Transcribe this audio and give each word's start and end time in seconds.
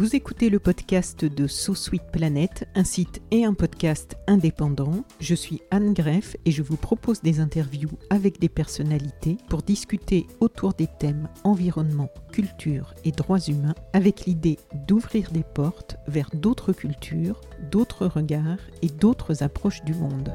Vous 0.00 0.16
écoutez 0.16 0.48
le 0.48 0.58
podcast 0.58 1.26
de 1.26 1.46
So 1.46 1.74
Sweet 1.74 2.04
Planet, 2.10 2.66
un 2.74 2.84
site 2.84 3.20
et 3.30 3.44
un 3.44 3.52
podcast 3.52 4.16
indépendant. 4.26 5.04
Je 5.20 5.34
suis 5.34 5.60
Anne 5.70 5.92
Greff 5.92 6.38
et 6.46 6.52
je 6.52 6.62
vous 6.62 6.78
propose 6.78 7.20
des 7.20 7.38
interviews 7.38 7.90
avec 8.08 8.40
des 8.40 8.48
personnalités 8.48 9.36
pour 9.50 9.60
discuter 9.60 10.26
autour 10.40 10.72
des 10.72 10.86
thèmes 10.86 11.28
environnement, 11.44 12.08
culture 12.32 12.94
et 13.04 13.12
droits 13.12 13.40
humains 13.40 13.74
avec 13.92 14.24
l'idée 14.24 14.58
d'ouvrir 14.88 15.32
des 15.32 15.44
portes 15.44 15.96
vers 16.08 16.30
d'autres 16.32 16.72
cultures, 16.72 17.42
d'autres 17.70 18.06
regards 18.06 18.56
et 18.80 18.88
d'autres 18.88 19.42
approches 19.42 19.84
du 19.84 19.92
monde. 19.92 20.32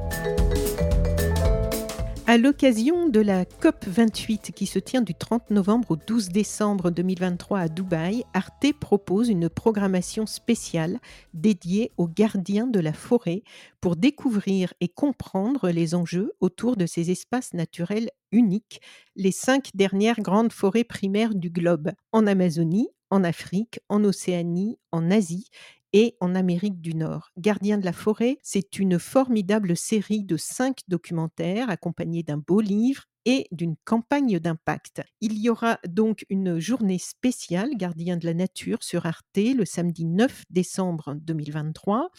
À 2.27 2.39
l'occasion 2.39 3.07
de 3.07 3.19
la 3.19 3.45
COP 3.45 3.85
28 3.85 4.51
qui 4.55 4.65
se 4.65 4.79
tient 4.79 5.03
du 5.03 5.13
30 5.13 5.51
novembre 5.51 5.91
au 5.91 5.95
12 5.95 6.29
décembre 6.29 6.89
2023 6.89 7.59
à 7.59 7.67
Dubaï, 7.67 8.23
Arte 8.33 8.73
propose 8.79 9.29
une 9.29 9.47
programmation 9.47 10.25
spéciale 10.25 10.97
dédiée 11.35 11.91
aux 11.97 12.07
gardiens 12.07 12.65
de 12.65 12.79
la 12.79 12.93
forêt 12.93 13.43
pour 13.79 13.95
découvrir 13.95 14.73
et 14.81 14.87
comprendre 14.87 15.69
les 15.69 15.93
enjeux 15.93 16.33
autour 16.39 16.77
de 16.77 16.87
ces 16.87 17.11
espaces 17.11 17.53
naturels 17.53 18.09
uniques, 18.31 18.81
les 19.15 19.31
cinq 19.31 19.69
dernières 19.75 20.19
grandes 20.19 20.51
forêts 20.51 20.83
primaires 20.83 21.35
du 21.35 21.51
globe, 21.51 21.91
en 22.11 22.25
Amazonie, 22.25 22.89
en 23.11 23.23
Afrique, 23.23 23.79
en 23.87 24.03
Océanie, 24.03 24.79
en 24.91 25.11
Asie 25.11 25.49
et 25.95 26.17
en 26.19 26.35
Amérique 26.35 26.81
du 26.81 26.93
Nord. 26.93 27.31
Gardien 27.37 27.77
de 27.77 27.85
la 27.85 27.93
forêt, 27.93 28.37
c'est 28.43 28.79
une 28.79 28.99
formidable 28.99 29.77
série 29.77 30.25
de 30.25 30.35
cinq 30.35 30.81
documentaires 30.89 31.69
accompagnés 31.69 32.21
d'un 32.21 32.37
beau 32.37 32.59
livre 32.59 33.05
et 33.23 33.47
d'une 33.53 33.77
campagne 33.85 34.37
d'impact. 34.39 35.01
Il 35.21 35.39
y 35.39 35.49
aura 35.49 35.79
donc 35.87 36.25
une 36.29 36.59
journée 36.59 36.99
spéciale 36.99 37.69
Gardien 37.77 38.17
de 38.17 38.25
la 38.25 38.33
nature 38.33 38.83
sur 38.83 39.05
Arte 39.05 39.23
le 39.37 39.63
samedi 39.63 40.03
9 40.03 40.43
décembre 40.49 41.15
2023 41.15 42.09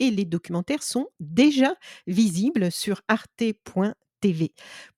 et 0.00 0.10
les 0.10 0.24
documentaires 0.24 0.82
sont 0.82 1.06
déjà 1.20 1.76
visibles 2.08 2.72
sur 2.72 3.00
arte.tv. 3.06 3.92
TV. 4.20 4.52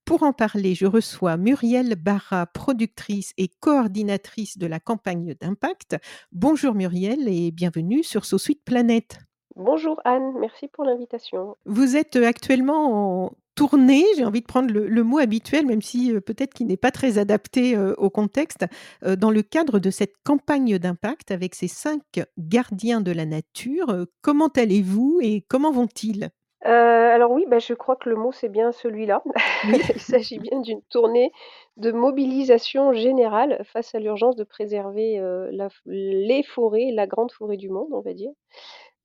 Pour 0.05 0.23
en 0.23 0.33
parler, 0.33 0.75
je 0.75 0.85
reçois 0.85 1.37
Muriel 1.37 1.95
Barra, 1.95 2.45
productrice 2.45 3.33
et 3.37 3.47
coordinatrice 3.47 4.57
de 4.57 4.67
la 4.67 4.79
campagne 4.79 5.35
d'impact. 5.39 5.95
Bonjour 6.31 6.75
Muriel 6.75 7.27
et 7.27 7.51
bienvenue 7.51 8.03
sur 8.03 8.25
So 8.25 8.37
Suite 8.37 8.63
Planète. 8.63 9.19
Bonjour 9.55 10.01
Anne, 10.03 10.33
merci 10.39 10.67
pour 10.67 10.83
l'invitation. 10.83 11.55
Vous 11.65 11.95
êtes 11.95 12.15
actuellement 12.15 13.25
en 13.25 13.31
tournée, 13.55 14.03
j'ai 14.17 14.25
envie 14.25 14.41
de 14.41 14.45
prendre 14.45 14.73
le, 14.73 15.03
mot 15.03 15.19
habituel, 15.19 15.65
même 15.65 15.81
si 15.81 16.11
euh, 16.11 16.19
peut-être 16.19 16.53
qu'il 16.53 16.67
n'est 16.67 16.77
pas 16.77 16.91
très 16.91 17.17
adapté 17.17 17.75
euh, 17.75 17.93
au 17.97 18.09
contexte, 18.09 18.65
euh, 19.03 19.15
dans 19.15 19.31
le 19.31 19.43
cadre 19.43 19.79
de 19.79 19.91
cette 19.91 20.15
campagne 20.23 20.79
d'impact 20.79 21.31
avec 21.31 21.55
ces 21.55 21.67
cinq 21.67 22.01
gardiens 22.37 23.01
de 23.01 23.11
la 23.11 23.25
nature. 23.25 24.05
comment 24.21 24.47
allez-vous 24.47 25.19
et 25.21 25.45
comment 25.47 25.71
vont-ils? 25.71 26.29
Euh, 26.65 26.69
alors 27.13 27.31
oui, 27.31 27.45
bah, 27.47 27.59
je 27.59 27.73
crois 27.73 27.95
que 27.95 28.09
le 28.09 28.15
mot, 28.15 28.31
c'est 28.31 28.49
bien 28.49 28.71
celui-là. 28.71 29.21
Il 29.95 29.99
s'agit 29.99 30.39
bien 30.39 30.59
d'une 30.61 30.81
tournée 30.83 31.31
de 31.77 31.91
mobilisation 31.91 32.93
générale 32.93 33.61
face 33.65 33.93
à 33.95 33.99
l'urgence 33.99 34.35
de 34.35 34.43
préserver, 34.43 35.19
euh, 35.19 35.51
les 35.85 36.43
forêts, 36.43 36.91
la 36.93 37.07
grande 37.07 37.31
forêt 37.31 37.57
du 37.57 37.69
monde, 37.69 37.89
on 37.91 38.01
va 38.01 38.13
dire. 38.13 38.31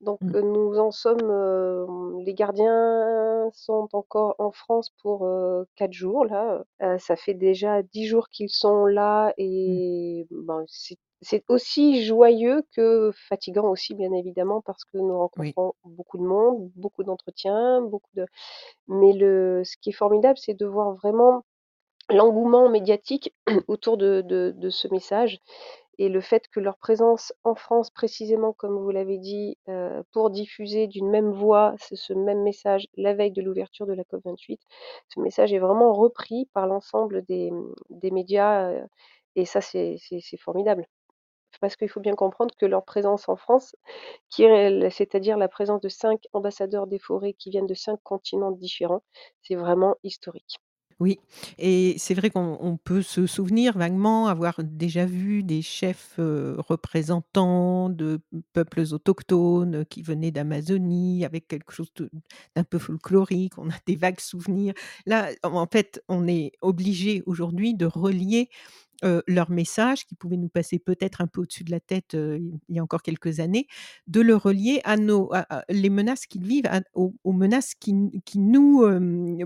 Donc, 0.01 0.21
mmh. 0.21 0.35
euh, 0.35 0.41
nous 0.41 0.79
en 0.79 0.91
sommes, 0.91 2.21
les 2.23 2.33
gardiens 2.33 3.49
sont 3.53 3.89
encore 3.91 4.35
en 4.39 4.51
France 4.51 4.91
pour, 5.01 5.29
quatre 5.75 5.91
jours 5.91 6.25
là, 6.25 6.63
ça 6.99 7.17
fait 7.17 7.33
déjà 7.33 7.81
dix 7.81 8.05
jours 8.05 8.29
qu'ils 8.29 8.49
sont 8.49 8.85
là 8.85 9.29
mmh. 9.29 9.33
et 9.39 10.27
ben, 10.31 10.63
c'est 10.67 10.97
c'est 11.21 11.43
aussi 11.49 12.03
joyeux 12.05 12.63
que 12.75 13.11
fatigant 13.29 13.69
aussi, 13.69 13.95
bien 13.95 14.11
évidemment, 14.13 14.61
parce 14.61 14.85
que 14.85 14.97
nous 14.97 15.17
rencontrons 15.17 15.73
beaucoup 15.85 16.17
de 16.17 16.23
monde, 16.23 16.71
beaucoup 16.75 17.03
d'entretiens, 17.03 17.81
beaucoup 17.81 18.11
de 18.15 18.25
mais 18.87 19.13
le 19.13 19.63
ce 19.65 19.77
qui 19.81 19.89
est 19.91 19.93
formidable, 19.93 20.37
c'est 20.37 20.53
de 20.55 20.65
voir 20.65 20.95
vraiment 20.95 21.45
l'engouement 22.09 22.69
médiatique 22.69 23.33
autour 23.67 23.97
de 23.97 24.21
de 24.21 24.69
ce 24.69 24.87
message 24.89 25.39
et 25.99 26.07
le 26.07 26.21
fait 26.21 26.47
que 26.47 26.61
leur 26.61 26.77
présence 26.77 27.33
en 27.43 27.55
France, 27.55 27.91
précisément 27.91 28.53
comme 28.53 28.79
vous 28.79 28.89
l'avez 28.89 29.17
dit, 29.17 29.57
euh, 29.67 30.01
pour 30.13 30.29
diffuser 30.31 30.87
d'une 30.87 31.09
même 31.09 31.31
voix 31.31 31.75
ce 31.77 32.13
même 32.13 32.41
message 32.41 32.87
la 32.95 33.13
veille 33.13 33.31
de 33.33 33.41
l'ouverture 33.41 33.85
de 33.85 33.93
la 33.93 34.05
COP 34.05 34.21
28, 34.23 34.61
ce 35.09 35.19
message 35.19 35.53
est 35.53 35.59
vraiment 35.59 35.93
repris 35.93 36.49
par 36.53 36.67
l'ensemble 36.67 37.23
des 37.25 37.51
des 37.89 38.11
médias, 38.11 38.69
euh, 38.71 38.85
et 39.35 39.45
ça 39.45 39.61
c'est 39.61 39.97
formidable 40.39 40.87
parce 41.61 41.75
qu'il 41.75 41.89
faut 41.89 41.99
bien 41.99 42.15
comprendre 42.15 42.53
que 42.57 42.65
leur 42.65 42.85
présence 42.85 43.29
en 43.29 43.35
France, 43.35 43.75
c'est-à-dire 44.29 45.37
la 45.37 45.47
présence 45.49 45.81
de 45.81 45.89
cinq 45.89 46.23
ambassadeurs 46.33 46.87
des 46.87 46.99
forêts 46.99 47.33
qui 47.33 47.49
viennent 47.49 47.65
de 47.67 47.73
cinq 47.73 47.99
continents 48.03 48.51
différents, 48.51 49.03
c'est 49.41 49.55
vraiment 49.55 49.95
historique. 50.03 50.57
Oui, 50.99 51.17
et 51.57 51.95
c'est 51.97 52.13
vrai 52.13 52.29
qu'on 52.29 52.77
peut 52.83 53.01
se 53.01 53.25
souvenir 53.25 53.77
vaguement 53.77 54.27
avoir 54.27 54.61
déjà 54.61 55.05
vu 55.05 55.43
des 55.43 55.61
chefs 55.61 56.15
représentants 56.17 57.87
de 57.89 58.19
peuples 58.51 58.81
autochtones 58.91 59.85
qui 59.85 60.01
venaient 60.01 60.31
d'Amazonie 60.31 61.23
avec 61.23 61.47
quelque 61.47 61.71
chose 61.71 61.89
d'un 62.53 62.65
peu 62.65 62.79
folklorique. 62.79 63.57
On 63.57 63.69
a 63.69 63.75
des 63.87 63.95
vagues 63.95 64.19
souvenirs. 64.19 64.73
Là, 65.05 65.29
en 65.43 65.67
fait, 65.71 66.03
on 66.09 66.27
est 66.27 66.51
obligé 66.61 67.23
aujourd'hui 67.25 67.75
de 67.75 67.85
relier 67.85 68.49
leur 69.27 69.49
message, 69.49 70.05
qui 70.05 70.15
pouvait 70.15 70.37
nous 70.37 70.49
passer 70.49 70.79
peut-être 70.79 71.21
un 71.21 71.27
peu 71.27 71.41
au-dessus 71.41 71.63
de 71.63 71.71
la 71.71 71.79
tête 71.79 72.13
il 72.13 72.75
y 72.75 72.79
a 72.79 72.83
encore 72.83 73.01
quelques 73.01 73.39
années, 73.39 73.67
de 74.07 74.21
le 74.21 74.35
relier 74.35 74.81
à, 74.83 74.97
nos, 74.97 75.31
les 75.69 75.89
menaces 75.89 76.25
qu'ils 76.25 76.45
vivent, 76.45 76.69
aux, 76.93 77.13
menaces 77.31 77.75
qui, 77.75 77.93
qui 78.25 78.39
nous 78.39 78.85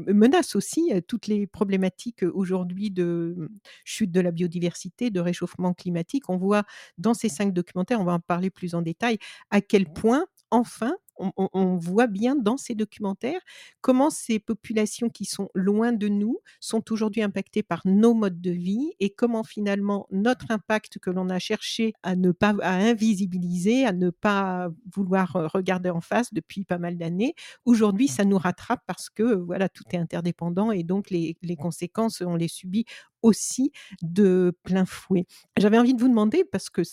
menacent 0.08 0.56
aussi, 0.56 0.92
toutes 1.08 1.28
les 1.28 1.48
problématiques 1.48 2.24
aujourd'hui 2.34 2.92
de 2.92 3.36
mmh, 3.38 3.48
chute 3.84 4.12
de 4.12 4.20
la 4.20 4.32
biodiversité, 4.32 5.10
de 5.10 5.20
réchauffement 5.20 5.74
climatique. 5.74 6.30
On 6.30 6.38
voit 6.38 6.64
dans 6.98 7.14
ces 7.14 7.30
cinq 7.30 7.54
documentaires, 7.54 8.00
on 8.00 8.06
va 8.06 8.14
en 8.14 8.20
parler 8.20 8.50
plus 8.50 8.76
en 8.76 8.82
détail, 8.82 9.18
à 9.50 9.62
quel 9.62 9.92
point 9.92 10.26
enfin, 10.52 10.96
on, 11.18 11.78
voit 11.78 12.08
bien 12.08 12.36
dans 12.36 12.58
ces 12.58 12.76
documentaires 12.76 13.42
comment 13.82 14.10
ces 14.10 14.40
populations 14.40 15.10
qui 15.10 15.26
sont 15.26 15.50
loin 15.54 15.92
de 15.92 16.08
nous 16.08 16.40
sont 16.60 16.92
aujourd'hui 16.92 17.22
impactées 17.22 17.64
par 17.64 17.82
nos 17.86 18.14
modes 18.14 18.42
de 18.42 18.52
vie 18.52 18.94
et 19.00 19.10
comment 19.10 19.44
finalement 19.44 20.08
notre 20.12 20.52
impact 20.52 21.00
que 21.00 21.10
l'on 21.10 21.30
a 21.30 21.40
cherché 21.40 21.94
à 22.04 22.16
ne 22.16 22.32
pas 22.32 22.56
à 22.62 22.74
invisibiliser, 22.74 23.86
à 23.86 23.94
ne 23.94 24.10
pas 24.10 24.70
vouloir 24.94 25.36
euh, 25.36 25.48
regarder 25.48 25.90
en 25.90 26.02
face 26.02 26.34
depuis 26.34 26.66
pas 26.66 26.78
mal 26.78 26.98
d'années, 26.98 27.36
aujourd'hui 27.66 28.08
ça 28.08 28.26
nous 28.26 28.38
rattrape 28.38 28.82
parce 28.88 29.10
que 29.10 29.36
voilà 29.36 29.70
tout 29.70 29.84
est 29.92 29.98
interdépendant 29.98 30.72
et 30.72 30.84
donc 30.84 31.10
les, 31.10 31.38
les 31.42 31.56
conséquences 31.56 32.22
on 32.22 32.36
les 32.36 32.48
subit 32.48 32.86
aussi 33.24 33.72
de 34.02 34.54
plein 34.64 34.86
fouet. 34.86 35.26
J'avais 35.58 35.80
envie 35.80 35.96
de 35.96 36.02
vous 36.02 36.10
demander, 36.10 36.44
parce 36.44 36.70
que 36.70 36.84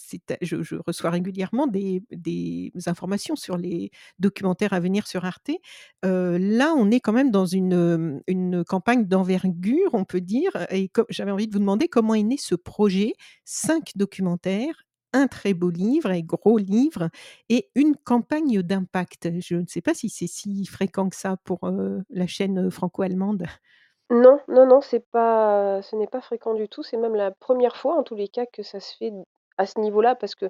je, 0.41 0.63
je 0.63 0.77
reçois 0.87 1.11
régulièrement 1.11 1.67
des, 1.67 2.03
des, 2.13 2.73
informations 2.87 3.37
sur 3.37 3.59
les 3.59 3.91
documentaires 4.21 4.73
à 4.73 4.81
venir 4.81 5.07
sur 5.07 5.25
Arte. 5.25 5.51
Euh, 6.05 6.39
là, 6.39 6.75
on 6.77 6.91
est 6.91 7.01
quand 7.01 7.13
même 7.13 7.31
dans 7.31 7.47
une, 7.47 8.23
une 8.27 8.65
campagne 8.65 9.07
d'envergure, 9.07 9.91
on 9.93 10.05
peut 10.05 10.21
dire. 10.21 10.53
Et 10.71 10.91
j'avais 11.09 11.31
envie 11.31 11.47
de 11.47 11.53
vous 11.53 11.59
demander 11.59 11.89
comment 11.89 12.15
est 12.15 12.23
né 12.23 12.37
ce 12.37 12.55
projet, 12.55 13.13
cinq 13.45 13.93
documentaires 13.97 14.85
un 15.13 15.27
très 15.27 15.55
beau 15.55 15.71
livre, 15.71 16.11
un 16.11 16.21
gros 16.21 16.59
livre, 16.59 17.09
et 17.49 17.71
une 17.75 17.97
campagne 17.97 18.63
d'impact. 18.63 19.29
Je 19.41 19.57
ne 19.57 19.67
sais 19.67 19.81
pas 19.81 19.95
si 19.95 20.09
c'est 20.09 20.27
si 20.27 20.65
fréquent 20.67 21.09
que 21.09 21.17
ça 21.17 21.37
pour 21.45 21.65
euh, 21.65 21.99
la 22.11 22.27
chaîne 22.27 22.71
franco-allemande. 22.71 23.45
Non, 24.11 24.41
non, 24.49 24.67
non, 24.67 24.81
c'est 24.81 25.07
pas, 25.11 25.83
ce 25.83 25.95
n'est 25.95 26.09
pas 26.09 26.21
fréquent 26.21 26.55
du 26.55 26.69
tout. 26.69 26.83
C'est 26.83 26.97
même 26.97 27.15
la 27.15 27.31
première 27.31 27.77
fois, 27.77 27.97
en 27.97 28.03
tous 28.03 28.17
les 28.17 28.29
cas, 28.29 28.47
que 28.47 28.63
ça 28.63 28.81
se 28.81 28.97
fait 28.97 29.13
à 29.63 29.67
ce 29.67 29.79
niveau-là 29.81 30.15
parce 30.17 30.35
que, 30.37 30.47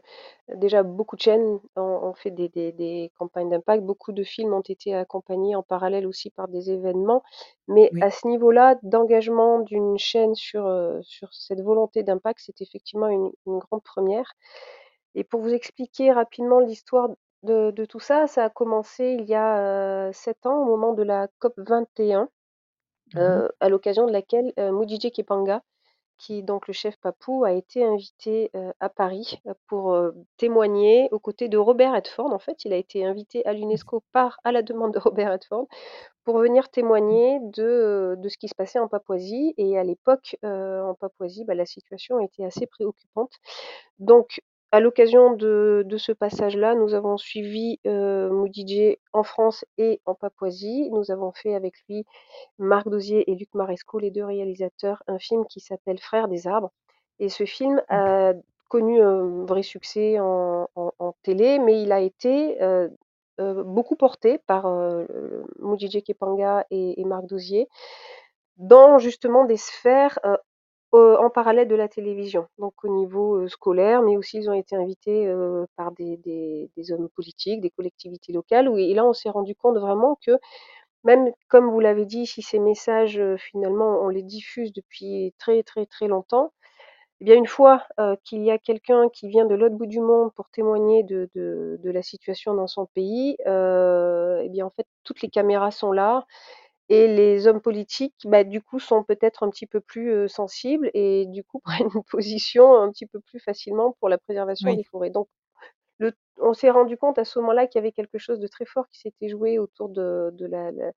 déjà 0.55 0.83
beaucoup 0.85 1.17
de 1.17 1.23
chaînes 1.23 1.61
ont 1.77 2.15
fait 2.15 2.31
des 2.33 2.49
des 2.51 2.73
des 2.73 3.13
campagnes 3.19 3.51
d'impact. 3.51 3.83
Beaucoup 3.85 4.13
de 4.13 4.23
films 4.25 4.55
ont 4.55 4.61
été 4.77 4.95
accompagnés 4.95 5.57
en 5.57 5.63
parallèle 5.65 6.07
aussi 6.07 6.31
par 6.31 6.49
des 6.49 6.71
événements. 6.71 7.23
Mais 7.69 7.93
Oui. 7.93 8.01
à 8.01 8.11
ce 8.11 8.27
niveau-là 8.29 8.77
d'engagement 8.83 9.61
d'une 9.61 9.99
chaîne 9.99 10.35
sur, 10.37 10.67
heu, 10.67 11.01
sur 11.03 11.33
cette 11.35 11.61
volonté 11.63 12.03
d'impact, 12.05 12.41
c'est 12.45 12.61
effectivement 12.63 13.09
une 13.09 13.31
une 13.47 13.59
grande 13.59 13.83
première. 13.85 14.33
Et 15.17 15.25
pour 15.25 15.41
vous 15.43 15.55
expliquer 15.55 16.13
rapidement 16.13 16.61
l'histoire 16.61 17.09
de 17.45 17.71
de 17.73 17.85
tout 17.87 18.01
ça, 18.01 18.27
ça 18.29 18.45
a 18.47 18.51
commencé 18.51 19.17
il 19.21 19.27
y 19.29 19.35
a, 19.37 20.11
7 20.13 20.47
ans 20.47 20.59
au 20.63 20.67
moment 20.67 20.93
de 20.95 21.03
la 21.05 21.29
COP 21.41 21.55
21, 21.59 22.29
Mmh 23.15 23.43
à 23.61 23.69
l'occasion 23.71 24.07
de 24.07 24.13
laquelle, 24.13 24.53
Mudijé 24.59 25.11
Kepanga, 25.13 25.63
qui 26.21 26.39
est 26.39 26.43
donc 26.43 26.69
le 26.69 26.75
chef 26.75 26.97
papou, 26.99 27.45
a 27.45 27.53
été 27.53 27.85
invité, 27.85 28.51
heu, 28.57 28.73
à 28.81 28.91
Paris, 28.91 29.41
heu, 29.49 29.55
pour, 29.69 29.95
heu, 29.95 30.15
témoigner 30.39 31.09
aux 31.13 31.21
côtés 31.21 31.49
de 31.49 31.59
Robert 31.59 31.95
Redford. 31.95 32.33
En 32.33 32.39
fait, 32.41 32.65
il 32.67 32.73
a 32.75 32.77
été 32.77 33.07
invité 33.07 33.45
à 33.47 33.55
Mmh. 33.63 33.81
l'UNESCO 33.81 34.03
par 34.13 34.39
à 34.45 34.53
la 34.53 34.63
demande 34.63 34.95
de 34.95 35.01
Robert 35.29 35.33
Redford, 35.33 35.67
pour 36.25 36.39
venir 36.39 36.71
Mmh. 37.09 37.21
témoigner 37.21 37.41
de, 37.43 38.17
de 38.19 38.29
ce 38.31 38.39
qui 38.39 38.49
se 38.49 38.55
passait 38.57 38.79
en 38.81 38.89
Papouasie 38.89 39.55
et 39.59 39.79
à 39.79 39.85
l'époque, 39.85 40.37
en 40.45 40.95
Papouasie, 41.01 41.45
bah, 41.45 41.55
la 41.57 41.67
situation 41.67 42.21
était 42.21 42.45
assez 42.45 42.67
préoccupante. 42.67 43.33
Donc 43.99 44.41
à 44.73 44.81
l'occasion 44.81 45.33
de 45.35 45.83
de 45.87 45.97
ce 45.99 46.13
passage-là, 46.13 46.75
nous 46.77 46.95
avons 46.95 47.17
suivi, 47.19 47.81
Mudijé 47.87 49.01
en 49.13 49.23
France 49.25 49.65
et 49.79 50.01
en 50.07 50.15
Papouasie. 50.15 50.91
Nous 50.93 51.11
avons 51.11 51.33
fait 51.33 51.55
avec 51.55 51.75
lui, 51.89 52.05
Marc 52.59 52.89
Dauzier 52.91 53.31
et 53.31 53.37
Luc 53.37 53.51
Marescot, 53.55 53.99
les 54.01 54.11
2 54.13 54.25
réalisateurs, 54.25 55.03
un 55.09 55.19
film 55.21 55.45
qui 55.47 55.61
s'appelle 55.61 55.99
Frères 56.01 56.29
des 56.29 56.47
arbres 56.49 56.73
et 57.21 57.29
ce 57.31 57.45
film 57.47 57.83
a 57.89 58.35
connu 58.69 59.01
un 59.03 59.45
vrai 59.47 59.63
succès 59.65 60.21
en 60.21 60.69
en 60.77 60.93
en 60.99 61.15
télé, 61.25 61.59
mais 61.61 61.83
il 61.83 61.93
a 61.93 62.01
été, 62.01 62.63
heu 62.63 62.91
heu, 63.41 63.65
beaucoup 63.65 63.97
porté 63.97 64.39
par, 64.47 64.67
heu, 64.69 65.07
Mudijé 65.61 66.03
Kepanga 66.03 66.67
et 66.71 67.01
et 67.01 67.05
Marc 67.07 67.27
Dauzier 67.27 67.69
dans 68.59 68.99
justement 68.99 69.45
des 69.47 69.57
sphères, 69.59 70.19
heu, 70.27 70.37
en 70.99 71.31
parallèle 71.31 71.69
de 71.69 71.75
la 71.77 71.89
télévision. 71.89 72.47
Donc 72.59 72.75
au 72.85 72.89
niveau, 72.89 73.47
scolaire, 73.49 74.03
mais 74.03 74.17
aussi 74.17 74.39
ils 74.39 74.51
ont 74.51 74.55
été 74.55 74.77
invités, 74.77 75.33
par 75.77 75.93
des 75.93 76.71
hommes 76.93 77.09
politiques, 77.11 77.61
des 77.61 77.71
collectivités 77.71 78.33
locales 78.33 78.71
et 78.79 78.95
là 78.95 79.05
on 79.07 79.13
s'est 79.13 79.31
rendu 79.31 79.55
compte 79.57 79.79
vraiment 79.79 80.19
que 80.27 80.33
même 81.05 81.31
comme 81.49 81.71
vous 81.71 81.81
l'avez 81.81 82.07
dit, 82.07 82.27
si 82.27 82.43
ces 82.43 82.59
messages, 82.61 83.23
finalement 83.39 84.01
on 84.03 84.09
les 84.11 84.23
diffuse 84.25 84.73
depuis 84.73 85.35
très, 85.39 85.63
très, 85.65 85.87
très 85.87 86.09
longtemps 86.09 86.53
et 87.21 87.25
bien 87.27 87.37
une 87.37 87.47
fois, 87.49 87.85
qu'il 88.25 88.43
y 88.45 88.51
a 88.51 88.59
quelqu'un 88.59 89.09
qui 89.11 89.29
vient 89.29 89.47
de 89.47 89.55
l'autre 89.55 89.77
bout 89.77 89.87
du 89.87 90.01
monde 90.01 90.33
pour 90.35 90.51
témoigner 90.51 91.03
de 91.05 91.29
la 91.85 92.03
situation 92.03 92.55
dans 92.55 92.67
son 92.69 92.87
pays, 92.87 93.37
heu 93.47 94.41
et 94.45 94.49
bien 94.51 94.67
en 94.67 94.71
fait 94.71 94.87
toutes 95.05 95.23
les 95.23 95.31
caméras 95.31 95.71
sont 95.73 95.93
là 95.93 96.27
et 96.91 97.09
les 97.09 97.49
hommes 97.49 97.63
politiques, 97.63 98.17
bah, 98.27 98.45
du 98.45 98.63
coup 98.63 98.81
sont 98.81 99.05
peut-être 99.05 99.45
un 99.45 99.51
petit 99.51 99.67
peu 99.69 99.81
plus, 99.81 100.29
sensibles 100.29 100.91
et 100.95 101.27
du 101.29 101.45
coup 101.45 101.61
prennent 101.65 101.91
une 101.95 102.05
position 102.05 102.77
un 102.77 102.91
petit 102.93 103.07
peu 103.07 103.21
plus 103.21 103.41
facilement 103.41 103.95
pour 104.01 104.11
la 104.11 104.19
préservation 104.19 104.73
Oui. 104.73 104.75
des 104.75 104.85
forêts. 104.85 105.11
Donc 105.11 105.29
le 105.99 106.13
on 106.39 106.55
s'est 106.55 106.71
rendu 106.71 106.97
compte 106.97 107.19
à 107.19 107.25
ce 107.25 107.39
moment-là 107.41 107.67
qu'il 107.67 107.79
y 107.79 107.83
avait 107.83 107.93
quelque 107.93 108.19
chose 108.19 108.41
de 108.41 108.47
très 108.49 108.65
fort 108.67 108.89
qui 108.89 109.01
s'était 109.01 109.29
joué 109.29 109.59
autour 109.59 109.89
de 109.91 110.31
de 110.35 110.47
la 110.47 110.71
la 110.73 110.93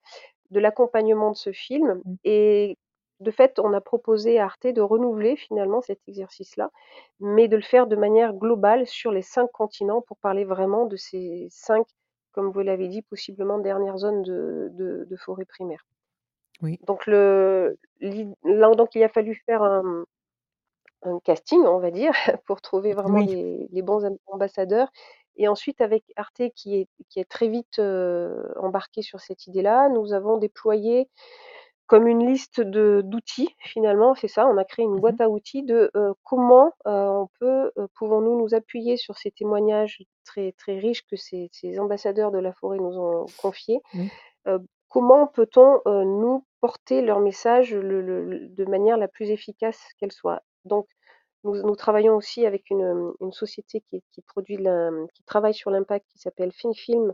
de 0.52 0.60
l'accompagnement 0.62 1.32
de 1.32 1.38
ce 1.38 1.52
film 1.54 2.04
Mmh. 2.06 2.16
et 2.26 2.78
de 3.22 3.32
fait, 3.32 3.60
on 3.60 3.74
a 3.74 3.82
proposé 3.82 4.40
à 4.40 4.46
Arte 4.46 4.68
de 4.68 4.82
renouveler 4.82 5.38
finalement 5.38 5.82
cet 5.82 6.00
exercice-là, 6.08 6.72
mais 7.22 7.48
de 7.48 7.56
le 7.56 7.62
faire 7.64 7.88
de 7.88 7.96
manière 7.96 8.34
globale 8.34 8.88
sur 8.88 9.12
les 9.12 9.22
5 9.24 9.50
continents 9.54 10.02
pour 10.02 10.18
parler 10.18 10.46
vraiment 10.46 10.86
de 10.88 10.98
ces 10.98 11.48
5, 11.52 11.88
comme 12.34 12.52
vous 12.52 12.62
l'avez 12.62 12.90
dit, 12.90 13.02
possiblement 13.04 13.60
dernières 13.60 13.98
zones 14.00 14.24
de 14.24 14.70
de 14.74 15.06
de 15.10 15.18
forêt 15.18 15.46
primaire. 15.46 15.86
Oui. 16.62 16.80
Donc 16.88 17.06
le 17.08 17.78
donc 18.02 18.96
il 18.96 19.04
a 19.04 19.10
fallu 19.10 19.36
faire 19.46 19.64
un 19.64 20.06
un 21.04 21.20
casting, 21.22 21.62
on 21.66 21.80
va 21.80 21.92
dire, 21.92 22.14
pour 22.48 22.62
trouver 22.62 22.94
vraiment 22.94 23.20
Oui. 23.20 23.28
les 23.28 23.68
les 23.72 23.82
bons 23.82 24.06
am 24.06 24.18
ambassadeurs 24.28 24.90
et 25.38 25.48
ensuite 25.48 25.82
avec 25.82 26.04
Arte 26.18 26.44
qui 26.56 26.78
est 26.78 26.88
qui 27.10 27.20
est 27.20 27.30
très 27.30 27.48
vite, 27.50 27.80
heu, 27.80 28.54
embarqué 28.60 29.02
sur 29.02 29.20
cette 29.22 29.48
idée-là, 29.48 29.90
nous 29.90 30.14
avons 30.14 30.38
déployé 30.38 31.10
comme 31.94 32.08
une 32.08 32.26
liste 32.26 32.60
de 32.60 33.02
d'outils 33.06 33.56
finalement, 33.60 34.16
c'est 34.16 34.28
ça, 34.28 34.48
on 34.48 34.58
a 34.58 34.66
créé 34.66 34.84
une 34.84 34.94
Mmh 34.94 34.98
mh. 34.98 35.02
boîte 35.02 35.22
à 35.22 35.30
outils 35.30 35.62
de, 35.62 35.92
heu, 35.96 36.14
comment, 36.24 36.72
heu, 36.88 36.92
on 36.92 37.30
peut, 37.40 37.72
heu, 37.78 37.88
pouvons-nous 38.00 38.36
nous 38.40 38.56
appuyer 38.56 38.98
sur 38.98 39.16
ces 39.20 39.30
témoignages 39.30 40.00
très, 40.26 40.54
très 40.54 40.80
riches 40.80 41.04
que 41.06 41.16
ces 41.16 41.50
ces 41.52 41.80
ambassadeurs 41.80 42.32
de 42.32 42.40
la 42.40 42.52
forêt 42.54 42.80
nous 42.80 42.98
ont 43.00 43.26
confiés? 43.38 43.80
Comment 44.90 45.28
peut-on, 45.28 45.82
nous 45.86 46.46
porter 46.62 47.02
leur 47.04 47.20
message 47.20 47.74
le 47.76 48.02
le 48.02 48.24
le 48.26 48.48
de 48.50 48.66
manière 48.66 48.98
la 48.98 49.08
plus 49.08 49.30
efficace 49.30 49.80
qu'elle 50.00 50.12
soit? 50.12 50.42
Donc 50.66 50.88
nous 51.44 51.56
nous 51.62 51.76
travaillons 51.76 52.16
aussi 52.16 52.46
avec 52.48 52.70
une, 52.72 53.14
société 53.32 53.82
qui 53.90 54.04
qui 54.12 54.22
produit 54.24 54.58
la 54.58 54.90
qui 55.16 55.24
travaille 55.26 55.54
sur 55.54 55.72
l'impact 55.72 56.08
qui 56.10 56.20
s'appelle 56.20 56.52
Film 56.52 57.14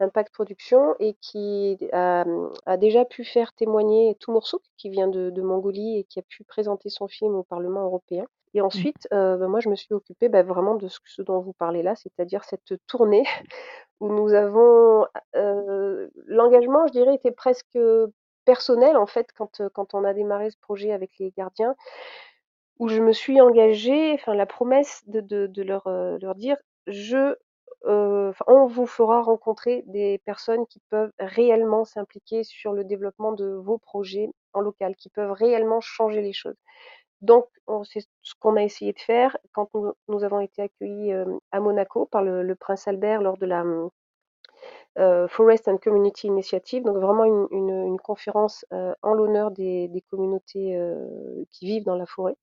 Impact 0.00 0.32
Production 0.32 0.94
et 1.00 1.14
qui 1.20 1.78
a, 1.92 2.24
a 2.66 2.76
déjà 2.76 3.04
pu 3.04 3.24
faire 3.24 3.52
témoigner 3.54 4.16
Toour 4.20 4.46
Souk 4.46 4.62
qui 4.76 4.90
vient 4.90 5.08
de 5.08 5.30
de 5.30 5.42
Mongolie 5.42 5.98
et 5.98 6.04
qui 6.04 6.18
a 6.18 6.22
pu 6.22 6.44
présenter 6.44 6.88
son 6.90 7.08
film 7.08 7.34
au 7.34 7.42
Parlement 7.44 7.84
européen 7.84 8.26
et 8.54 8.62
Mmh. 8.74 8.86
ensuite, 8.86 9.06
heu, 9.12 9.36
bah, 9.36 9.46
moi 9.48 9.60
je 9.60 9.68
me 9.68 9.76
suis 9.76 9.94
occupée, 9.94 10.28
bah, 10.28 10.42
vraiment 10.42 10.74
de 10.74 10.88
ce 10.88 10.98
ce 11.04 11.22
dont 11.22 11.40
vous 11.40 11.52
parlez 11.52 11.82
là, 11.84 11.94
c'est-à-dire 11.96 12.42
cette 12.44 12.74
tournée 12.88 13.22
où 14.00 14.08
nous 14.12 14.34
avons, 14.34 15.06
l'engagement 16.26 16.86
je 16.86 16.92
dirais 16.92 17.14
était 17.14 17.30
presque, 17.32 17.78
personnel 18.44 18.96
en 18.96 19.06
fait 19.06 19.28
quand, 19.36 19.62
quand 19.74 19.94
on 19.94 20.04
a 20.04 20.14
démarré 20.14 20.50
ce 20.50 20.56
projet 20.58 20.92
avec 20.92 21.10
les 21.18 21.30
gardiens 21.36 21.74
où 22.78 22.88
je 22.88 23.00
me 23.00 23.12
suis 23.12 23.40
engagée, 23.40 24.12
enfin 24.14 24.34
la 24.34 24.46
promesse 24.46 25.02
de 25.06 25.20
de 25.20 25.46
de 25.46 25.62
leur, 25.62 25.86
heu, 25.86 26.18
leur 26.20 26.34
dire: 26.34 26.56
«Je, 26.86 27.36
enfin 27.86 28.44
on 28.48 28.66
vous 28.66 28.86
fera 28.86 29.22
rencontrer 29.22 29.82
des 29.86 30.18
personnes 30.26 30.66
qui 30.66 30.80
peuvent 30.90 31.12
réellement 31.20 31.84
s'impliquer 31.84 32.44
sur 32.44 32.72
le 32.74 32.84
développement 32.84 33.32
de 33.32 33.46
vos 33.54 33.78
projets 33.78 34.30
en 34.54 34.60
local, 34.62 34.96
qui 34.96 35.10
peuvent 35.10 35.32
réellement 35.32 35.80
changer 35.80 36.22
les 36.22 36.32
choses». 36.34 36.56
Donc 37.22 37.46
on 37.68 37.84
c'est 37.84 38.00
ce 38.22 38.34
qu'on 38.40 38.56
a 38.56 38.62
essayé 38.64 38.92
de 38.94 39.00
faire 39.00 39.36
quand 39.52 39.70
nous 40.08 40.24
avons 40.24 40.40
été 40.40 40.62
accueillis, 40.62 41.10
hem, 41.10 41.38
à 41.52 41.60
Monaco 41.60 42.06
par 42.06 42.22
le 42.24 42.54
prince 42.56 42.88
Albert 42.88 43.22
lors 43.22 43.38
de 43.38 43.46
la, 43.46 43.64
heu, 44.98 45.26
Forest 45.28 45.68
and 45.68 45.78
Community 45.78 46.26
Initiative, 46.28 46.84
donc 46.84 46.96
vraiment 46.98 47.24
une 47.24 47.46
une 47.52 47.70
une 47.86 47.98
conférence, 48.00 48.64
heu, 48.72 48.94
en 49.02 49.14
l'honneur 49.14 49.50
des 49.52 49.88
des 49.88 50.02
communautés, 50.02 50.76
heu, 50.76 51.46
qui 51.50 51.66
vivent 51.66 51.84
dans 51.84 51.96
la 51.96 52.06
forêt. 52.06 52.36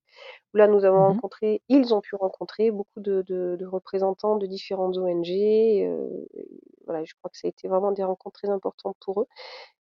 Où 0.54 0.58
là 0.58 0.68
nous 0.68 0.84
avons 0.86 1.00
Mmh 1.00 1.08
mh. 1.14 1.18
rencontré 1.18 1.62
ils 1.68 1.94
ont 1.94 2.00
pu 2.02 2.16
rencontrer 2.16 2.70
beaucoup 2.72 3.00
de 3.00 3.22
de 3.22 3.56
de 3.58 3.66
représentants 3.66 4.36
de 4.36 4.46
différentes 4.46 4.98
ONG, 4.98 5.28
voilà, 6.86 7.04
je 7.04 7.14
crois 7.16 7.30
que 7.30 7.38
ça 7.38 7.48
a 7.48 7.50
été 7.50 7.68
vraiment 7.68 7.92
des 7.92 8.04
rencontres 8.04 8.40
très 8.42 8.50
importantes 8.50 8.96
pour 9.04 9.22
eux. 9.22 9.26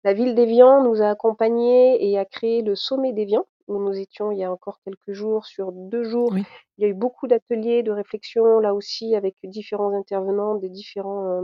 La 0.04 0.14
ville 0.14 0.34
d'Évian 0.36 0.82
nous 0.84 1.02
a 1.02 1.08
accompagnés 1.10 2.10
et 2.10 2.18
a 2.18 2.24
créé 2.26 2.62
le 2.62 2.74
sommet 2.76 3.12
d'Évian, 3.14 3.46
où 3.68 3.78
nous 3.80 3.98
étions 3.98 4.32
il 4.32 4.38
y 4.38 4.44
a 4.44 4.52
encore 4.52 4.80
quelques 4.84 5.12
jours. 5.12 5.46
Sur 5.46 5.72
2 5.72 6.04
jours, 6.04 6.34
Oui. 6.34 6.46
il 6.78 6.82
y 6.84 6.86
a 6.86 6.88
eu 6.90 6.94
beaucoup 6.94 7.26
d'ateliers, 7.28 7.82
de 7.84 7.92
réflexion, 7.92 8.60
là 8.60 8.74
aussi 8.74 9.14
avec 9.16 9.36
différents 9.44 9.92
intervenants 9.94 10.56
des 10.56 10.70
différents, 10.70 11.42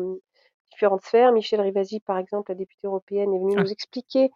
différentes 0.81 1.03
sphères. 1.03 1.33
Michèle 1.33 1.61
Rivasi 1.61 2.01
par 2.01 2.19
exemple, 2.19 2.51
la 2.51 2.55
députée 2.57 2.87
européenne 2.87 3.35
est 3.35 3.39
venue 3.39 3.55
Ah. 3.57 3.63
nous 3.63 3.71
expliquer, 3.73 4.31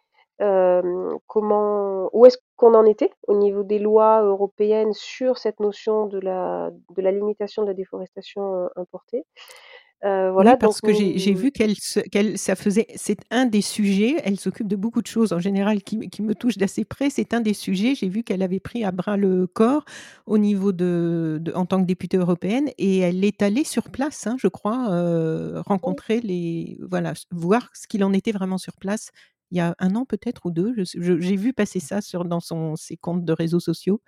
comment 1.27 2.11
où 2.13 2.27
est-ce 2.27 2.39
qu'on 2.57 2.75
en 2.75 2.85
était 2.85 3.11
au 3.29 3.35
niveau 3.37 3.63
des 3.63 3.79
lois 3.79 4.23
européennes 4.23 4.93
sur 4.93 5.39
cette 5.39 5.61
notion 5.61 6.07
de 6.07 6.19
la 6.19 6.71
de 6.97 7.03
la 7.03 7.13
limitation 7.13 7.63
de 7.63 7.69
la 7.69 7.75
déforestation, 7.75 8.69
importée. 8.77 9.25
Oui, 10.03 10.27
voilà 10.33 10.57
donc 10.61 10.75
parce 10.75 10.81
que 10.81 10.93
j'ai 10.93 11.33
vu 11.33 11.53
qu'elle 11.53 11.77
se 11.77 12.01
qu'elle 12.01 12.37
ça 12.39 12.57
faisait 12.57 12.87
c'est 12.97 13.21
un 13.31 13.47
des 13.47 13.63
sujets, 13.63 14.17
elle 14.25 14.39
s'occupe 14.39 14.67
de 14.67 14.75
beaucoup 14.75 15.01
de 15.01 15.07
choses 15.07 15.33
en 15.33 15.39
général 15.39 15.81
qui 15.83 15.97
me 15.97 16.07
qui 16.07 16.23
me 16.23 16.35
touchent 16.35 16.59
d'assez 16.59 16.85
près. 16.85 17.09
C'est 17.09 17.33
un 17.35 17.41
des 17.41 17.55
sujets, 17.55 17.95
j'ai 17.95 18.09
vu 18.09 18.25
qu'elle 18.25 18.43
avait 18.43 18.59
pris 18.59 18.85
à 18.85 18.91
bras 18.91 19.17
le 19.17 19.47
corps 19.47 19.85
au 20.27 20.37
niveau 20.37 20.73
de 20.73 21.39
de 21.41 21.53
en 21.53 21.67
tant 21.67 21.81
que 21.81 21.87
députée 21.87 22.17
européenne 22.17 22.69
et 22.79 22.99
elle 22.99 23.25
est 23.25 23.43
allée 23.43 23.63
sur 23.63 23.91
place, 23.91 24.27
hein, 24.27 24.37
je 24.41 24.49
crois, 24.49 24.89
Oui. 25.83 25.95
rencontrer 25.95 26.21
les 26.21 26.79
voilà, 26.83 27.13
voir 27.31 27.71
ce 27.73 27.87
qu'il 27.87 28.03
en 28.03 28.13
était 28.13 28.33
vraiment 28.33 28.59
sur 28.59 28.75
place. 28.77 29.11
Il 29.53 29.59
y 29.59 29.61
a 29.61 29.77
1 29.79 29.95
an 29.95 30.05
peut-être 30.05 30.47
ou 30.47 30.51
2, 30.51 30.75
je 30.77 30.83
s 30.83 30.97
je 31.01 31.21
j'ai 31.21 31.37
vu 31.37 31.53
passer 31.53 31.79
ça 31.79 32.01
sur 32.01 32.25
dans 32.25 32.41
son 32.41 32.75
ses 32.75 32.97
comptes 32.97 33.25
de 33.25 33.33
réseaux 33.33 33.61
sociaux. 33.61 34.01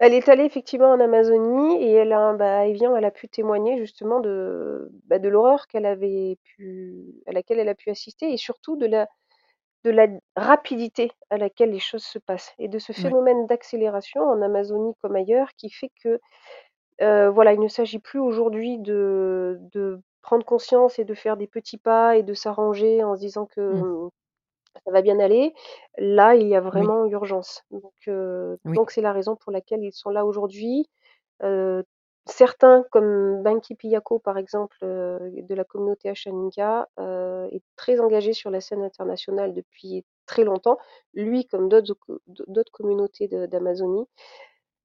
Elle 0.00 0.14
est 0.14 0.28
allée 0.28 0.44
effectivement 0.44 0.90
en 0.92 1.00
Amazonie 1.00 1.82
et 1.82 1.92
elle 1.92 2.12
a 2.12 2.32
bah, 2.34 2.60
à 2.60 2.66
Évian, 2.66 2.94
elle 2.96 3.04
a 3.04 3.10
pu 3.10 3.28
témoigner 3.28 3.78
justement 3.78 4.20
de, 4.20 4.90
bah, 5.06 5.18
de 5.18 5.28
l'horreur 5.28 5.66
qu'elle 5.66 5.86
avait 5.86 6.38
pu 6.44 7.04
à 7.26 7.32
laquelle 7.32 7.58
elle 7.58 7.68
a 7.68 7.74
pu 7.74 7.90
assister 7.90 8.32
et 8.32 8.36
surtout 8.36 8.76
de 8.76 8.86
la 8.86 9.08
de 9.84 9.90
la 9.90 10.08
rapidité 10.36 11.12
à 11.30 11.38
laquelle 11.38 11.70
les 11.72 11.78
choses 11.80 12.04
se 12.04 12.18
passent 12.18 12.54
et 12.58 12.68
de 12.68 12.78
ce 12.80 12.92
Ouais. 12.96 13.14
phénomène 13.14 13.46
d'accélération 13.46 14.22
en 14.22 14.42
Amazonie 14.42 14.94
comme 15.02 15.16
ailleurs 15.16 15.50
qui 15.56 15.70
fait 15.70 15.90
que 16.02 16.20
heu, 17.02 17.28
voilà, 17.30 17.52
il 17.54 17.60
ne 17.60 17.68
s'agit 17.68 17.98
plus 18.00 18.20
aujourd'hui 18.20 18.78
de 18.78 19.58
de 19.72 20.00
prendre 20.22 20.44
conscience 20.46 20.98
et 20.98 21.04
de 21.04 21.14
faire 21.14 21.36
des 21.38 21.46
petits 21.48 21.78
pas 21.78 22.16
et 22.18 22.22
de 22.24 22.34
s'arranger 22.34 23.04
en 23.04 23.16
se 23.16 23.20
disant 23.20 23.46
que, 23.46 23.60
Mmh. 23.70 23.84
Ça 24.84 24.90
va 24.92 25.02
bien 25.02 25.18
aller. 25.20 25.54
Là, 25.98 26.34
il 26.36 26.48
y 26.48 26.54
a 26.56 26.60
Oui. 26.72 26.90
vraiment 26.90 27.06
urgence. 27.06 27.62
Donc 27.70 27.92
heu, 28.08 28.58
Oui. 28.64 28.78
donc 28.78 28.90
c'est 28.90 29.00
la 29.02 29.12
raison 29.12 29.36
pour 29.36 29.52
laquelle 29.52 29.82
ils 29.84 29.92
sont 29.92 30.10
là 30.10 30.24
aujourd'hui. 30.26 30.88
Certains 32.26 32.84
comme 32.92 33.42
Banky 33.42 33.74
Piyako 33.76 34.18
par 34.20 34.38
exemple, 34.38 34.76
de 34.82 35.54
la 35.54 35.64
communauté 35.64 36.10
Ashaninka, 36.10 36.88
heu, 37.00 37.48
est 37.52 37.62
très 37.76 38.00
engagé 38.00 38.32
sur 38.34 38.50
la 38.50 38.60
scène 38.60 38.82
internationale 38.84 39.54
depuis 39.54 40.04
très 40.26 40.44
longtemps. 40.44 40.78
Lui 41.14 41.46
comme 41.46 41.68
d'autres 41.70 41.94
co 41.94 42.20
d'autres 42.48 42.72
communautés 42.72 43.28
d'Amazonie. 43.28 44.06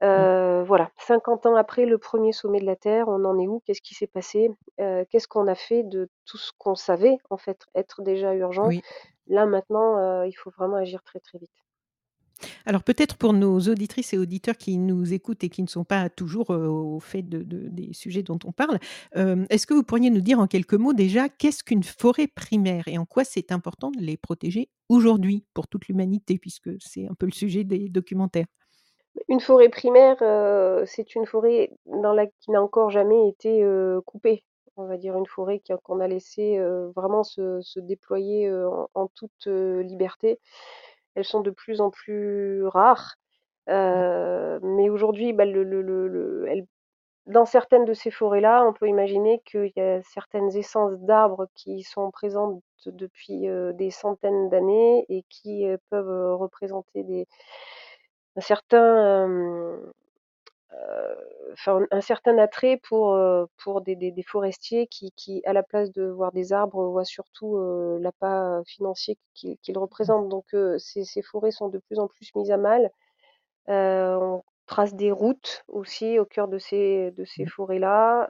Voilà, 0.02 0.92
50 0.98 1.46
ans 1.48 1.56
après 1.58 1.86
le 1.86 1.98
1er 2.00 2.34
sommet 2.34 2.60
de 2.62 2.66
la 2.68 2.76
terre, 2.78 3.08
on 3.10 3.26
en 3.26 3.40
est 3.40 3.48
où? 3.48 3.62
Qu'est-ce 3.66 3.82
qui 3.84 3.96
s'est 3.96 4.08
passé? 4.08 4.52
Qu'est-ce 4.80 5.28
qu'on 5.30 5.48
a 5.48 5.56
fait 5.56 5.84
de 5.84 6.10
tout 6.26 6.38
ce 6.38 6.52
qu'on 6.60 6.76
savait 6.76 7.18
en 7.32 7.38
fait 7.38 7.66
être 7.76 8.02
déjà 8.04 8.34
urgent? 8.36 8.72
Oui. 8.72 8.84
Là 9.28 9.46
maintenant, 9.46 9.98
heu, 10.00 10.28
il 10.28 10.34
faut 10.34 10.50
vraiment 10.52 10.78
agir 10.78 11.04
très, 11.04 11.20
très 11.20 11.38
vite. 11.38 11.52
Alors 12.66 12.84
peut-être 12.84 13.18
pour 13.18 13.34
nos 13.34 13.60
auditrices 13.60 14.14
et 14.14 14.18
auditeurs 14.18 14.58
qui 14.58 14.78
nous 14.78 15.14
écoutent 15.14 15.44
et 15.44 15.50
qui 15.50 15.62
ne 15.64 15.68
sont 15.68 15.84
pas 15.84 16.10
toujours, 16.10 16.52
heu, 16.54 16.68
au 16.68 17.00
fait 17.00 17.22
de 17.22 17.44
de 17.44 17.68
des 17.70 17.94
sujets 17.94 18.24
dont 18.24 18.40
on 18.46 18.52
parle, 18.52 18.80
hem, 19.16 19.46
est-ce 19.50 19.68
que 19.68 19.74
vous 19.74 19.84
pourriez 19.84 20.10
nous 20.10 20.22
dire 20.22 20.40
en 20.40 20.48
quelques 20.48 20.74
mots 20.74 20.94
déjà 20.94 21.30
qu'est-ce 21.30 21.64
qu'une 21.64 21.84
forêt 21.84 22.28
primaire 22.28 22.88
et 22.88 22.98
en 22.98 23.06
quoi 23.06 23.24
c'est 23.24 23.52
important 23.52 23.92
de 23.92 24.00
les 24.00 24.18
protéger 24.18 24.70
aujourd'hui 24.90 25.46
pour 25.54 25.68
toute 25.68 25.88
l'humanité 25.88 26.38
puisque 26.40 26.70
c'est 26.80 27.08
un 27.08 27.16
peu 27.16 27.26
le 27.26 27.32
sujet 27.32 27.64
des 27.64 27.90
documentaires? 27.90 28.46
Une 29.28 29.42
forêt 29.42 29.68
primaire, 29.68 30.16
heu, 30.22 30.84
c'est 30.86 31.14
une 31.16 31.26
forêt 31.26 31.72
dans 31.86 32.14
la 32.14 32.26
qui 32.28 32.52
n'a 32.52 32.62
encore 32.64 32.90
jamais 32.90 33.28
été, 33.28 33.62
heu, 33.62 34.00
coupée. 34.06 34.46
On 34.78 34.86
va 34.88 34.98
dire 34.98 35.16
une 35.16 35.28
forêt 35.28 35.62
qu'on 35.84 36.00
a 36.00 36.08
laissé, 36.08 36.58
heu, 36.58 36.92
vraiment 36.96 37.24
se 37.24 37.62
se 37.62 37.80
déployer, 37.80 38.52
en 38.52 38.90
en 38.96 39.08
toute, 39.08 39.46
liberté. 39.48 40.40
Elles 41.16 41.26
sont 41.26 41.42
de 41.42 41.52
plus 41.52 41.80
en 41.82 41.92
plus 41.92 42.66
rares, 42.68 43.16
mais 43.68 44.90
aujourd'hui, 44.90 45.34
bah, 45.34 45.46
le 45.46 45.64
le 45.64 45.82
le 45.84 46.08
le 46.08 46.48
elles 46.50 46.66
dans 47.28 47.46
certaines 47.46 47.86
de 47.86 47.94
ces 47.94 48.12
forêts-là, 48.12 48.66
on 48.68 48.74
peut 48.74 48.88
imaginer 48.90 49.42
qu'il 49.46 49.72
y 49.78 49.82
a 49.82 50.02
certaines 50.04 50.56
essences 50.58 51.00
d'arbres 51.02 51.48
qui 51.56 51.84
sont 51.84 52.12
présentes 52.12 52.62
depuis, 52.88 53.48
des 53.76 53.92
centaines 53.92 54.50
d'années 54.50 55.06
et 55.10 55.24
qui, 55.30 55.66
peuvent, 55.92 56.36
représenter 56.40 57.04
des 57.04 57.28
un 58.36 58.42
certain, 58.42 59.26
hem, 59.26 59.32
heu, 59.32 59.94
enfin 61.54 61.86
un 61.92 62.02
certain 62.02 62.38
attrait 62.38 62.78
pour, 62.88 63.18
pour 63.64 63.82
des 63.82 63.96
des 63.96 64.12
des 64.12 64.24
forestiers 64.24 64.88
qui 64.88 65.12
qui 65.16 65.42
à 65.46 65.54
la 65.54 65.64
place 65.64 65.92
de 65.92 66.06
voir 66.06 66.32
des 66.32 66.54
arbres, 66.54 66.86
voient 66.90 67.06
surtout, 67.06 67.58
heu, 67.58 67.98
l'appât 68.02 68.62
financier 68.68 69.18
qu'ils 69.34 69.78
Mmh. 70.02 70.14
représentent. 70.18 70.30
Donc 70.30 70.46
ces 70.80 71.04
ces 71.06 71.22
forêts 71.22 71.52
sont 71.52 71.70
de 71.70 71.80
plus 71.80 72.00
en 72.00 72.08
plus 72.08 72.34
mises 72.36 72.52
à 72.52 72.58
mal. 72.58 72.92
On 73.68 74.44
trace 74.68 74.96
des 74.96 75.12
routes 75.12 75.64
aussi 75.68 76.20
au 76.20 76.26
cœur 76.26 76.48
de 76.48 76.58
ces 76.60 77.12
de 77.12 77.26
ces 77.26 77.46
Mmh. 77.46 77.48
forêts-là, 77.48 78.28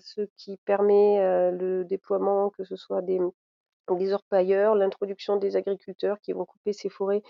ce 0.00 0.22
qui 0.36 0.58
permet, 0.64 1.18
le 1.52 1.84
déploiement, 1.84 2.50
que 2.50 2.64
ce 2.64 2.76
soit 2.76 3.02
des, 3.02 3.20
des 3.90 4.12
orpailleurs, 4.12 4.74
l'introduction 4.76 5.36
des 5.36 5.56
agriculteurs 5.56 6.20
qui 6.20 6.32
vont 6.32 6.44
couper 6.46 6.72
ces 6.72 6.88
forêts 6.88 7.22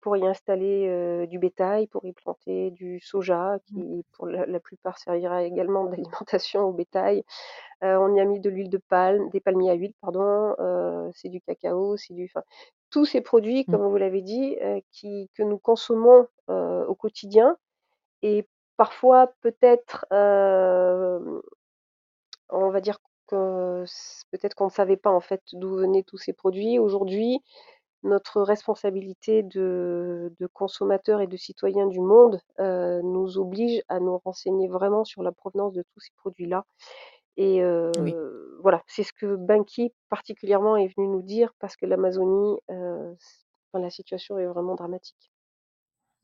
pour 0.00 0.16
y 0.16 0.26
installer, 0.26 1.26
du 1.28 1.38
bétail, 1.38 1.86
pour 1.88 2.04
y 2.04 2.12
planter 2.12 2.70
du 2.72 3.00
soja 3.00 3.58
Mmh. 3.72 4.00
qui 4.00 4.04
pour 4.12 4.26
la 4.26 4.46
la 4.46 4.60
plupart 4.60 4.98
servira 4.98 5.42
également 5.44 5.84
d'alimentation 6.24 6.62
au 6.64 6.72
bétail. 6.72 7.24
On 7.82 8.14
y 8.14 8.20
a 8.20 8.24
mis 8.24 8.40
de 8.40 8.50
l'huile 8.50 8.70
de 8.70 8.78
palme, 8.78 9.30
des 9.30 9.40
palmiers 9.40 9.70
à 9.70 9.74
huile 9.74 9.94
pardon, 10.00 10.54
c'est 11.14 11.28
du 11.28 11.40
cacao, 11.40 11.96
c'est 11.96 12.14
du 12.14 12.24
enfin 12.26 12.42
tous 12.90 13.04
ces 13.06 13.20
produits 13.20 13.64
Mmh. 13.66 13.72
comme 13.72 13.86
vous 13.88 13.96
l'avez 13.98 14.22
dit, 14.22 14.56
qui 14.92 15.30
que 15.34 15.42
nous 15.42 15.58
consommons, 15.58 16.26
au 16.48 16.94
quotidien 16.94 17.56
et 18.22 18.46
parfois 18.76 19.32
peut-être, 19.42 20.06
on 22.50 22.70
va 22.70 22.80
dire 22.80 22.98
que 23.28 23.84
peut-être 24.30 24.54
qu'on 24.54 24.66
ne 24.66 24.70
savait 24.70 24.96
pas 24.96 25.10
en 25.10 25.20
fait 25.20 25.42
d'où 25.52 25.76
venaient 25.76 26.02
tous 26.02 26.16
ces 26.18 26.32
produits. 26.32 26.78
Aujourd'hui, 26.78 27.40
notre 28.04 28.42
responsabilité 28.42 29.42
de 29.42 30.32
de 30.38 30.46
consommateurs 30.46 31.20
et 31.20 31.26
de 31.28 31.36
citoyens 31.36 31.86
du 31.88 32.00
monde, 32.00 32.40
heu, 32.60 33.00
nous 33.02 33.38
oblige 33.38 33.82
à 33.88 34.00
nous 34.00 34.18
renseigner 34.18 34.68
vraiment 34.68 35.04
sur 35.04 35.22
la 35.22 35.32
provenance 35.32 35.72
de 35.74 35.82
tous 35.92 36.00
ces 36.00 36.12
produits-là 36.16 36.64
et 37.36 37.62
Oui. 37.96 38.14
heu, 38.14 38.58
voilà, 38.62 38.82
c'est 38.88 39.04
ce 39.04 39.12
que 39.14 39.36
Banky 39.36 39.92
particulièrement 40.10 40.76
est 40.76 40.88
venu 40.96 41.08
nous 41.08 41.22
dire 41.22 41.52
parce 41.60 41.76
que 41.76 41.86
l'Amazonie, 41.86 42.58
enfin 42.68 43.80
la 43.82 43.90
situation 43.90 44.38
est 44.38 44.46
vraiment 44.46 44.74
dramatique. 44.76 45.28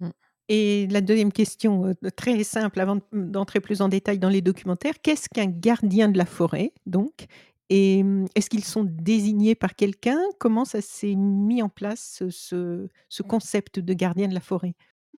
Mmh 0.00 0.10
et 0.50 0.86
la 0.90 1.00
2e 1.00 1.32
question, 1.32 1.94
très 2.16 2.44
simple 2.44 2.78
avant 2.78 2.98
d'entrer 3.14 3.60
plus 3.60 3.80
en 3.80 3.88
détail 3.88 4.18
dans 4.18 4.28
les 4.28 4.42
documentaires. 4.42 5.00
Qu'est-ce 5.02 5.30
qu'un 5.30 5.46
gardien 5.46 6.10
de 6.10 6.18
la 6.18 6.26
forêt 6.26 6.74
donc? 6.84 7.24
Et 7.70 8.02
mmh, 8.02 8.26
est-ce 8.34 8.50
qu'ils 8.50 8.64
sont 8.64 8.84
désignés 8.84 9.54
par 9.54 9.74
quelqu'un? 9.74 10.20
Comment 10.38 10.64
ça 10.64 10.80
s'est 10.82 11.14
mis 11.14 11.62
en 11.62 11.68
place 11.68 12.16
ce 12.18 12.30
ce 12.30 12.88
ce 13.08 13.22
concept 13.22 13.78
de 13.80 13.94
gardien 13.94 14.28
de 14.28 14.34
la 14.34 14.40
forêt? 14.40 14.74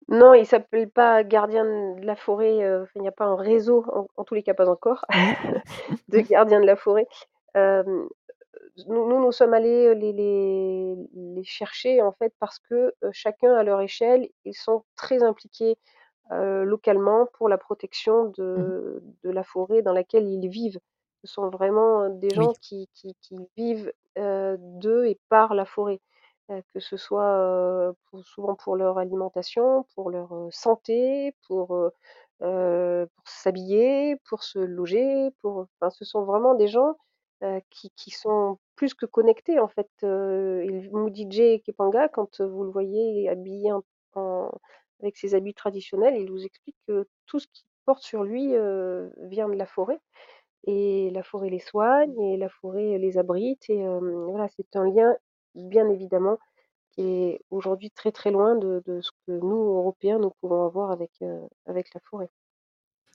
Non, 0.08 0.34
ils 0.34 0.46
s'appellent 0.46 0.90
pas 0.90 1.24
gardiens 1.24 1.64
de 1.64 2.04
la 2.06 2.14
forêt, 2.14 2.54
il 2.94 3.02
y 3.02 3.08
a 3.08 3.12
pas 3.12 3.24
un 3.24 3.34
réseau, 3.36 3.84
en 3.92 4.06
en 4.16 4.24
tous 4.24 4.34
les 4.34 4.42
cas 4.44 4.54
pas 4.54 4.68
encore, 4.68 5.04
de 6.08 6.20
gardiens 6.20 6.60
de 6.60 6.66
la 6.66 6.76
forêt. 6.76 7.06
Nous 8.88 9.08
nous 9.08 9.20
nous 9.20 9.32
sommes 9.32 9.54
allés, 9.54 9.94
les 9.96 10.12
les 10.12 10.96
les 11.14 11.44
chercher 11.44 12.02
en 12.02 12.12
fait 12.12 12.32
parce 12.40 12.58
que, 12.60 12.94
chacun 13.12 13.54
à 13.54 13.62
leur 13.64 13.80
échelle, 13.80 14.28
ils 14.44 14.54
sont 14.54 14.84
très 14.96 15.22
impliqués, 15.24 15.76
localement 16.30 17.26
pour 17.34 17.48
la 17.48 17.58
protection 17.58 18.26
Mmh 18.54 18.62
mh. 18.62 18.70
de 18.78 19.02
de 19.24 19.30
la 19.30 19.44
forêt 19.44 19.82
dans 19.82 19.92
laquelle 19.94 20.26
ils 20.28 20.48
vivent. 20.50 20.80
Ce 21.26 21.34
sont 21.34 21.48
vraiment, 21.50 22.08
des 22.10 22.32
Oui. 22.34 22.34
gens 22.34 22.54
qui 22.62 22.88
qui 22.94 23.14
qui 23.20 23.36
vivent, 23.56 23.92
de 24.16 25.04
et 25.06 25.18
par 25.28 25.54
la 25.54 25.64
forêt. 25.66 26.00
Que 26.72 26.80
ce 26.80 26.96
soit, 26.96 27.92
pour 28.10 28.24
souvent 28.24 28.54
pour 28.54 28.76
leur 28.76 28.98
alimentation, 28.98 29.84
pour 29.94 30.10
leur, 30.10 30.30
santé, 30.50 31.34
pour, 31.48 31.76
s'habiller, 33.24 34.16
pour 34.28 34.44
se 34.44 34.58
loger, 34.60 35.30
pour, 35.42 35.66
enfin 35.80 35.90
ce 35.90 36.04
sont 36.04 36.22
vraiment 36.24 36.54
des 36.54 36.68
gens, 36.68 36.94
qui 37.70 37.90
qui 37.96 38.10
sont 38.12 38.58
plus 38.76 38.94
que 38.94 39.06
connectés 39.06 39.58
en 39.60 39.68
fait. 39.68 39.88
Mudije 40.02 41.60
Kepanga 41.64 42.08
quand, 42.08 42.40
vous 42.42 42.64
le 42.64 42.70
voyez 42.70 43.28
habillé 43.28 43.72
en 43.72 43.82
en 44.14 44.50
avec 45.02 45.16
ses 45.18 45.34
habits 45.34 45.54
traditionnels, 45.54 46.16
il 46.16 46.30
vous 46.30 46.44
explique 46.46 46.76
que 46.88 47.06
tout 47.26 47.38
ce 47.40 47.46
qu'il 47.48 47.66
porte 47.86 48.02
sur 48.02 48.22
lui, 48.24 48.50
vient 49.18 49.48
de 49.48 49.54
la 49.56 49.66
forêt 49.66 50.00
et 50.66 51.10
la 51.10 51.22
forêt 51.22 51.50
les 51.50 51.60
soigne 51.60 52.18
et 52.20 52.36
la 52.36 52.48
forêt 52.48 52.98
les 52.98 53.18
abrite 53.18 53.68
et 53.70 53.84
voilà, 54.28 54.48
c'est 54.48 54.76
un 54.76 54.84
lien 54.88 55.14
bien 55.54 55.88
évidemment 55.90 56.38
qui 56.92 57.02
est 57.02 57.40
aujourd'hui 57.50 57.90
très, 57.90 58.12
très 58.12 58.30
loin 58.30 58.56
de 58.56 58.82
de 58.86 59.00
ce 59.00 59.10
que 59.26 59.32
nous 59.32 59.56
Européens, 59.56 60.18
nous 60.18 60.32
pouvons 60.40 60.64
avoir 60.66 60.90
avec 60.92 61.12
la 61.20 62.00
forêt. 62.10 62.30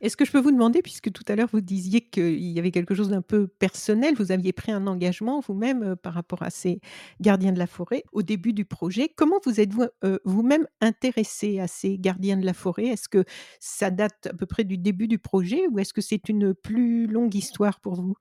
Est-ce 0.01 0.17
que 0.17 0.25
je 0.25 0.31
peux 0.31 0.39
vous 0.39 0.51
demander, 0.51 0.81
puisque 0.81 1.11
tout 1.11 1.23
à 1.27 1.35
l'heure 1.35 1.49
vous 1.53 1.61
disiez 1.61 2.01
qu'il 2.01 2.39
y 2.39 2.57
avait 2.57 2.71
quelque 2.71 2.95
chose 2.95 3.09
d'un 3.09 3.21
peu 3.21 3.47
personnel, 3.47 4.15
vous 4.15 4.31
aviez 4.31 4.51
pris 4.51 4.71
un 4.71 4.87
engagement 4.87 5.39
vous-même, 5.41 5.83
heu, 5.83 5.95
par 5.95 6.13
rapport 6.15 6.41
à 6.41 6.49
ces 6.49 6.81
gardiens 7.19 7.51
de 7.51 7.59
la 7.59 7.67
forêt, 7.67 8.03
au 8.11 8.23
début 8.23 8.51
du 8.53 8.65
projet. 8.65 9.09
Comment 9.15 9.37
vous 9.45 9.59
êtes-vous, 9.61 9.85
heu, 10.03 10.19
vous-même 10.25 10.67
intéressé 10.81 11.59
à 11.59 11.67
ces 11.67 11.99
gardiens 11.99 12.37
de 12.37 12.45
la 12.47 12.53
forêt? 12.53 12.85
Est-ce 12.87 13.07
que 13.09 13.23
ça 13.59 13.91
date 13.91 14.25
à 14.27 14.33
peu 14.33 14.47
près 14.47 14.63
du 14.63 14.79
début 14.79 15.07
du 15.07 15.19
projet 15.19 15.67
ou 15.71 15.77
est-ce 15.77 15.93
que 15.93 16.01
c'est 16.01 16.29
une 16.29 16.55
plus 16.55 17.05
longue 17.05 17.35
histoire 17.35 17.79
pour 17.79 17.93
vous? 18.01 18.15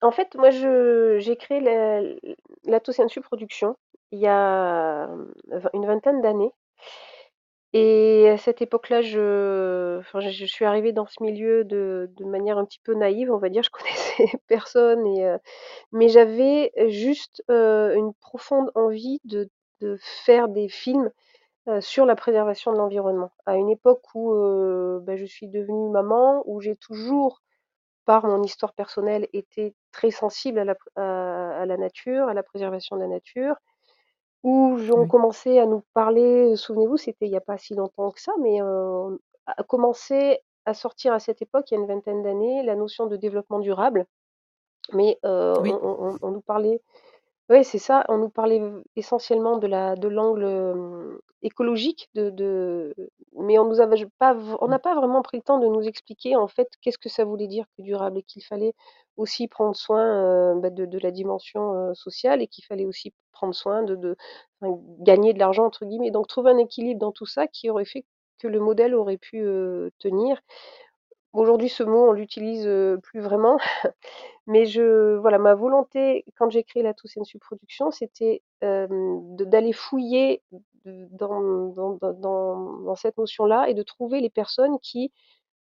En 0.00 0.10
fait, 0.10 0.34
moi 0.34 0.50
j'ai 0.50 1.36
créé 1.36 1.60
la 1.60 1.98
l 2.00 2.18
l'Ato-Sensu 2.64 3.20
Production 3.20 3.76
il 4.10 4.18
y 4.20 4.26
a, 4.26 5.06
vingt 5.46 5.70
une 5.74 5.86
vingtaine 5.86 6.20
d'années 6.20 6.52
et 7.72 8.28
à 8.30 8.36
cette 8.38 8.60
époque-là, 8.62 9.00
je 9.02 9.98
enfin 10.00 10.20
je 10.20 10.44
suis 10.46 10.64
arrivée 10.64 10.92
dans 10.92 11.06
ce 11.06 11.22
milieu 11.22 11.64
de 11.64 12.24
manière 12.24 12.58
un 12.58 12.64
petit 12.66 12.80
peu 12.84 12.94
naïve, 12.94 13.32
on 13.32 13.38
va 13.38 13.48
dire. 13.48 13.62
Je 13.62 13.70
connaissais 13.72 14.26
personne 14.48 15.06
heu, 15.24 15.38
mais 15.92 16.08
j'avais 16.08 16.72
juste, 16.90 17.42
heu, 17.50 17.94
une 17.96 18.14
profonde 18.14 18.70
envie 18.76 19.20
de 19.24 19.50
faire 20.26 20.48
des 20.48 20.68
films, 20.68 21.10
heu, 21.68 21.80
sur 21.82 22.06
la 22.06 22.16
préservation 22.16 22.72
de 22.72 22.78
l'environnement. 22.78 23.32
À 23.46 23.56
une 23.56 23.70
époque 23.70 24.02
où, 24.14 24.32
bah, 25.02 25.16
je 25.16 25.24
suis 25.26 25.48
devenue 25.48 25.90
maman, 25.90 26.42
où 26.46 26.60
j'ai 26.60 26.76
toujours, 26.76 27.42
par 28.06 28.26
mon 28.26 28.42
histoire 28.42 28.74
personnelle, 28.74 29.28
été 29.32 29.74
très 29.92 30.10
sensible 30.10 30.58
à 30.60 30.64
la 31.66 31.76
nature, 31.76 32.28
à 32.28 32.34
la 32.34 32.42
préservation 32.42 32.96
de 32.96 33.02
la 33.02 33.08
nature, 33.08 33.56
où 34.44 34.78
j 34.78 34.92
on 34.92 35.04
Oui. 35.04 35.06
commençait 35.06 35.58
à 35.60 35.66
nous 35.66 35.82
parler, 35.94 36.56
souvenez-vous, 36.56 36.96
c'était 36.96 37.26
il 37.26 37.32
y 37.32 37.36
a 37.36 37.40
pas 37.40 37.58
si 37.58 37.74
longtemps 37.74 38.10
que 38.12 38.20
ça, 38.20 38.32
mais 38.40 38.60
heu, 38.62 39.20
à 39.46 39.62
commencer 39.64 40.40
à 40.66 40.74
sortir 40.74 41.12
à 41.14 41.20
cette 41.20 41.42
époque, 41.42 41.70
il 41.70 41.74
y 41.74 41.78
a 41.78 41.80
une 41.80 41.88
vingtaine 41.88 42.22
d'années, 42.22 42.62
la 42.62 42.76
notion 42.76 43.06
de 43.06 43.16
développement 43.16 43.60
durable. 43.60 44.06
Mais, 44.92 45.18
heu, 45.24 45.28
Oui. 45.58 45.72
on 45.72 45.80
on 45.84 46.12
on 46.14 46.18
on 46.22 46.30
nous 46.32 46.42
parlait 46.42 46.82
ouais, 47.52 47.64
c'est 47.64 47.78
ça, 47.78 48.04
on 48.08 48.18
nous 48.18 48.30
parlait 48.30 48.60
essentiellement 48.96 49.58
de 49.58 49.66
la 49.68 49.96
de 49.96 50.08
l'angle, 50.08 51.20
écologique 51.42 52.08
de 52.14 52.30
de 52.30 52.94
mais 53.38 53.58
on 53.58 53.66
nous 53.66 53.80
avait 53.80 54.06
pas 54.18 54.34
v 54.34 54.56
on 54.60 54.68
Mmh. 54.68 54.70
n'a 54.70 54.78
pas 54.80 54.94
vraiment 54.94 55.22
pris 55.22 55.38
le 55.38 55.42
temps 55.44 55.58
de 55.58 55.66
nous 55.68 55.82
expliquer, 55.82 56.36
en 56.36 56.48
fait, 56.48 56.68
qu'est-ce 56.82 56.98
que 56.98 57.08
ça 57.08 57.24
voulait 57.24 57.48
dire 57.48 57.64
que 57.76 57.82
durable 57.82 58.18
et 58.18 58.22
qu'il 58.24 58.44
fallait 58.44 58.74
aussi 59.16 59.48
prendre 59.48 59.76
soin, 59.76 60.56
bah, 60.56 60.70
de 60.70 60.86
de 60.86 60.98
la 60.98 61.10
dimension, 61.12 61.94
sociale 61.94 62.42
et 62.42 62.48
qu'il 62.48 62.64
fallait 62.64 62.86
aussi 62.86 63.12
prendre 63.32 63.54
soin 63.54 63.82
de 63.84 63.94
de 63.96 64.16
enfin, 64.60 64.78
«gagner 65.00 65.32
de 65.34 65.38
l'argent» 65.40 65.66
entre 65.66 65.84
guillemets. 65.86 66.10
Donc 66.12 66.28
trouver 66.28 66.50
un 66.52 66.58
équilibre 66.58 67.00
dans 67.00 67.12
tout 67.12 67.26
ça 67.26 67.46
qui 67.48 67.70
aurait 67.70 67.84
fait 67.86 68.04
que 68.38 68.48
le 68.48 68.60
modèle 68.60 68.94
aurait 68.94 69.18
pu, 69.18 69.44
tenir. 69.98 70.40
Aujourd'hui, 71.32 71.68
ce 71.70 71.82
mot, 71.82 72.08
on 72.10 72.12
l'utilise, 72.12 72.68
plus 73.02 73.20
vraiment, 73.20 73.56
mais 74.46 74.66
je 74.66 75.16
voilà, 75.16 75.38
ma 75.38 75.54
volonté 75.54 76.24
quand 76.36 76.50
j'ai 76.50 76.64
créé 76.64 76.82
la 76.82 76.94
Toussaint 76.94 77.22
Production, 77.40 77.90
c'était, 77.92 78.42
de 78.62 79.44
d'aller 79.44 79.72
fouiller 79.72 80.42
dans 80.86 81.40
dans 81.74 81.98
dans 82.14 82.80
dans 82.84 82.94
cette 82.96 83.18
notion-là 83.18 83.68
et 83.68 83.74
de 83.74 83.82
trouver 83.82 84.20
les 84.20 84.30
personnes 84.30 84.78
qui, 84.80 85.12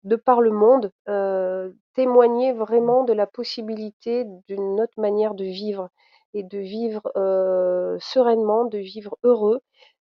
de 0.03 0.15
par 0.17 0.41
le 0.41 0.51
monde, 0.51 0.91
heu, 1.09 1.75
témoignaient 1.95 2.53
Mmh. 2.53 2.57
vraiment 2.59 3.03
de 3.05 3.13
la 3.13 3.27
possibilité 3.27 4.25
d'une 4.49 4.81
autre 4.81 4.99
manière 4.99 5.35
de 5.35 5.45
vivre 5.45 5.89
et 6.35 6.43
de 6.43 6.59
vivre, 6.59 7.01
sereinement, 8.01 8.65
de 8.65 8.77
vivre 8.79 9.17
heureux. 9.23 9.61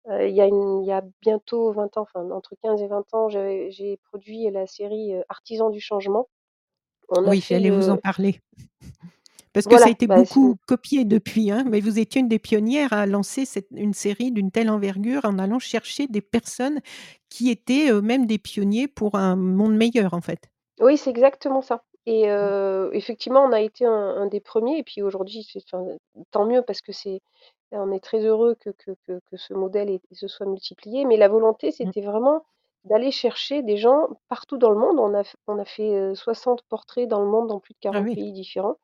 Il 0.08 0.34
y 0.34 0.40
a 0.40 0.46
une 0.46 0.82
il 0.82 0.86
y 0.86 0.92
a 0.92 1.02
bientôt 1.20 1.70
20 1.72 1.96
ans, 1.96 2.02
enfin 2.02 2.28
entre 2.30 2.56
15 2.62 2.82
et 2.82 2.88
20 2.88 3.14
ans, 3.14 3.28
j'ai 3.28 3.98
produit 4.10 4.50
la 4.50 4.66
série, 4.66 5.12
Artisans 5.28 5.70
du 5.70 5.80
changement. 5.80 6.28
On 7.08 7.28
Oui, 7.28 7.44
j'allais 7.46 7.70
vous 7.70 7.88
en 7.88 7.94
le 7.94 8.00
parler. 8.00 8.40
Parce 9.52 9.66
que 9.66 9.76
ça 9.76 9.86
a 9.86 9.90
été 9.90 10.06
bah, 10.06 10.16
beaucoup 10.16 10.56
copié 10.66 11.04
depuis, 11.04 11.50
hein, 11.50 11.64
mais 11.68 11.80
vous 11.80 11.98
étiez 11.98 12.22
une 12.22 12.28
des 12.28 12.38
pionnières 12.38 12.94
à 12.94 13.04
lancer 13.04 13.44
cette 13.44 13.68
une 13.70 13.92
série 13.92 14.32
d'une 14.32 14.50
telle 14.50 14.70
envergure 14.70 15.26
en 15.26 15.38
allant 15.38 15.58
chercher 15.58 16.06
des 16.06 16.22
personnes 16.22 16.80
qui 17.28 17.50
étaient, 17.50 17.90
eux, 17.90 18.00
mêmes 18.00 18.24
des 18.24 18.38
pionniers 18.38 18.88
pour 18.88 19.14
un 19.16 19.36
monde 19.36 19.76
meilleur, 19.76 20.14
en 20.14 20.22
fait. 20.22 20.50
Oui, 20.80 20.96
c'est 20.96 21.10
exactement 21.10 21.60
ça 21.60 21.82
et 22.06 22.24
Mmh. 22.40 22.52
effectivement, 22.92 23.42
on 23.44 23.52
a 23.52 23.60
été 23.60 23.86
un 23.86 23.92
un 23.92 24.26
des 24.26 24.40
1ers 24.40 24.78
et 24.78 24.82
puis 24.84 25.02
aujourd'hui, 25.02 25.44
c'est 25.50 25.60
enfin, 25.72 25.86
tant 26.32 26.46
mieux 26.46 26.62
parce 26.62 26.80
que 26.82 26.92
c'est 26.92 27.20
on 27.72 27.92
est 27.92 28.00
très 28.04 28.24
heureux 28.26 28.56
que 28.60 28.70
que 28.70 28.92
que 29.08 29.20
que 29.30 29.36
ce 29.36 29.54
modèle 29.54 29.90
ait 29.90 30.00
se 30.12 30.28
soit 30.28 30.46
multiplié, 30.46 31.04
mais 31.06 31.16
la 31.16 31.28
volonté, 31.28 31.70
Mmh. 31.84 31.92
c'était 31.92 32.02
vraiment 32.02 32.44
d'aller 32.84 33.10
chercher 33.12 33.62
des 33.62 33.76
gens 33.78 34.08
partout 34.28 34.58
dans 34.58 34.70
le 34.70 34.76
monde. 34.78 34.98
On 35.00 35.14
a 35.18 35.22
on 35.48 35.58
a 35.58 35.64
fait, 35.64 35.94
heu, 35.96 36.14
60 36.16 36.62
portraits 36.68 37.08
dans 37.08 37.20
le 37.22 37.28
monde, 37.28 37.48
dans 37.48 37.60
plus 37.60 37.74
de 37.74 37.78
Ah 37.90 38.00
40 38.00 38.02
oui. 38.02 38.16
pays 38.16 38.32
différents, 38.32 38.76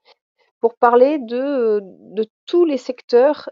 pour 0.61 0.75
parler 0.77 1.19
de, 1.21 1.81
de 1.85 2.27
tous 2.47 2.65
les 2.67 2.79
secteurs, 2.79 3.51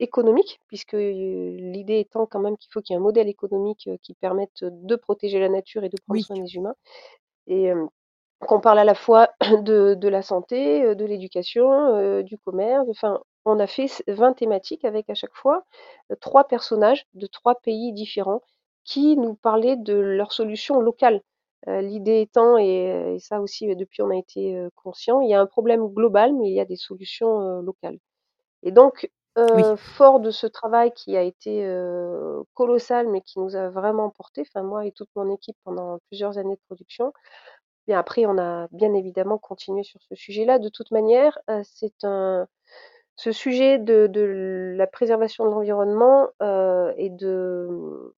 économiques 0.00 0.60
puisque, 0.68 0.94
l'idée 0.94 2.00
étant 2.00 2.26
quand 2.26 2.40
même 2.40 2.56
qu'il 2.58 2.70
faut 2.72 2.80
qu'il 2.82 2.94
y 2.94 2.96
ait 2.96 3.00
un 3.00 3.02
modèle 3.04 3.28
économique, 3.28 3.90
qui 4.02 4.14
permette 4.14 4.64
de 4.64 4.96
protéger 4.96 5.40
la 5.40 5.48
nature 5.50 5.84
et 5.84 5.90
de 5.90 5.98
prendre 5.98 6.20
Oui. 6.20 6.22
soin 6.22 6.36
des 6.38 6.56
humains 6.56 6.74
et 7.48 7.72
qu'on 8.46 8.60
parle 8.60 8.78
à 8.80 8.84
la 8.84 8.94
fois 8.94 9.28
de 9.64 9.94
de 9.94 10.08
la 10.08 10.22
santé, 10.22 10.84
heu, 10.84 10.94
de 10.96 11.04
l'éducation, 11.04 11.72
heu, 11.96 12.22
du 12.24 12.38
commerce, 12.38 12.86
enfin, 12.90 13.20
on 13.44 13.58
a 13.60 13.66
fait 13.66 13.88
c 13.88 14.04
20 14.08 14.32
thématiques 14.34 14.84
avec 14.84 15.10
à 15.10 15.14
chaque 15.14 15.34
fois, 15.34 15.64
heu, 16.12 16.16
3 16.20 16.44
personnages 16.48 17.06
de 17.14 17.26
3 17.26 17.56
pays 17.56 17.92
différents 17.92 18.42
qui 18.84 19.16
nous 19.16 19.34
parlaient 19.34 19.76
de 19.76 19.94
leurs 19.94 20.32
solutions 20.32 20.80
locales. 20.80 21.20
L'idée 21.66 22.22
étant 22.22 22.56
et 22.58 23.18
ça 23.20 23.40
aussi, 23.42 23.74
depuis 23.76 24.02
on 24.02 24.10
a 24.10 24.16
été, 24.16 24.56
heu, 24.56 24.70
conscients, 24.76 25.20
il 25.20 25.28
y 25.30 25.34
a 25.34 25.40
un 25.40 25.46
problème 25.46 25.86
global, 25.88 26.32
mais 26.34 26.48
il 26.50 26.54
y 26.54 26.60
a 26.60 26.64
des 26.64 26.76
solutions, 26.76 27.60
locales 27.62 27.98
et 28.64 28.72
donc, 28.72 29.10
Oui. 29.52 29.70
fort 29.76 30.20
de 30.20 30.30
ce 30.32 30.46
travail 30.48 30.92
qui 30.94 31.16
a 31.16 31.22
été, 31.22 31.64
colossal, 32.54 33.08
mais 33.08 33.20
qui 33.22 33.38
nous 33.40 33.56
a 33.56 33.70
vraiment 33.70 34.10
portés, 34.10 34.42
enfin 34.42 34.62
moi 34.64 34.86
et 34.86 34.92
toute 34.92 35.10
mon 35.16 35.30
équipe 35.34 35.56
pendant 35.64 35.98
plusieurs 36.10 36.38
années 36.38 36.56
de 36.56 36.60
production, 36.68 37.12
et 37.88 37.94
après 37.94 38.26
on 38.26 38.38
a 38.38 38.68
bien 38.72 38.94
évidemment 38.94 39.38
continué 39.38 39.82
sur 39.84 40.00
ce 40.02 40.14
sujet-là. 40.14 40.58
De 40.58 40.68
toute 40.68 40.90
manière, 40.92 41.38
heu, 41.50 41.62
c'est 41.64 42.04
un 42.04 42.46
ce 43.16 43.32
sujet 43.32 43.78
de 43.78 44.06
de 44.08 44.74
la 44.76 44.86
préservation 44.88 45.44
de 45.46 45.50
l'environnement, 45.50 46.28
heu 46.42 46.94
et 46.98 47.10
de, 47.10 48.14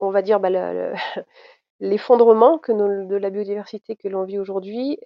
on 0.00 0.10
va 0.10 0.22
dire, 0.22 0.40
bah, 0.40 0.50
le 0.50 0.58
le 0.72 0.92
l'effondrement 1.80 2.60
de 2.68 3.16
la 3.16 3.30
biodiversité 3.30 3.96
que 3.96 4.08
l'on 4.08 4.24
vit 4.24 4.38
aujourd'hui, 4.38 4.98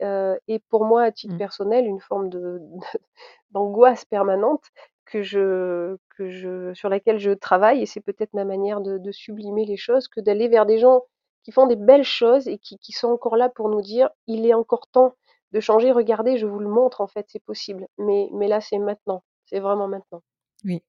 est 0.49 0.61
pour 0.71 0.85
moi, 0.85 1.05
à 1.05 1.13
titre 1.13 1.35
Mmh. 1.35 1.39
personnel, 1.39 1.87
une 1.87 2.01
forme 2.01 2.29
de 2.31 2.61
d'angoisse 3.53 4.05
permanente 4.07 4.65
que 5.07 5.23
je 5.23 5.97
que 6.17 6.31
je 6.31 6.75
sur 6.75 6.89
laquelle 6.91 7.19
je 7.19 7.33
travaille 7.33 7.83
et 7.83 7.87
c'est 7.87 8.01
peut-être 8.03 8.35
ma 8.35 8.45
manière 8.45 8.81
de 8.83 8.99
de 8.99 9.13
sublimer 9.13 9.65
les 9.67 9.77
choses 9.79 10.09
que 10.09 10.21
d'aller 10.21 10.49
vers 10.49 10.67
des 10.67 10.79
gens 10.79 11.03
qui 11.47 11.53
font 11.53 11.69
des 11.69 11.77
belles 11.77 12.03
choses 12.03 12.49
et 12.49 12.59
qui 12.59 12.91
sont 12.91 13.07
encore 13.07 13.37
là 13.37 13.49
pour 13.49 13.69
nous 13.69 13.81
dire: 13.81 14.11
«Il 14.27 14.45
est 14.47 14.53
encore 14.53 14.89
temps 14.89 15.15
de 15.53 15.61
changer, 15.61 15.93
regardez, 15.93 16.39
je 16.39 16.45
vous 16.45 16.59
le 16.59 16.69
montre, 16.69 17.01
en 17.01 17.07
fait, 17.07 17.25
c'est 17.29 17.45
possible». 17.45 17.87
Mais 17.99 18.29
mais 18.33 18.49
là, 18.49 18.61
c'est 18.61 18.81
maintenant, 18.81 19.23
c'est 19.45 19.61
vraiment 19.61 19.87
maintenant. 19.87 20.23
Oui, 20.65 20.83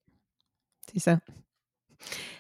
c'est 0.91 0.97
ça. 0.97 1.19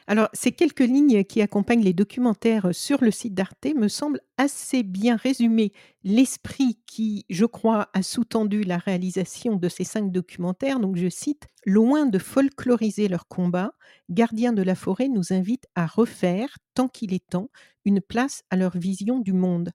Alors, 0.09 0.29
ces 0.33 0.53
quelques 0.53 0.79
lignes 0.79 1.25
qui 1.25 1.41
accompagnent 1.41 1.83
les 1.83 1.93
documentaires 1.93 2.69
sur 2.71 3.03
le 3.03 3.11
site 3.11 3.33
d'Arte 3.33 3.65
me 3.75 3.89
semblent 3.89 4.21
assez 4.37 4.83
bien 4.83 5.17
résumer 5.17 5.73
l'esprit 6.03 6.79
qui, 6.85 7.25
je 7.29 7.43
crois, 7.45 7.89
a 7.93 8.01
sous-tendu 8.03 8.63
la 8.63 8.77
réalisation 8.77 9.57
de 9.57 9.67
ces 9.67 9.83
5 9.83 10.11
documentaires. 10.13 10.79
Donc 10.79 10.95
je 10.95 11.09
cite: 11.09 11.47
«Loin 11.65 12.05
de 12.05 12.19
folkloriser 12.19 13.09
leurs 13.09 13.27
combats, 13.27 13.73
Gardiens 14.09 14.53
de 14.53 14.61
la 14.61 14.75
forêt 14.75 15.09
nous 15.09 15.33
invitent 15.33 15.67
à 15.75 15.85
refaire, 15.85 16.57
tant 16.73 16.87
qu'il 16.87 17.13
est 17.13 17.27
temps, 17.29 17.49
une 17.83 17.99
place 17.99 18.43
à 18.49 18.55
leur 18.55 18.77
vision 18.77 19.19
du 19.19 19.33
monde. 19.33 19.71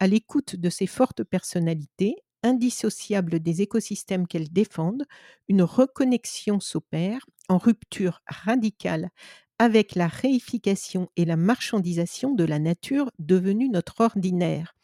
À 0.00 0.08
l'écoute 0.08 0.56
de 0.56 0.68
ces 0.68 0.88
fortes 0.88 1.22
personnalités, 1.22 2.16
indissociables 2.42 3.38
des 3.40 3.62
écosystèmes 3.62 4.26
qu'elles 4.26 4.52
défendent, 4.52 5.04
une 5.48 5.62
reconnexion 5.62 6.58
s'opère, 6.58 7.24
en 7.48 7.58
rupture 7.58 8.22
radicale 8.26 9.10
avec 9.58 9.94
la 9.94 10.08
réification 10.08 11.08
et 11.16 11.24
la 11.24 11.36
marchandisation 11.36 12.32
de 12.34 12.44
la 12.44 12.58
nature 12.58 13.10
devenue 13.18 13.68
notre 13.68 14.00
ordinaire». 14.00 14.74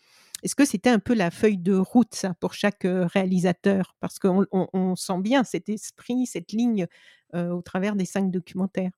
Est-ce 0.43 0.57
que 0.57 0.65
c'était 0.65 0.91
un 0.91 0.99
peu 0.99 1.15
la 1.15 1.31
feuille 1.31 1.59
de 1.59 1.77
route 1.77 2.15
ça, 2.15 2.35
pour 2.41 2.55
chaque, 2.55 2.83
réalisateur? 2.85 3.95
Parce 4.01 4.19
qu'on 4.19 4.45
on 4.53 4.69
on 4.73 4.97
sent 4.97 5.21
bien 5.21 5.45
cet 5.45 5.69
esprit, 5.69 6.27
cette 6.27 6.53
ligne, 6.53 6.87
au 7.35 7.63
travers 7.63 7.97
des 7.97 8.05
5 8.07 8.31
documentaires. 8.31 8.91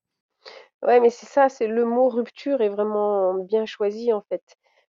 Ouais, 0.83 0.99
mais 0.99 1.09
c'est 1.09 1.25
ça, 1.25 1.49
c'est 1.49 1.67
le 1.67 1.85
mot 1.85 2.09
rupture 2.09 2.61
est 2.61 2.69
vraiment 2.69 3.33
bien 3.35 3.65
choisi, 3.65 4.13
en 4.13 4.21
fait, 4.21 4.43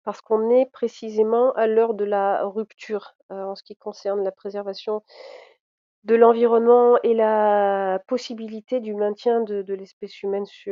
parce 0.04 0.20
qu'on 0.20 0.50
est 0.50 0.66
précisément 0.66 1.52
à 1.52 1.66
l'heure 1.66 1.94
de 1.94 2.04
la 2.04 2.44
rupture, 2.44 3.16
en 3.30 3.54
ce 3.56 3.62
qui 3.62 3.76
concerne 3.76 4.22
la 4.22 4.30
préservation 4.30 5.02
de 6.04 6.14
l'environnement 6.16 6.96
et 7.02 7.14
la 7.14 8.00
possibilité 8.08 8.80
du 8.80 8.94
maintien 8.94 9.42
de 9.42 9.62
de 9.62 9.74
l'espèce 9.74 10.22
humaine 10.22 10.46
su 10.46 10.70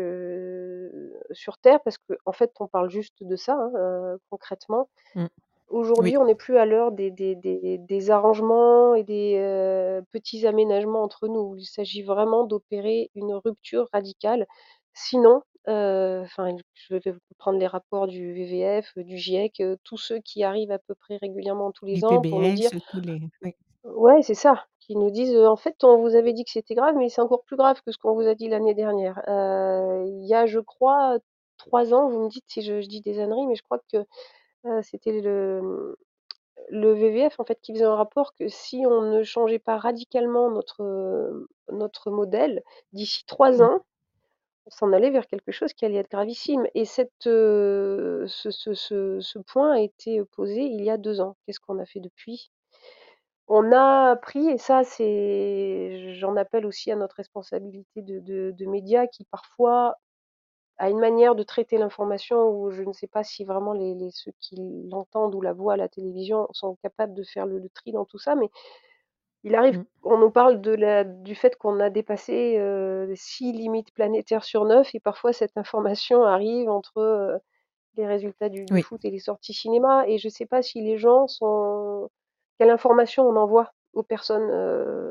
sur 1.33 1.59
terre. 1.59 1.81
Parce 1.85 1.99
qu'en 1.99 2.33
fait, 2.33 2.53
on 2.61 2.69
parle 2.69 2.91
juste 2.91 3.23
de 3.23 3.37
ça, 3.37 3.55
hein, 3.55 3.71
heu, 3.77 4.19
concrètement. 4.31 4.89
Mmh. 5.15 5.29
Aujourd'hui, 5.69 6.17
Oui. 6.17 6.19
on 6.19 6.27
n'est 6.27 6.35
plus 6.37 6.59
à 6.59 6.67
l'heure 6.67 6.93
des 6.93 7.11
des 7.11 7.37
des 7.37 7.79
des 7.79 8.11
arrangements 8.11 8.95
et 8.95 9.05
des, 9.05 9.37
heu, 9.39 10.03
petits 10.13 10.47
aménagements 10.47 11.03
entre 11.05 11.29
nous. 11.29 11.57
Il 11.59 11.67
s'agit 11.67 12.03
vraiment 12.03 12.45
d'opérer 12.45 13.11
une 13.17 13.35
rupture 13.35 13.89
radicale. 13.93 14.47
Sinon, 14.95 15.43
enfin, 15.67 16.57
je 16.75 16.97
vais 16.97 17.15
prendre 17.39 17.59
les 17.59 17.67
rapports 17.69 18.07
du 18.09 18.33
WWF, 18.35 18.99
du 18.99 19.19
GIEC, 19.19 19.63
tous 19.85 19.99
ceux 19.99 20.21
qui 20.21 20.45
arrivent 20.45 20.73
à 20.73 20.79
peu 20.81 20.95
près 20.95 21.19
régulièrement 21.19 21.73
tous 21.73 21.87
les 21.87 22.05
ans 22.05 22.25
pour 22.25 22.41
nous 22.43 22.53
dire 22.53 22.71
l'IPBES, 22.71 22.81
tous 22.89 23.01
les 23.01 23.21
oui. 23.43 23.55
ouais, 23.85 24.23
c'est 24.23 24.35
ça, 24.35 24.67
qui 24.89 24.97
nous 24.97 25.11
disent, 25.13 25.35
heu: 25.37 25.49
«En 25.49 25.57
fait, 25.57 25.85
on 25.85 25.99
vous 25.99 26.17
avait 26.17 26.35
dit 26.35 26.45
que 26.45 26.53
c'était 26.53 26.75
grave, 26.77 26.97
mais 26.97 27.11
c'est 27.11 27.23
encore 27.23 27.45
plus 27.45 27.57
grave 27.59 27.83
que 27.83 27.93
ce 27.93 27.99
qu'on 27.99 28.15
vous 28.15 28.29
a 28.29 28.35
dit 28.37 28.49
l'année 28.51 28.75
dernière». 28.75 29.21
Heu, 29.29 30.07
il 30.09 30.27
y 30.27 30.35
a, 30.35 30.47
je 30.47 30.61
crois, 30.61 31.19
3 31.59 31.95
ans, 31.95 32.09
vous 32.11 32.21
me 32.25 32.31
dites 32.31 32.47
si 32.49 32.63
je 32.63 32.81
je 32.83 32.89
dis 32.89 33.03
des 33.03 33.21
âneries, 33.21 33.47
mais 33.49 33.57
je 33.57 33.63
crois 33.65 33.81
que, 33.93 33.99
heu, 34.67 34.83
c'était 34.83 35.21
le, 35.23 35.97
le 36.71 36.95
WWF, 36.95 37.41
en 37.41 37.45
fait, 37.45 37.61
qui 37.63 37.73
faisait 37.75 37.85
un 37.87 37.97
rapport 37.97 38.35
que 38.37 38.49
si 38.49 38.85
on 38.87 39.03
ne 39.03 39.23
changeait 39.25 39.59
pas 39.61 39.79
radicalement 39.79 40.51
notre, 40.51 41.47
notre 41.73 42.11
modèle, 42.11 42.63
d'ici 42.93 43.25
3 43.27 43.61
Mmh. 43.61 43.65
ans, 43.65 43.81
on 44.67 44.71
s'en 44.71 44.93
allait 44.93 45.11
vers 45.11 45.27
quelque 45.27 45.53
chose 45.53 45.73
qui 45.75 45.85
allait 45.85 45.99
être 45.99 46.11
gravissime 46.11 46.67
et 46.75 46.85
cette, 46.87 47.13
ce 47.25 48.25
ce 48.27 48.75
ce 48.75 49.21
ce 49.21 49.39
point 49.41 49.73
a 49.73 49.81
été 49.81 50.25
posé 50.25 50.63
il 50.63 50.83
y 50.85 50.91
a 50.91 50.97
2 50.99 51.21
ans. 51.21 51.37
Qu'est-ce 51.47 51.61
qu'on 51.61 51.79
a 51.81 51.87
fait 51.87 52.01
depuis? 52.01 52.51
On 53.49 53.73
a 53.73 54.17
pris 54.17 54.49
et 54.49 54.59
ça, 54.59 54.85
c'est 54.85 56.13
j'en 56.15 56.37
appelle 56.37 56.67
aussi 56.67 56.91
à 56.93 56.97
notre 56.97 57.17
responsabilité 57.17 58.03
de 58.03 58.19
de 58.21 58.51
de 58.57 58.67
médias 58.67 59.07
qui 59.07 59.25
parfois 59.25 59.97
a 60.79 60.91
une 60.91 61.01
manière 61.01 61.35
de 61.37 61.43
traiter 61.45 61.79
l'information 61.79 62.51
où 62.51 62.71
je 62.71 62.83
ne 62.85 62.93
sais 62.93 63.09
pas 63.09 63.25
si 63.25 63.45
vraiment 63.45 63.73
les 63.75 63.95
les 63.95 64.11
ceux 64.13 64.33
qui 64.41 64.57
l'entendent 64.91 65.35
ou 65.37 65.43
la 65.43 65.53
voient 65.55 65.75
à 65.75 65.77
la 65.79 65.89
télévision 65.89 66.49
sont 66.53 66.77
capables 66.83 67.15
de 67.15 67.25
faire 67.25 67.47
le 67.47 67.59
le 67.61 67.69
tri 67.71 67.93
dans 67.93 68.05
tout 68.07 68.19
ça, 68.19 68.37
mais 68.37 68.51
il 69.45 69.55
arrive 69.55 69.79
Mmh. 69.79 69.85
on 70.05 70.19
nous 70.19 70.31
parle 70.31 70.61
de 70.61 70.73
la 70.73 71.05
du 71.05 71.35
fait 71.35 71.57
qu'on 71.57 71.81
a 71.81 71.91
dépassé, 71.91 72.57
heu, 72.59 73.13
6 73.17 73.53
limites 73.53 73.93
planétaires 73.93 74.45
sur 74.45 74.65
9 74.65 74.95
et 74.95 75.01
parfois 75.01 75.33
cette 75.33 75.57
information 75.59 76.25
arrive 76.25 76.69
entre, 76.71 76.99
heu, 77.01 77.39
les 77.97 78.07
résultats 78.07 78.49
du 78.51 78.69
du 78.71 78.81
foot 78.81 79.05
et 79.05 79.11
les 79.13 79.21
sorties 79.21 79.55
cinéma 79.55 80.07
et 80.09 80.19
je 80.19 80.29
sais 80.31 80.47
pas 80.47 80.63
si 80.63 80.83
les 80.83 80.99
gens 80.99 81.29
sont 81.29 82.11
quelle 82.59 82.71
information 82.71 83.25
on 83.29 83.37
envoie 83.37 83.73
aux 83.95 84.03
personnes, 84.03 84.51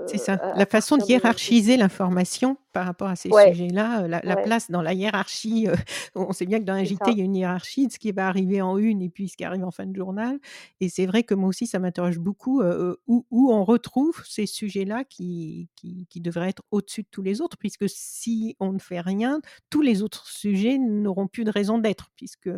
C'est 0.09 0.19
heu, 0.19 0.19
ça. 0.19 0.39
à 0.39 0.61
à 0.61 0.63
La 0.63 0.65
façon 0.65 0.95
de 0.97 1.03
hiérarchiser 1.03 1.75
l'information 1.75 2.55
par 2.71 2.85
rapport 2.85 3.09
à 3.09 3.17
ces 3.17 3.31
Ouais, 3.31 3.53
sujets-là, 3.53 4.03
heu, 4.03 4.07
la 4.07 4.21
la 4.23 4.37
ouais, 4.37 4.37
place 4.37 4.71
dans 4.71 4.81
la 4.81 4.93
hiérarchie, 4.93 5.67
heu, 5.67 5.73
on 6.15 6.31
sait 6.31 6.45
bien 6.45 6.59
que 6.59 6.63
dans 6.63 6.73
un 6.75 6.83
JT, 6.85 7.11
il 7.11 7.17
y 7.17 7.21
a 7.21 7.25
une 7.25 7.35
hiérarchie 7.35 7.87
de 7.87 7.91
ce 7.91 7.99
qui 7.99 8.13
va 8.13 8.27
arriver 8.29 8.61
en 8.61 8.77
une 8.77 9.01
et 9.01 9.09
puis 9.09 9.27
ce 9.27 9.35
qui 9.35 9.43
arrive 9.43 9.65
en 9.65 9.71
fin 9.71 9.85
de 9.85 9.93
journal. 9.93 10.39
Et 10.79 10.87
c'est 10.87 11.07
vrai 11.07 11.23
que 11.23 11.33
moi 11.33 11.49
aussi 11.49 11.67
ça 11.67 11.79
m'interroge 11.79 12.19
beaucoup, 12.19 12.61
où 13.07 13.25
où 13.29 13.51
on 13.51 13.65
retrouve 13.65 14.23
ces 14.25 14.45
sujets-là 14.45 15.03
qui 15.03 15.69
qui 15.75 16.07
qui 16.09 16.21
devraient 16.21 16.49
être 16.49 16.63
au-dessus 16.71 17.01
de 17.03 17.07
tous 17.11 17.21
les 17.21 17.41
autres 17.41 17.57
puisque 17.57 17.89
si 17.89 18.55
on 18.61 18.71
ne 18.71 18.79
fait 18.79 19.01
rien, 19.01 19.41
tous 19.69 19.81
les 19.81 20.03
autres 20.03 20.25
sujets 20.27 20.77
n'auront 20.77 21.27
plus 21.27 21.43
de 21.43 21.51
raison 21.51 21.79
d'être 21.79 22.11
puisque 22.15 22.49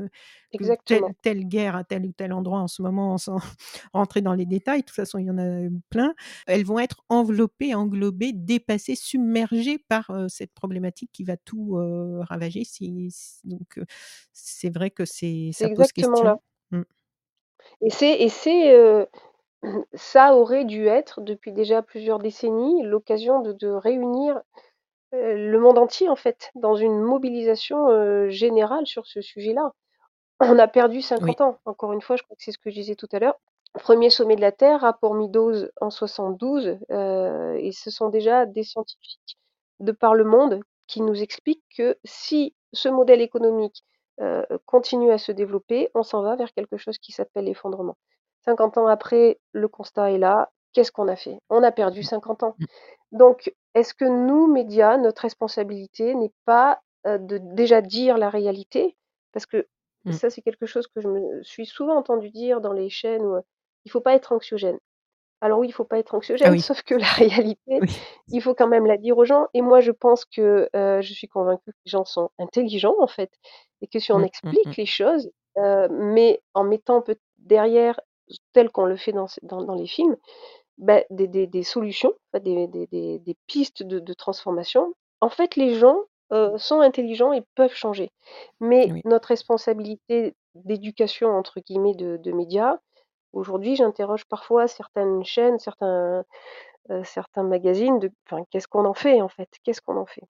telle 0.85 1.01
telle 1.21 1.47
guerre 1.47 1.75
à 1.75 1.83
tel 1.83 2.05
ou 2.05 2.11
tel 2.11 2.33
endroit 2.33 2.59
en 2.59 2.67
ce 2.67 2.81
moment 2.81 3.17
sans 3.17 3.37
rentrer 3.93 4.21
dans 4.21 4.33
les 4.33 4.45
détails, 4.45 4.81
de 4.81 4.85
toute 4.85 4.95
façon 4.95 5.17
il 5.19 5.25
y 5.25 5.31
en 5.31 5.37
a 5.37 5.69
plein, 5.89 6.13
elles 6.47 6.65
vont 6.65 6.79
être 6.79 7.03
enveloppées, 7.09 7.75
englobées, 7.75 8.33
dépassées, 8.33 8.95
submergées 8.95 9.77
par, 9.77 10.11
cette 10.27 10.53
problématique 10.53 11.11
qui 11.13 11.23
va 11.23 11.37
tout, 11.37 11.77
ravager 12.21 12.63
si 12.63 13.09
donc 13.43 13.79
c'est 14.33 14.73
vrai 14.73 14.89
que 14.89 15.05
c'est 15.05 15.49
ça 15.53 15.67
pose 15.67 15.71
exactement 15.71 16.23
là 16.23 16.37
question. 16.37 16.41
Mmh. 16.71 16.83
et 17.81 17.89
c'est 17.89 18.21
et 18.21 18.29
c'est, 18.29 18.75
heu, 18.75 19.07
ça 19.93 20.35
aurait 20.35 20.65
dû 20.65 20.87
être 20.87 21.21
depuis 21.21 21.51
déjà 21.51 21.81
plusieurs 21.81 22.19
décennies 22.19 22.83
l'occasion 22.83 23.41
de 23.41 23.53
de 23.53 23.67
réunir, 23.69 24.41
le 25.11 25.57
monde 25.57 25.77
entier 25.77 26.09
en 26.09 26.15
fait 26.15 26.51
dans 26.55 26.75
une 26.75 26.99
mobilisation, 26.99 28.29
générale 28.29 28.87
sur 28.87 29.07
ce 29.07 29.21
sujet-là. 29.21 29.73
On 30.39 30.57
a 30.59 30.67
perdu 30.67 31.01
Oui, 31.19 31.35
50 31.35 31.41
ans. 31.41 31.59
Encore 31.65 31.93
une 31.93 32.01
fois, 32.01 32.15
je 32.15 32.23
crois 32.23 32.35
que 32.35 32.43
c'est 32.43 32.51
ce 32.51 32.57
que 32.57 32.69
je 32.69 32.75
disais 32.75 32.95
tout 32.95 33.07
à 33.11 33.19
l'heure. 33.19 33.39
Premier 33.73 34.09
sommet 34.09 34.35
de 34.35 34.41
la 34.41 34.51
Terre, 34.51 34.81
rapport 34.81 35.13
Meadows 35.13 35.67
en 35.79 35.89
72, 35.89 36.77
heu 36.91 37.55
et 37.59 37.71
ce 37.71 37.91
sont 37.91 38.09
déjà 38.09 38.45
des 38.45 38.63
scientifiques 38.63 39.37
de 39.79 39.91
par 39.91 40.15
le 40.15 40.23
monde 40.23 40.61
qui 40.87 41.01
nous 41.01 41.21
expliquent 41.21 41.63
que 41.77 41.97
si 42.03 42.55
ce 42.73 42.89
modèle 42.89 43.21
économique, 43.21 43.83
heu, 44.21 44.45
continue 44.65 45.11
à 45.11 45.17
se 45.19 45.31
développer, 45.31 45.89
on 45.93 46.03
s'en 46.03 46.21
va 46.23 46.35
vers 46.35 46.51
quelque 46.53 46.77
chose 46.77 46.97
qui 46.97 47.11
s'appelle 47.11 47.45
l'effondrement. 47.45 47.95
50 48.45 48.77
ans 48.77 48.87
après, 48.87 49.39
le 49.51 49.67
constat 49.67 50.11
est 50.11 50.17
là. 50.17 50.49
Qu'est-ce 50.73 50.91
qu'on 50.91 51.07
a 51.07 51.15
fait? 51.15 51.37
On 51.49 51.61
a 51.63 51.71
perdu 51.71 52.01
50 52.03 52.43
ans. 52.43 52.57
mmh, 52.57 52.65
Donc, 53.11 53.53
est-ce 53.75 53.93
que 53.93 54.05
nous, 54.05 54.47
médias, 54.47 54.97
notre 54.97 55.23
responsabilité 55.23 56.15
n'est 56.15 56.33
pas, 56.45 56.81
heu, 57.07 57.19
de 57.19 57.37
déjà 57.39 57.81
dire 57.81 58.17
la 58.17 58.29
réalité? 58.29 58.95
Parce 59.33 59.45
que 59.45 59.67
mmh. 60.05 60.11
ça, 60.13 60.29
c'est 60.29 60.41
quelque 60.41 60.65
chose 60.65 60.87
que 60.87 61.01
je 61.01 61.07
me 61.07 61.43
suis 61.43 61.65
souvent 61.65 61.95
entendu 61.97 62.29
dire 62.29 62.61
dans 62.61 62.73
les 62.73 62.89
chaînes 62.89 63.23
où, 63.23 63.39
il 63.85 63.91
faut 63.91 64.01
pas 64.01 64.13
être 64.13 64.33
anxiogène. 64.33 64.77
Alors 65.41 65.59
oui, 65.59 65.69
il 65.69 65.71
faut 65.71 65.85
pas 65.85 65.99
être 65.99 66.15
Ah 66.15 66.17
anxiogène, 66.17 66.51
oui, 66.51 66.59
sauf 66.59 66.81
que 66.83 66.95
la 66.95 67.07
réalité, 67.13 67.79
oui. 67.81 67.89
il 68.27 68.41
faut 68.41 68.53
quand 68.53 68.67
même 68.67 68.85
la 68.85 68.97
dire 68.97 69.17
aux 69.17 69.23
gens 69.23 69.47
et 69.53 69.61
moi 69.61 69.79
je 69.79 69.91
pense 69.91 70.25
que, 70.25 70.69
je 70.73 71.13
suis 71.13 71.27
convaincue 71.29 71.71
que 71.71 71.77
les 71.85 71.89
gens 71.91 72.03
sont 72.03 72.29
intelligents, 72.37 72.95
en 72.99 73.07
fait 73.07 73.31
et 73.81 73.87
que 73.87 73.99
si 73.99 74.11
on 74.11 74.17
Mmh, 74.17 74.21
mmh, 74.21 74.23
mmh. 74.23 74.25
explique 74.25 74.77
les 74.77 74.85
choses, 74.85 75.31
mais 75.89 76.41
en 76.53 76.63
mettant 76.63 77.01
peut 77.01 77.17
derrière, 77.37 77.99
tel 78.53 78.69
qu'on 78.69 78.85
le 78.85 78.97
fait 78.97 79.11
dans 79.11 79.27
dans 79.43 79.63
dans 79.63 79.75
les 79.75 79.87
films, 79.87 80.15
bah, 80.77 81.01
des 81.09 81.27
des 81.27 81.47
des 81.47 81.63
solutions, 81.63 82.13
des 82.33 82.67
des 82.67 82.87
des 82.87 83.19
des 83.19 83.37
pistes 83.47 83.83
de 83.83 83.99
de 83.99 84.13
transformation. 84.13 84.93
En 85.21 85.29
fait, 85.29 85.55
les 85.55 85.75
gens, 85.75 85.97
heu, 86.33 86.57
sont 86.57 86.81
intelligents 86.81 87.33
et 87.33 87.43
peuvent 87.55 87.73
changer. 87.75 88.11
Mais 88.61 88.93
Oui. 88.93 89.03
notre 89.05 89.29
responsabilité 89.29 90.35
«d'éducation» 90.55 91.29
entre 91.29 91.59
guillemets 91.61 91.95
de 91.95 92.17
de 92.17 92.31
médias, 92.31 92.77
aujourd'hui, 93.33 93.75
j'interroge 93.77 94.25
parfois 94.27 94.67
certaines 94.67 95.23
chaînes, 95.25 95.59
certains, 95.59 96.25
certains 97.05 97.43
magazines 97.43 97.99
de 97.99 98.11
qu'est-ce 98.51 98.67
qu'on 98.67 98.85
en 98.85 98.93
fait, 98.95 99.21
en 99.21 99.29
fait? 99.29 99.49
Qu'est-ce 99.63 99.81
qu'on 99.81 99.97
en 99.97 100.05
fait? 100.07 100.23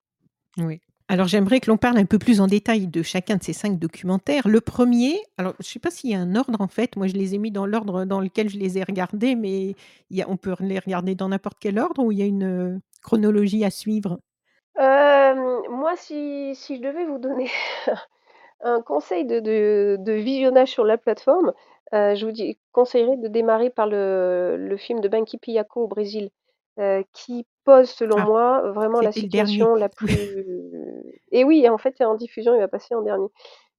Oui. 0.57 0.79
Alors 1.07 1.27
j'aimerais 1.27 1.59
que 1.59 1.71
l'on 1.71 1.77
parle 1.77 1.97
un 1.97 2.05
peu 2.05 2.19
plus 2.19 2.39
en 2.39 2.45
détail 2.47 2.87
de 2.87 3.01
chacun 3.01 3.37
de 3.37 3.43
ces 3.43 3.53
5 3.53 3.79
documentaires. 3.79 4.47
Le 4.47 4.61
premier, 4.61 5.19
alors 5.37 5.53
je 5.59 5.65
ne 5.67 5.71
sais 5.71 5.79
pas 5.79 5.89
s'il 5.89 6.11
y 6.11 6.13
a 6.15 6.19
un 6.19 6.35
ordre 6.35 6.61
en 6.61 6.67
fait, 6.67 6.95
moi 6.97 7.07
je 7.07 7.13
les 7.13 7.33
ai 7.33 7.39
mis 7.39 7.49
dans 7.51 7.65
l'ordre 7.65 8.05
dans 8.05 8.19
lequel 8.19 8.47
je 8.49 8.57
les 8.59 8.77
ai 8.77 8.83
regardés, 8.83 9.35
mais 9.35 9.75
il 10.11 10.17
y 10.17 10.21
a 10.21 10.29
on 10.29 10.37
peut 10.37 10.55
les 10.59 10.77
regarder 10.79 11.15
dans 11.15 11.29
n'importe 11.29 11.57
quel 11.59 11.79
ordre 11.79 12.03
ou 12.03 12.11
il 12.11 12.19
y 12.19 12.21
a 12.21 12.25
une, 12.25 12.43
heu, 12.43 12.79
chronologie 13.01 13.65
à 13.65 13.71
suivre? 13.71 14.19
Moi, 14.79 15.95
si 15.95 16.55
si 16.55 16.77
je 16.77 16.81
devais 16.81 17.05
vous 17.05 17.17
donner 17.19 17.49
Un 18.61 18.81
conseil 18.81 19.25
de 19.25 19.39
de 19.39 19.97
de 19.99 20.13
visionnage 20.13 20.69
sur 20.71 20.85
la 20.85 20.97
plateforme, 20.97 21.53
heu, 21.93 22.15
je 22.15 22.25
vous 22.25 22.31
dis 22.33 22.59
conseillerais 22.73 23.17
de 23.17 23.27
démarrer 23.29 23.69
par 23.69 23.87
le 23.87 24.57
le 24.59 24.77
film 24.77 25.01
de 25.01 25.07
Banky 25.09 25.37
Piako 25.37 25.83
au 25.85 25.87
Brésil, 25.87 26.29
heu, 26.79 27.03
qui 27.13 27.47
pose 27.65 27.89
selon 27.89 28.19
Ah, 28.19 28.25
moi 28.25 28.71
vraiment 28.71 29.01
la 29.01 29.11
situation 29.13 29.75
la 29.75 29.89
plus 29.89 30.45
et 31.31 31.43
oui, 31.43 31.67
en 31.69 31.77
fait, 31.77 32.01
en 32.01 32.15
diffusion, 32.15 32.55
il 32.55 32.59
va 32.59 32.67
passer 32.67 32.95
en 32.95 33.01
dernier. 33.01 33.27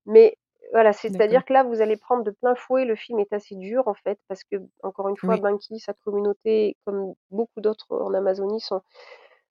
Mais 0.07 0.39
voilà, 0.73 0.93
c'est-à-dire 0.93 1.45
que 1.47 1.53
là, 1.55 1.65
vous 1.65 1.81
allez 1.83 1.97
prendre 1.97 2.25
de 2.25 2.31
plein 2.33 2.55
fouet 2.57 2.85
le 2.85 2.97
film 2.97 3.21
est 3.21 3.33
assez 3.33 3.57
dur, 3.57 3.89
en 3.89 3.95
fait, 3.95 4.19
parce 4.29 4.45
que 4.45 4.57
encore 4.83 5.09
une 5.09 5.17
fois, 5.19 5.37
Oui, 5.37 5.39
Banky, 5.39 5.81
sa 5.81 5.95
communauté, 5.95 6.77
comme 6.87 7.15
beaucoup 7.31 7.61
d'autres 7.61 7.87
en 7.93 8.15
Amazonie, 8.15 8.61
sont 8.61 8.83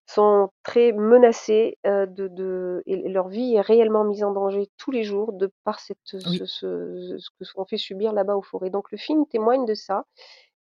sont 0.09 0.49
très 0.63 0.91
menacés, 0.93 1.77
heu, 1.87 2.07
de 2.07 2.27
de 2.29 2.83
et 2.87 2.97
leur 3.09 3.29
vie 3.29 3.55
est 3.55 3.61
réellement 3.61 4.03
mise 4.05 4.23
en 4.23 4.31
danger 4.33 4.69
tous 4.77 4.91
les 4.91 5.03
jours 5.03 5.33
de 5.33 5.51
par 5.65 5.79
cette 5.79 5.99
oui. 6.25 6.43
ce 6.43 6.45
ce 6.45 7.17
ce 7.19 7.29
que 7.39 7.45
qu'on 7.53 7.65
fait 7.65 7.77
subir 7.77 8.13
là-bas 8.13 8.35
aux 8.37 8.41
forêts. 8.43 8.69
Donc 8.71 8.91
le 8.91 8.97
film 8.97 9.25
témoigne 9.27 9.65
de 9.65 9.73
ça 9.75 10.05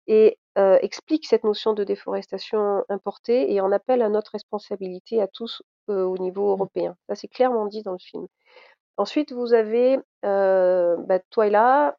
et 0.06 0.38
heu, 0.58 0.78
explique 0.82 1.26
cette 1.26 1.44
notion 1.44 1.74
de 1.74 1.84
déforestation 1.84 2.84
importée 2.88 3.52
et 3.52 3.60
en 3.60 3.72
appelle 3.72 4.02
à 4.02 4.08
notre 4.08 4.32
responsabilité 4.32 5.20
à 5.22 5.28
tous, 5.28 5.62
heu, 5.90 6.04
au 6.06 6.18
niveau 6.18 6.50
Mmh. 6.56 6.68
européen. 6.68 6.96
Ça, 7.08 7.14
c'est 7.14 7.28
clairement 7.28 7.66
dit 7.66 7.82
dans 7.82 7.92
le 7.92 7.98
film. 7.98 8.26
Ensuite, 8.98 9.32
vous 9.32 9.54
avez, 9.54 9.98
bah, 10.22 11.20
Twyla, 11.30 11.96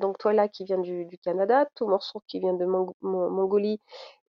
donc 0.00 0.18
Twyla 0.18 0.48
qui 0.48 0.64
vient 0.64 0.78
du 0.78 1.06
du 1.06 1.18
Canada, 1.18 1.66
Tomorso 1.74 2.22
qui 2.28 2.40
vient 2.40 2.54
de 2.54 2.64
Mongo 2.64 2.94
Mon 3.02 3.30
Mongolie 3.30 3.80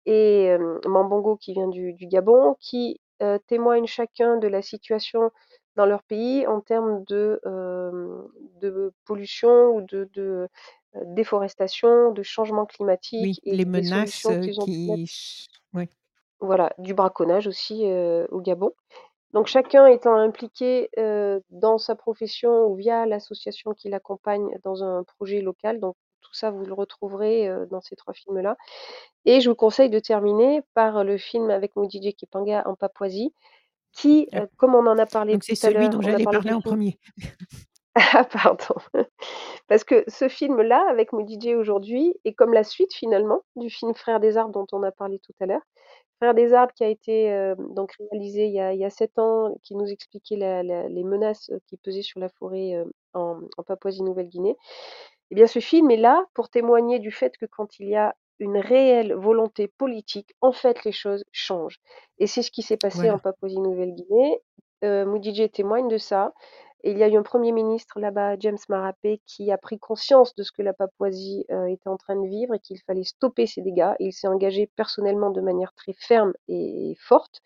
et 0.05 0.55
Mambongo 0.85 1.37
qui 1.37 1.53
vient 1.53 1.67
du 1.67 1.93
du 1.93 2.07
Gabon, 2.07 2.55
qui, 2.59 2.99
témoignent 3.47 3.87
chacun 3.87 4.37
de 4.37 4.47
la 4.47 4.61
situation 4.61 5.31
dans 5.75 5.85
leur 5.85 6.03
pays 6.03 6.45
en 6.45 6.59
termes 6.59 7.03
de, 7.05 7.39
pollution 9.05 9.75
ou 9.75 9.81
de 9.81 10.49
déforestation, 11.05 12.11
de 12.11 12.21
changement 12.23 12.63
Oui, 12.63 12.75
climatique 12.75 13.41
et 13.43 13.55
les 13.55 13.65
menaces, 13.65 14.27
qui 14.41 15.07
ch 15.07 15.47
ouais, 15.73 15.89
voilà, 16.39 16.73
du 16.77 16.93
braconnage 16.93 17.47
aussi, 17.47 17.85
au 18.29 18.41
Gabon. 18.41 18.73
Donc 19.33 19.47
chacun 19.47 19.87
étant 19.87 20.15
impliqué, 20.15 20.89
dans 21.49 21.77
sa 21.77 21.95
profession 21.95 22.67
ou 22.67 22.75
via 22.75 23.05
l'association 23.05 23.73
qui 23.73 23.89
l'accompagne 23.89 24.57
dans 24.63 24.83
un 24.83 25.03
projet 25.03 25.41
local, 25.41 25.79
donc 25.79 25.95
tout 26.23 26.33
ça 26.33 26.51
vous 26.51 26.65
le 26.65 26.73
retrouverez, 26.73 27.49
dans 27.69 27.81
ces 27.81 27.95
3 27.95 28.13
films-là. 28.13 28.57
Et 29.25 29.41
je 29.41 29.49
vous 29.49 29.55
conseille 29.55 29.89
de 29.89 29.99
terminer 29.99 30.61
par 30.73 31.03
le 31.03 31.17
film 31.17 31.49
avec 31.49 31.75
Mudijé 31.75 32.13
Kipanga 32.13 32.63
en 32.65 32.75
Papouasie 32.75 33.33
qui, 33.93 34.27
comme 34.57 34.75
on 34.75 34.85
en 34.87 34.97
a 34.97 35.05
parlé 35.05 35.33
donc 35.33 35.43
c'est 35.43 35.55
tout 35.55 35.67
à 35.67 35.69
celui 35.69 35.81
l'heure, 35.81 35.89
dont 35.91 35.97
on 35.99 36.01
a 36.01 36.11
j'allais 36.11 36.23
parlé 36.23 36.39
parler 36.39 36.53
en 36.53 36.61
film 36.61 36.63
premier. 36.63 36.99
ah 37.95 38.23
pardon, 38.25 38.75
parce 39.67 39.83
que 39.83 40.03
ce 40.07 40.27
film-là 40.27 40.83
avec 40.89 41.13
Mudijé 41.13 41.55
aujourd'hui 41.55 42.15
est 42.25 42.33
comme 42.33 42.53
la 42.53 42.63
suite 42.63 42.93
finalement 42.93 43.41
du 43.55 43.69
film 43.69 43.93
Frères 43.93 44.19
des 44.19 44.37
arbres 44.37 44.51
dont 44.51 44.67
on 44.71 44.83
a 44.83 44.91
parlé 44.91 45.19
tout 45.19 45.33
à 45.39 45.45
l'heure. 45.45 45.61
Frères 46.17 46.33
des 46.33 46.53
arbres 46.53 46.73
qui 46.73 46.83
a 46.83 46.87
été, 46.87 47.53
donc 47.57 47.93
réalisé 48.11 48.47
il 48.47 48.53
y 48.53 48.59
a 48.59 48.73
il 48.73 48.79
y 48.79 48.85
a 48.85 48.89
7 48.89 49.19
ans, 49.19 49.55
qui 49.61 49.75
nous 49.75 49.87
expliquait 49.87 50.37
la 50.37 50.63
la 50.63 50.89
les 50.89 51.03
menaces, 51.03 51.51
qui 51.67 51.77
pesaient 51.77 52.01
sur 52.01 52.19
la 52.19 52.29
forêt, 52.29 52.83
en 53.13 53.41
en 53.57 53.63
Papouasie-Nouvelle-Guinée. 53.63 54.55
Eh 55.31 55.35
bien, 55.35 55.47
ce 55.47 55.59
film 55.59 55.89
est 55.91 55.97
là 55.97 56.25
pour 56.33 56.49
témoigner 56.49 56.99
du 56.99 57.11
fait 57.11 57.37
que 57.37 57.45
quand 57.45 57.79
il 57.79 57.87
y 57.89 57.95
a 57.95 58.15
une 58.39 58.57
réelle 58.57 59.13
volonté 59.13 59.67
politique, 59.67 60.33
en 60.41 60.51
fait, 60.51 60.83
les 60.83 60.91
choses 60.91 61.23
changent. 61.31 61.79
Et 62.19 62.27
c'est 62.27 62.41
ce 62.41 62.51
qui 62.51 62.61
s'est 62.61 62.77
passé 62.77 63.09
en. 63.09 63.19
Papouasie-Nouvelle-Guinée. 63.19 64.39
Mudijé 64.83 65.47
témoigne 65.47 65.87
de 65.87 65.97
ça 65.97 66.33
et 66.83 66.91
il 66.91 66.97
y 66.97 67.03
a 67.03 67.07
eu 67.07 67.15
un 67.15 67.21
1er 67.21 67.53
ministre 67.53 68.01
là-bas, 68.01 68.35
James 68.39 68.57
Marape, 68.67 68.97
qui 69.25 69.49
a 69.49 69.57
pris 69.57 69.79
conscience 69.79 70.35
de 70.35 70.43
ce 70.43 70.51
que 70.51 70.61
la 70.61 70.73
Papouasie, 70.73 71.45
heu, 71.49 71.69
était 71.69 71.87
en 71.87 71.95
train 71.95 72.17
de 72.21 72.27
vivre 72.27 72.53
et 72.53 72.59
qu'il 72.59 72.77
fallait 72.85 73.05
stopper 73.05 73.47
ces 73.47 73.61
dégâts. 73.61 73.93
Il 74.01 74.11
s'est 74.11 74.27
engagé 74.27 74.69
personnellement 74.75 75.29
de 75.29 75.39
manière 75.39 75.71
très 75.75 75.93
ferme 75.93 76.33
et 76.49 76.95
forte 76.99 77.39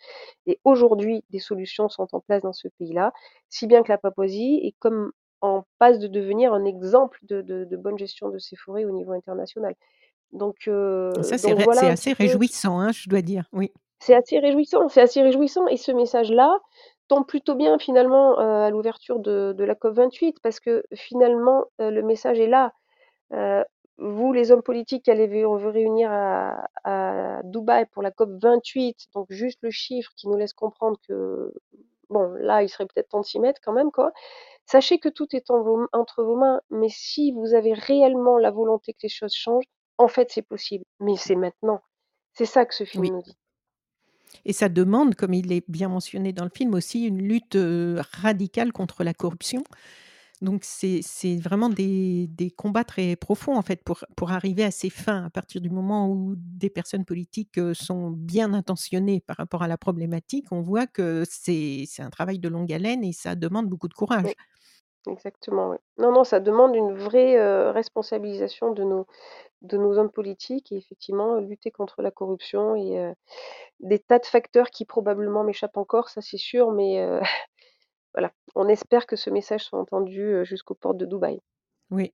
et 0.47 0.59
aujourd'hui, 0.63 1.23
des 1.29 1.37
solutions 1.39 1.89
sont 1.89 2.07
en 2.13 2.21
place 2.21 2.41
dans 2.41 2.53
ce 2.53 2.67
pays-là, 2.79 3.13
si 3.49 3.67
bien 3.67 3.83
que 3.83 3.89
la 3.91 3.99
Papouasie 3.99 4.61
est 4.63 4.75
comme 4.79 5.11
en 5.41 5.63
passe 5.79 5.99
de 5.99 6.07
devenir 6.07 6.53
un 6.53 6.65
exemple 6.65 7.19
de 7.23 7.41
de 7.41 7.63
de 7.65 7.77
bonne 7.77 7.97
gestion 7.97 8.29
de 8.29 8.39
ses 8.39 8.55
forêts 8.55 8.85
au 8.85 8.91
niveau 8.91 9.11
international. 9.13 9.75
Donc 10.33 10.67
heu, 10.67 11.11
Ça, 11.21 11.37
c'est 11.37 11.53
voilà 11.53 11.87
assez 11.87 12.15
peu 12.15 12.23
réjouissant, 12.23 12.79
hein, 12.79 12.91
je 12.91 13.09
dois 13.09 13.21
dire, 13.21 13.45
oui. 13.53 13.71
c'est 13.99 14.13
assez 14.15 14.39
réjouissant, 14.39 14.89
c'est 14.89 15.01
assez 15.01 15.21
réjouissant 15.21 15.67
et 15.67 15.77
ce 15.77 15.91
message-là 15.91 16.59
tombe 17.07 17.25
plutôt 17.25 17.55
bien 17.55 17.77
finalement, 17.79 18.37
à 18.37 18.69
l'ouverture 18.69 19.19
de 19.19 19.53
de 19.57 19.63
la 19.63 19.75
COP28 19.75 20.35
parce 20.43 20.59
que 20.59 20.83
finalement, 20.93 21.65
le 21.79 22.01
message 22.01 22.39
est 22.39 22.47
là. 22.47 22.73
Vous 23.99 24.31
les 24.31 24.51
hommes 24.51 24.61
politiques 24.61 25.09
allez 25.09 25.25
vous 25.27 25.57
vous 25.57 25.71
réunir 25.71 26.11
à 26.11 26.67
à 26.83 27.41
Dubaï 27.43 27.85
pour 27.87 28.03
la 28.03 28.11
COP28, 28.11 29.07
donc 29.15 29.25
juste 29.29 29.59
le 29.61 29.71
chiffre 29.71 30.11
qui 30.15 30.27
nous 30.27 30.37
laisse 30.37 30.53
comprendre 30.53 30.97
que, 31.07 31.51
bon, 32.09 32.31
là, 32.39 32.63
il 32.63 32.69
serait 32.69 32.85
peut-être 32.85 33.09
temps 33.09 33.21
de 33.21 33.25
s'y 33.25 33.39
mettre 33.39 33.61
quand 33.63 33.73
même, 33.73 33.91
quoi. 33.91 34.11
Sachez 34.65 34.99
que 34.99 35.09
tout 35.09 35.27
est 35.35 35.49
en 35.51 35.61
vos 35.63 35.87
entre 35.93 36.23
vos 36.23 36.35
mains, 36.37 36.61
mais 36.69 36.89
si 36.89 37.31
vous 37.33 37.53
avez 37.53 37.73
réellement 37.73 38.37
la 38.37 38.51
volonté 38.51 38.93
que 38.93 38.99
les 39.03 39.09
choses 39.09 39.33
changent, 39.35 39.65
en 39.97 40.07
fait, 40.07 40.29
c'est 40.31 40.41
possible, 40.43 40.85
mais 40.99 41.15
c'est 41.17 41.35
maintenant. 41.35 41.81
C'est 42.33 42.45
ça 42.45 42.65
que 42.65 42.75
ce 42.75 42.83
film 42.85 43.03
Oui. 43.03 43.11
nous 43.11 43.21
dit. 43.23 43.37
Et 44.45 44.53
ça 44.53 44.69
demande, 44.69 45.15
comme 45.15 45.33
il 45.33 45.51
est 45.51 45.63
bien 45.69 45.89
mentionné 45.89 46.33
dans 46.33 46.43
le 46.43 46.51
film 46.53 46.73
aussi, 46.73 47.05
une 47.05 47.21
lutte, 47.21 47.55
heu, 47.55 47.99
radicale 48.21 48.71
contre 48.71 49.03
la 49.03 49.13
corruption. 49.13 49.63
Donc 50.41 50.63
c'est 50.63 51.01
vraiment 51.37 51.69
des 51.69 52.27
des 52.27 52.51
combats 52.51 52.83
très 52.83 53.15
profonds, 53.15 53.57
en 53.57 53.61
fait, 53.63 53.83
pour 53.83 54.03
pour 54.15 54.31
arriver 54.31 54.63
à 54.63 54.71
ces 54.71 54.89
fins. 54.91 55.25
À 55.25 55.29
partir 55.31 55.61
du 55.61 55.69
moment 55.69 56.09
où 56.11 56.35
des 56.37 56.69
personnes 56.69 57.05
politiques, 57.05 57.59
sont 57.73 58.11
bien 58.11 58.53
intentionnées 58.53 59.19
par 59.21 59.37
rapport 59.37 59.63
à 59.63 59.67
la 59.67 59.77
problématique, 59.77 60.47
on 60.51 60.61
voit 60.61 60.85
que 60.87 61.23
c'est 61.29 61.85
un 61.99 62.09
travail 62.11 62.39
de 62.39 62.49
longue 62.49 62.71
haleine 62.71 63.03
et 63.03 63.13
ça 63.13 63.35
demande 63.35 63.67
beaucoup 63.67 63.87
de 63.87 63.93
courage. 63.95 64.35
exactement. 65.07 65.77
Non, 65.97 66.11
non, 66.11 66.23
ça 66.23 66.39
demande 66.39 66.75
une 66.75 66.93
vraie, 66.93 67.71
responsabilisation 67.71 68.71
de 68.73 68.83
nos 68.83 69.05
de 69.63 69.77
nos 69.77 69.97
hommes 69.99 70.11
politiques 70.11 70.71
et 70.73 70.77
effectivement, 70.77 71.37
lutter 71.37 71.71
contre 71.71 72.01
la 72.01 72.11
corruption 72.11 72.75
et 72.75 73.13
des 73.81 73.99
tas 73.99 74.19
de 74.19 74.25
facteurs 74.27 74.71
qui 74.71 74.85
probablement 74.85 75.43
m'échappent 75.43 75.77
encore, 75.77 76.09
ça 76.09 76.21
c'est 76.21 76.37
sûr, 76.37 76.71
mais 76.71 76.99
on 78.55 78.67
espère 78.67 79.05
que 79.05 79.15
ce 79.15 79.29
message 79.29 79.63
soit 79.63 79.79
entendu, 79.79 80.43
jusqu'aux 80.43 80.75
portes 80.75 80.97
de 80.97 81.05
Dubaï. 81.05 81.39
Oui. 81.91 82.11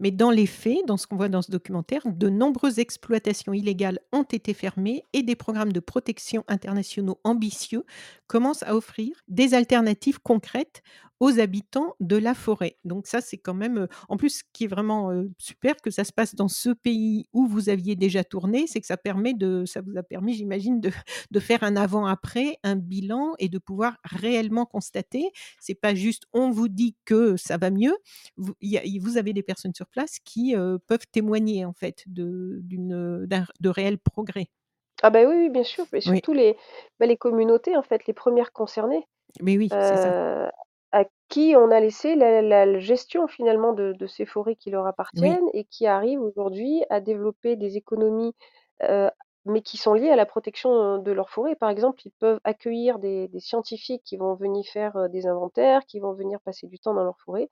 Mais 0.00 0.10
dans 0.10 0.30
les 0.30 0.46
faits, 0.46 0.86
dans 0.86 0.96
ce 0.96 1.06
qu'on 1.06 1.16
voit 1.16 1.28
dans 1.28 1.42
ce 1.42 1.50
documentaire, 1.50 2.02
de 2.04 2.28
nombreuses 2.28 2.78
exploitations 2.78 3.52
illégales 3.52 3.98
ont 4.12 4.22
été 4.22 4.54
fermées 4.54 5.04
et 5.12 5.22
des 5.22 5.36
programmes 5.36 5.72
de 5.72 5.80
protection 5.80 6.44
internationaux 6.46 7.18
ambitieux 7.24 7.84
commencent 8.26 8.62
à 8.62 8.76
offrir 8.76 9.16
des 9.28 9.54
alternatives 9.54 10.20
concrètes 10.20 10.82
aux 11.20 11.40
habitants 11.40 11.94
de 12.00 12.16
la 12.16 12.34
forêt. 12.34 12.78
Donc 12.84 13.06
ça, 13.06 13.20
c'est 13.20 13.38
quand 13.38 13.54
même, 13.54 13.88
en 14.08 14.16
plus, 14.16 14.38
ce 14.38 14.42
qui 14.52 14.64
est 14.64 14.66
vraiment, 14.68 15.10
super 15.38 15.76
que 15.82 15.90
ça 15.90 16.04
se 16.04 16.12
passe 16.12 16.34
dans 16.34 16.48
ce 16.48 16.70
pays 16.70 17.26
où 17.32 17.46
vous 17.46 17.68
aviez 17.68 17.96
déjà 17.96 18.24
tourné, 18.24 18.66
c'est 18.66 18.80
que 18.80 18.86
ça 18.86 18.96
permet 18.96 19.34
de 19.34 19.64
ça 19.66 19.80
vous 19.80 19.96
a 19.98 20.02
permis, 20.02 20.34
j'imagine, 20.34 20.80
de 20.80 20.90
de 21.30 21.40
faire 21.40 21.62
un 21.64 21.76
avant-après, 21.76 22.58
un 22.64 22.76
bilan 22.76 23.34
et 23.38 23.48
de 23.48 23.58
pouvoir 23.58 23.96
réellement 24.04 24.66
constater. 24.66 25.30
C'est 25.60 25.74
pas 25.74 25.94
juste 25.94 26.24
on 26.32 26.50
vous 26.50 26.68
dit 26.68 26.96
que 27.04 27.36
ça 27.36 27.56
va 27.58 27.70
mieux. 27.70 27.94
Vous 28.36 28.54
il 28.60 28.70
y 28.70 28.78
a 28.78 28.84
il 28.84 29.00
vous 29.00 29.16
avez 29.18 29.32
des 29.32 29.42
personnes 29.42 29.74
sur 29.74 29.88
place 29.88 30.18
qui, 30.24 30.54
peuvent 30.86 31.06
témoigner, 31.12 31.64
en 31.64 31.72
fait, 31.72 32.04
de 32.06 32.60
d'une, 32.62 32.92
heu, 32.94 33.26
d'un 33.26 33.46
de 33.60 33.68
réels 33.68 33.98
progrès. 33.98 34.48
Ah 35.02 35.10
bah, 35.10 35.20
oui, 35.28 35.34
oui, 35.36 35.48
bien 35.50 35.62
sûr 35.62 35.86
Oui. 36.04 36.22
surtout 36.22 36.32
les 36.32 36.56
bah, 36.98 37.06
les 37.06 37.16
communautés, 37.16 37.76
en 37.76 37.82
fait, 37.82 38.06
les 38.06 38.12
1res 38.14 38.52
concernées, 38.52 39.06
Mais 39.42 39.56
oui, 39.58 39.76
c'est 39.80 39.96
ça. 39.96 40.12
Qui 41.28 41.54
on 41.56 41.70
a 41.70 41.80
laissé 41.80 42.14
la 42.16 42.42
la 42.42 42.66
la 42.66 42.78
gestion 42.78 43.26
finalement 43.28 43.72
de 43.72 43.92
de 43.92 44.06
ces 44.06 44.26
forêts 44.26 44.56
qui 44.56 44.70
leur 44.70 44.86
Oui. 45.12 45.38
appartiennent 45.38 45.48
et 45.52 45.64
qui 45.64 45.86
arrivent 45.86 46.22
aujourd'hui 46.22 46.84
à 46.90 47.00
développer 47.00 47.56
des 47.56 47.76
économies, 47.76 48.34
heu, 48.82 49.10
mais 49.46 49.62
qui 49.62 49.76
sont 49.78 49.94
liées 49.94 50.10
à 50.10 50.16
la 50.16 50.26
protection 50.26 50.98
de 50.98 51.12
leurs 51.12 51.30
forêts. 51.30 51.56
Par 51.56 51.70
exemple, 51.70 52.00
ils 52.06 52.12
peuvent 52.12 52.40
accueillir 52.44 52.98
des 52.98 53.28
des 53.28 53.40
scientifiques 53.40 54.02
qui 54.04 54.16
vont 54.16 54.34
venir 54.34 54.64
faire, 54.66 55.08
des 55.10 55.26
inventaires, 55.26 55.84
qui 55.86 56.00
vont 56.00 56.12
venir 56.14 56.40
passer 56.40 56.66
du 56.66 56.78
temps 56.78 56.94
dans 56.94 57.04
leurs 57.04 57.20
forêts. 57.20 57.48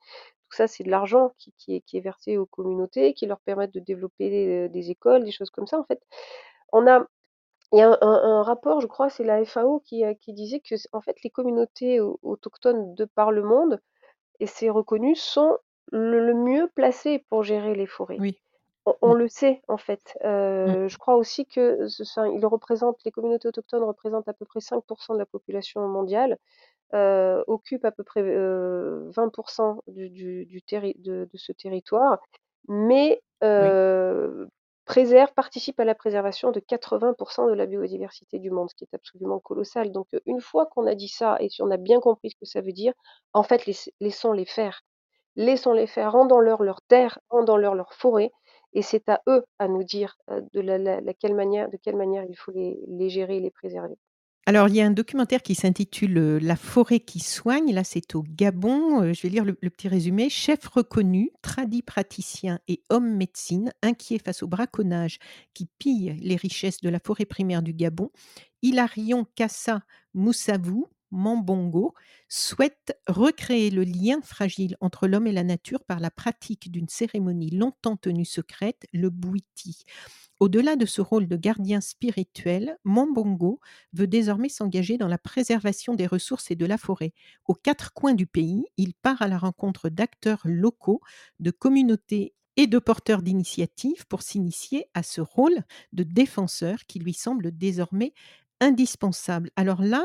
Tout 0.50 0.56
ça, 0.56 0.68
c'est 0.68 0.84
de 0.84 0.90
l'argent 0.90 1.32
qui 1.38 1.52
qui 1.58 1.76
est 1.76 1.80
qui 1.82 1.96
est 1.98 2.00
versé 2.00 2.38
aux 2.38 2.46
communautés, 2.46 3.14
qui 3.14 3.26
leur 3.26 3.40
permettent 3.40 3.74
de 3.74 3.80
développer, 3.80 4.66
heu, 4.66 4.68
des 4.68 4.90
écoles, 4.90 5.24
des 5.24 5.32
choses 5.32 5.50
comme 5.50 5.66
ça, 5.66 5.78
en 5.80 5.84
fait. 5.84 6.00
On 6.72 6.86
a 6.86 7.06
il 7.72 7.78
y 7.78 7.82
a 7.82 7.88
un 7.90 7.98
un 8.00 8.22
un 8.40 8.42
rapport, 8.42 8.80
je 8.80 8.86
crois, 8.86 9.10
c'est 9.10 9.24
la 9.24 9.44
FAO 9.44 9.80
qui, 9.80 10.04
heu, 10.04 10.14
qui 10.14 10.32
disait 10.32 10.60
que 10.60 10.74
en 10.92 11.00
fait, 11.00 11.16
les 11.24 11.30
communautés 11.30 12.00
au 12.00 12.18
autochtones 12.22 12.94
de 12.94 13.04
par 13.04 13.32
le 13.32 13.42
monde 13.42 13.80
et 14.40 14.46
c'est 14.46 14.70
reconnu, 14.70 15.16
sont 15.16 15.58
le 15.92 16.20
le 16.26 16.34
mieux 16.34 16.68
placées 16.74 17.24
pour 17.30 17.44
gérer 17.44 17.74
les 17.76 17.86
forêts. 17.86 18.18
Oui. 18.18 18.40
On 18.86 18.94
on 19.02 19.12
Mmh. 19.12 19.14
le 19.14 19.28
sait, 19.28 19.62
en 19.68 19.78
fait. 19.78 20.18
Mmh. 20.64 20.76
Heu, 20.76 20.88
je 20.88 20.98
crois 20.98 21.16
aussi 21.16 21.46
que 21.46 21.88
ce 21.88 22.02
enfin, 22.04 22.28
ils 22.28 22.46
représentent 22.46 23.00
les 23.04 23.12
communautés 23.12 23.48
autochtones 23.48 23.84
représentent 23.84 24.28
à 24.28 24.34
peu 24.34 24.46
près 24.46 24.60
5 24.60 24.84
% 24.86 25.14
de 25.14 25.18
la 25.20 25.26
population 25.26 25.86
mondiale, 25.88 26.38
heu, 26.94 27.44
occupent 27.48 27.84
à 27.86 27.92
peu 27.92 28.04
près, 28.04 28.22
heu, 28.22 29.10
20 29.16 29.30
% 29.30 29.82
du 29.88 30.10
du 30.10 30.46
du 30.46 30.62
terri 30.62 30.94
de 30.98 31.28
de 31.32 31.38
ce 31.38 31.52
territoire, 31.52 32.20
mais 32.68 33.22
Oui. 33.56 33.76
Préservent 34.86 35.34
participent 35.34 35.80
à 35.80 35.84
la 35.84 35.94
préservation 35.96 36.52
de 36.52 36.60
80 36.60 37.14
% 37.14 37.48
de 37.48 37.54
la 37.54 37.66
biodiversité 37.66 38.38
du 38.38 38.50
monde, 38.50 38.70
ce 38.70 38.76
qui 38.76 38.84
est 38.84 38.94
absolument 38.94 39.40
colossal. 39.40 39.92
Donc 39.92 40.08
heu, 40.14 40.22
une 40.26 40.40
fois 40.40 40.66
qu'on 40.66 40.86
a 40.86 40.94
dit 40.96 41.08
ça 41.08 41.36
et 41.40 41.48
si 41.50 41.62
on 41.62 41.70
a 41.72 41.76
bien 41.78 42.00
compris 42.00 42.30
ce 42.30 42.36
que 42.36 42.46
ça 42.46 42.60
veut 42.62 42.72
dire, 42.72 42.94
en 43.34 43.42
fait, 43.44 43.66
laiss 43.66 43.90
laissons-les 44.00 44.46
faire. 44.46 44.82
Laissons-les 45.36 45.86
faire, 45.88 46.12
rendons-leur 46.12 46.62
leurs 46.64 46.82
terres, 46.82 47.18
rendons-leur 47.30 47.74
leurs 47.76 47.94
forêts 47.94 48.32
et 48.74 48.82
c'est 48.82 49.08
à 49.10 49.22
eux 49.28 49.44
à 49.60 49.68
nous 49.68 49.84
dire, 49.84 50.16
heu, 50.30 50.42
de 50.54 51.12
quelle 51.20 51.34
manière 51.96 52.24
il 52.28 52.36
faut 52.38 52.52
les 52.54 53.08
gérer 53.10 53.38
et 53.38 53.40
les 53.40 53.50
préserver. 53.52 53.96
Alors, 54.48 54.68
il 54.68 54.76
y 54.76 54.80
a 54.80 54.86
un 54.86 54.92
documentaire 54.92 55.42
qui 55.42 55.56
s'intitule, 55.56 56.16
heu, 56.18 56.38
«La 56.38 56.54
forêt 56.54 57.00
qui 57.00 57.18
soigne», 57.18 57.72
là, 57.74 57.82
c'est 57.82 58.14
au 58.14 58.22
Gabon, 58.22 59.02
heu, 59.02 59.12
je 59.12 59.22
vais 59.22 59.28
lire 59.28 59.44
le 59.44 59.54
petit 59.54 59.88
résumé: 59.88 60.28
«Chef 60.30 60.64
reconnu, 60.68 61.30
tradipraticien 61.42 62.60
et 62.68 62.80
homme 62.88 63.16
médecine, 63.16 63.72
inquiet 63.82 64.20
face 64.20 64.44
au 64.44 64.46
braconnage 64.46 65.18
qui 65.52 65.66
pille 65.80 66.16
les 66.20 66.36
richesses 66.36 66.80
de 66.80 66.88
la 66.88 67.00
forêt 67.00 67.24
primaire 67.24 67.60
du 67.62 67.72
Gabon, 67.74 68.10
Hilarion 68.62 69.26
Kassa 69.34 69.82
Moussavou 70.14 70.86
Mambongo 71.10 71.94
souhaite 72.28 72.98
recréer 73.06 73.70
le 73.70 73.84
lien 73.84 74.20
fragile 74.22 74.76
entre 74.80 75.06
l'homme 75.06 75.26
et 75.26 75.32
la 75.32 75.44
nature 75.44 75.84
par 75.84 76.00
la 76.00 76.10
pratique 76.10 76.70
d'une 76.70 76.88
cérémonie 76.88 77.50
longtemps 77.50 77.96
tenue 77.96 78.24
secrète, 78.24 78.86
le 78.92 79.10
Bwiti. 79.10 79.84
Au-delà 80.38 80.76
de 80.76 80.84
ce 80.84 81.00
rôle 81.00 81.28
de 81.28 81.36
gardien 81.36 81.80
spirituel, 81.80 82.76
Mambongo 82.84 83.60
veut 83.94 84.06
désormais 84.06 84.50
s'engager 84.50 84.98
dans 84.98 85.08
la 85.08 85.16
préservation 85.18 85.94
des 85.94 86.06
ressources 86.06 86.50
et 86.50 86.56
de 86.56 86.66
la 86.66 86.76
forêt. 86.76 87.14
Aux 87.46 87.54
4 87.54 87.94
coins 87.94 88.14
du 88.14 88.26
pays, 88.26 88.66
il 88.76 88.92
part 88.94 89.22
à 89.22 89.28
la 89.28 89.38
rencontre 89.38 89.88
d'acteurs 89.88 90.42
locaux, 90.44 91.00
de 91.40 91.50
communautés 91.50 92.34
et 92.58 92.66
de 92.66 92.78
porteurs 92.78 93.22
d'initiatives 93.22 94.06
pour 94.08 94.22
s'initier 94.22 94.86
à 94.94 95.02
ce 95.02 95.20
rôle 95.22 95.62
de 95.92 96.02
défenseur 96.02 96.80
qui 96.86 96.98
lui 96.98 97.14
semble 97.14 97.56
désormais 97.56 98.12
indispensable». 98.60 99.50
Alors 99.56 99.82
là, 99.82 100.04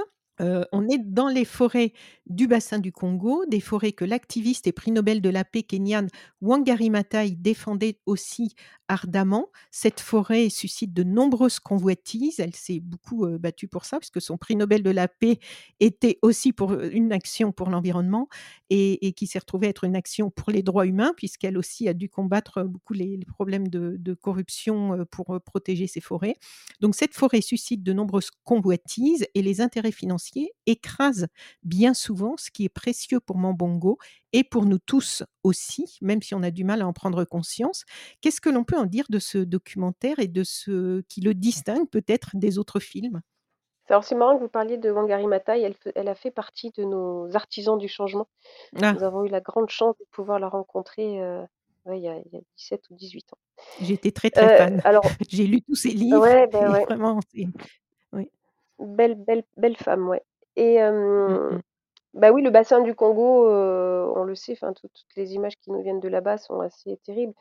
on 0.71 0.88
est 0.89 0.97
dans 0.97 1.27
les 1.27 1.45
forêts 1.45 1.93
du 2.25 2.47
bassin 2.47 2.80
du 2.80 2.91
Congo, 2.91 3.45
des 3.47 3.60
forêts 3.60 3.91
que 3.91 4.06
l'activiste 4.06 4.67
et 4.67 4.71
prix 4.71 4.91
Nobel 4.91 5.21
de 5.21 5.30
la 5.30 5.43
paix 5.43 5.63
kényane 5.63 6.08
Wangari 6.41 6.89
Maathai 6.89 7.32
défendait 7.32 7.99
aussi 8.06 8.56
ardemment. 8.88 9.49
Cette 9.69 9.99
forêt 9.99 10.49
suscite 10.49 10.93
de 10.93 11.04
nombreuses 11.04 11.60
convoitises. 11.60 12.39
Elle 12.39 12.56
s'est 12.56 12.80
beaucoup, 12.80 13.27
battue 13.38 13.67
pour 13.67 13.86
ça, 13.86 13.99
puisque 13.99 14.21
son 14.21 14.38
prix 14.38 14.56
Nobel 14.56 14.84
de 14.84 14.89
la 14.89 15.08
paix 15.08 15.39
était 15.80 16.17
aussi 16.21 16.54
pour, 16.54 16.73
une 16.73 17.12
action 17.12 17.51
pour 17.51 17.69
l'environnement 17.69 18.27
et 18.69 19.13
qui 19.13 19.27
s'est 19.27 19.39
retrouvée 19.39 19.67
être 19.67 19.84
une 19.84 19.95
action 19.95 20.32
pour 20.32 20.51
les 20.51 20.63
droits 20.63 20.86
humains, 20.86 21.13
puisqu'elle 21.15 21.58
aussi 21.58 21.88
a 21.88 21.93
dû 21.93 22.10
combattre 22.10 22.63
beaucoup 22.63 22.93
les 22.93 23.19
problèmes 23.27 23.67
de 23.67 23.91
de 24.01 24.13
corruption, 24.13 25.06
pour, 25.12 25.39
protéger 25.45 25.88
ces 25.88 26.01
forêts. 26.01 26.36
Donc 26.80 26.95
cette 26.95 27.13
forêt 27.13 27.41
suscite 27.41 27.84
de 27.84 27.93
nombreuses 27.93 28.32
convoitises 28.43 29.25
et 29.34 29.41
les 29.41 29.62
intérêts 29.62 29.91
financiers 29.91 30.31
écrasent 30.65 31.28
bien 31.63 31.94
souvent 31.94 32.36
ce 32.38 32.52
qui 32.52 32.65
est 32.65 32.70
précieux 32.70 33.20
pour 33.20 33.38
Mambongo 33.38 33.98
et 34.34 34.44
pour 34.44 34.65
nous 34.65 34.80
tous 34.80 35.24
aussi, 35.44 35.98
même 36.02 36.22
si 36.22 36.34
on 36.36 36.44
a 36.44 36.52
du 36.52 36.63
mal 36.63 36.82
à 36.82 36.88
en 36.88 36.94
prendre 36.94 37.24
conscience. 37.26 37.84
Qu'est-ce 38.22 38.41
que 38.41 38.50
l'on 38.50 38.63
peut 38.63 38.78
en 38.78 38.86
dire 38.86 39.06
de 39.10 39.20
ce 39.20 39.38
documentaire 39.39 40.20
et 40.20 40.28
de 40.28 40.44
ce 40.44 41.02
qui 41.10 41.22
le 41.22 41.34
distingue 41.34 41.89
peut-être 41.89 42.32
des 42.36 42.58
autres 42.58 42.80
films? 42.80 43.22
Alors 43.89 44.04
c'est 44.04 44.15
marrant 44.15 44.36
que 44.38 44.41
vous 44.44 44.50
parliez 44.50 44.78
de 44.78 44.89
Wangari 44.89 45.28
Maathai, 45.28 45.62
elle 45.62 45.76
elle 45.96 46.08
a 46.08 46.15
fait 46.15 46.32
partie 46.32 46.72
de 46.72 46.84
nos 46.84 47.36
artisans 47.36 47.78
du 47.78 47.88
changement. 47.88 48.28
Ah! 48.82 48.96
Nous 48.96 49.04
avons 49.04 49.26
eu 49.26 49.30
la 49.30 49.41
grande 49.41 49.70
chance 49.70 49.98
de 50.00 50.06
pouvoir 50.12 50.39
la 50.39 50.48
rencontrer, 50.50 51.20
ouais, 51.86 52.00
il 52.00 52.04
y 52.04 52.08
a 52.08 52.17
il 52.17 52.32
y 52.32 52.38
a 52.38 52.41
17 52.58 52.89
ou 52.91 52.96
18 52.96 53.34
ans. 53.34 53.38
J'étais 53.80 54.12
très, 54.12 54.30
très 54.32 54.48
Heu, 54.48 54.50
fan. 54.50 54.82
alors 54.84 55.04
J'ai 55.30 55.48
lu 55.48 55.62
tous 55.62 55.76
ses 55.76 55.91
livres 55.94 56.24
ouais, 56.24 56.48
et 56.60 56.65
ouais. 56.70 56.86
vraiment 56.88 57.20
c'est 57.34 57.48
oui. 57.54 57.65
Belle 58.82 59.15
belle 59.15 59.44
belle 59.58 59.78
femme, 59.78 60.08
ouais 60.10 60.24
et 60.58 60.80
Mmh 61.26 61.38
mh. 61.50 61.62
bah, 62.13 62.32
oui, 62.32 62.41
le 62.41 62.50
bassin 62.50 62.82
du 62.82 62.96
Congo, 62.96 63.48
heu, 63.50 64.12
on 64.15 64.24
le 64.24 64.36
sait, 64.36 64.54
enfin, 64.54 64.74
toutes 64.74 64.91
toutes 64.94 65.15
les 65.15 65.34
images 65.34 65.58
qui 65.58 65.72
nous 65.72 65.82
viennent 65.82 66.00
de 66.02 66.10
là-bas 66.10 66.38
sont 66.38 66.60
assez 66.62 66.98
terribles. 67.06 67.34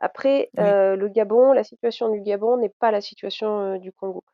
Après, 0.00 0.52
Oui. 0.56 0.74
heu, 0.74 0.96
le 0.96 1.08
Gabon, 1.08 1.52
la 1.52 1.64
situation 1.64 2.10
du 2.10 2.20
Gabon 2.22 2.58
n'est 2.58 2.68
pas 2.80 2.90
la 2.92 3.00
situation, 3.00 3.76
heu, 3.76 3.78
du 3.78 3.92
Congo. 3.92 4.24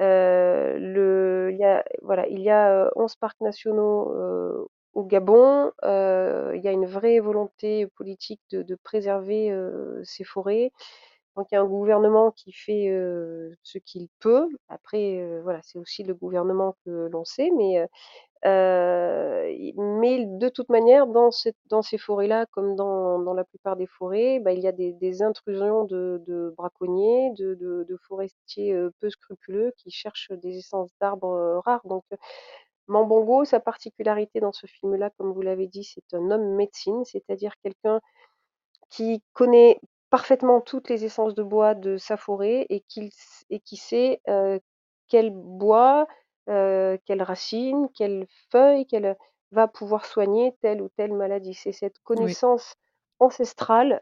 Heu, 0.00 0.78
le 0.78 1.50
il 1.52 1.58
y 1.58 1.64
a 1.64 1.84
voilà, 2.02 2.26
il 2.28 2.40
y 2.42 2.50
a, 2.50 2.86
heu, 2.86 2.90
11 2.96 3.16
parcs 3.16 3.40
nationaux, 3.42 4.12
heu, 4.14 4.68
au 4.94 5.04
Gabon. 5.04 5.72
Heu, 5.84 6.52
il 6.56 6.62
y 6.64 6.68
a 6.68 6.72
une 6.72 6.86
vraie 6.86 7.20
volonté 7.20 7.86
politique 7.96 8.42
de 8.52 8.62
de 8.62 8.76
préserver, 8.76 9.50
heu, 9.52 10.02
ces 10.04 10.24
forêts. 10.24 10.72
Donc 11.36 11.46
il 11.50 11.54
y 11.54 11.58
a 11.58 11.62
un 11.62 11.66
gouvernement 11.66 12.30
qui 12.32 12.52
fait, 12.52 12.88
ce 13.62 13.78
qu'il 13.78 14.08
peut. 14.20 14.48
Après, 14.68 15.40
voilà, 15.42 15.60
c'est 15.62 15.78
aussi 15.78 16.02
le 16.04 16.14
gouvernement 16.14 16.76
que 16.84 17.08
l'on 17.10 17.24
sait, 17.24 17.50
mais 17.56 17.86
mais 18.44 20.26
de 20.26 20.48
toute 20.48 20.68
manière, 20.68 21.06
dans 21.06 21.30
ces 21.30 21.98
forêts-là, 21.98 22.46
comme 22.46 22.76
dans 22.76 23.34
la 23.34 23.44
plupart 23.44 23.76
des 23.76 23.86
forêts, 23.86 24.40
bah, 24.40 24.52
il 24.52 24.60
y 24.60 24.66
a 24.68 24.72
des 24.72 25.22
intrusions 25.22 25.84
de 25.84 26.52
braconniers, 26.56 27.32
de 27.38 27.96
forestiers, 28.08 28.76
peu 29.00 29.08
scrupuleux 29.10 29.72
qui 29.78 29.90
cherchent 29.90 30.32
des 30.32 30.58
essences 30.58 30.90
d'arbres, 31.00 31.62
rares. 31.64 31.86
Donc 31.86 32.04
Mambongo, 32.88 33.44
sa 33.44 33.60
particularité 33.60 34.40
dans 34.40 34.52
ce 34.52 34.66
film-là, 34.66 35.10
comme 35.16 35.32
vous 35.32 35.40
l'avez 35.42 35.66
dit, 35.68 35.84
c'est 35.84 36.14
un 36.14 36.30
homme 36.30 36.56
médecine, 36.56 37.04
c'est-à-dire 37.04 37.54
quelqu'un 37.62 38.00
qui 38.90 39.22
connaît 39.32 39.80
parfaitement 40.12 40.62
toutes 40.62 40.90
les 40.90 41.04
essences 41.06 41.34
de 41.34 41.42
bois 41.44 41.74
de 41.74 41.98
sa 41.98 42.16
forêt 42.18 42.66
et 42.70 42.82
qu'il 42.82 43.10
et 43.50 43.60
qui 43.60 43.76
sait, 43.78 44.22
quel 45.08 45.30
bois, 45.32 46.06
heu, 46.50 46.98
quelles 47.06 47.22
racines, 47.22 47.88
quelles 47.94 48.26
feuilles, 48.52 48.86
quelle 48.86 49.16
va 49.52 49.68
pouvoir 49.68 50.06
soigner 50.06 50.56
telle 50.62 50.82
ou 50.82 50.88
telle 50.96 51.14
maladie. 51.14 51.54
C'est 51.54 51.72
cette 51.72 51.98
Oui. 52.14 52.36
connaissance 52.40 52.76
ancestrale, 53.20 54.00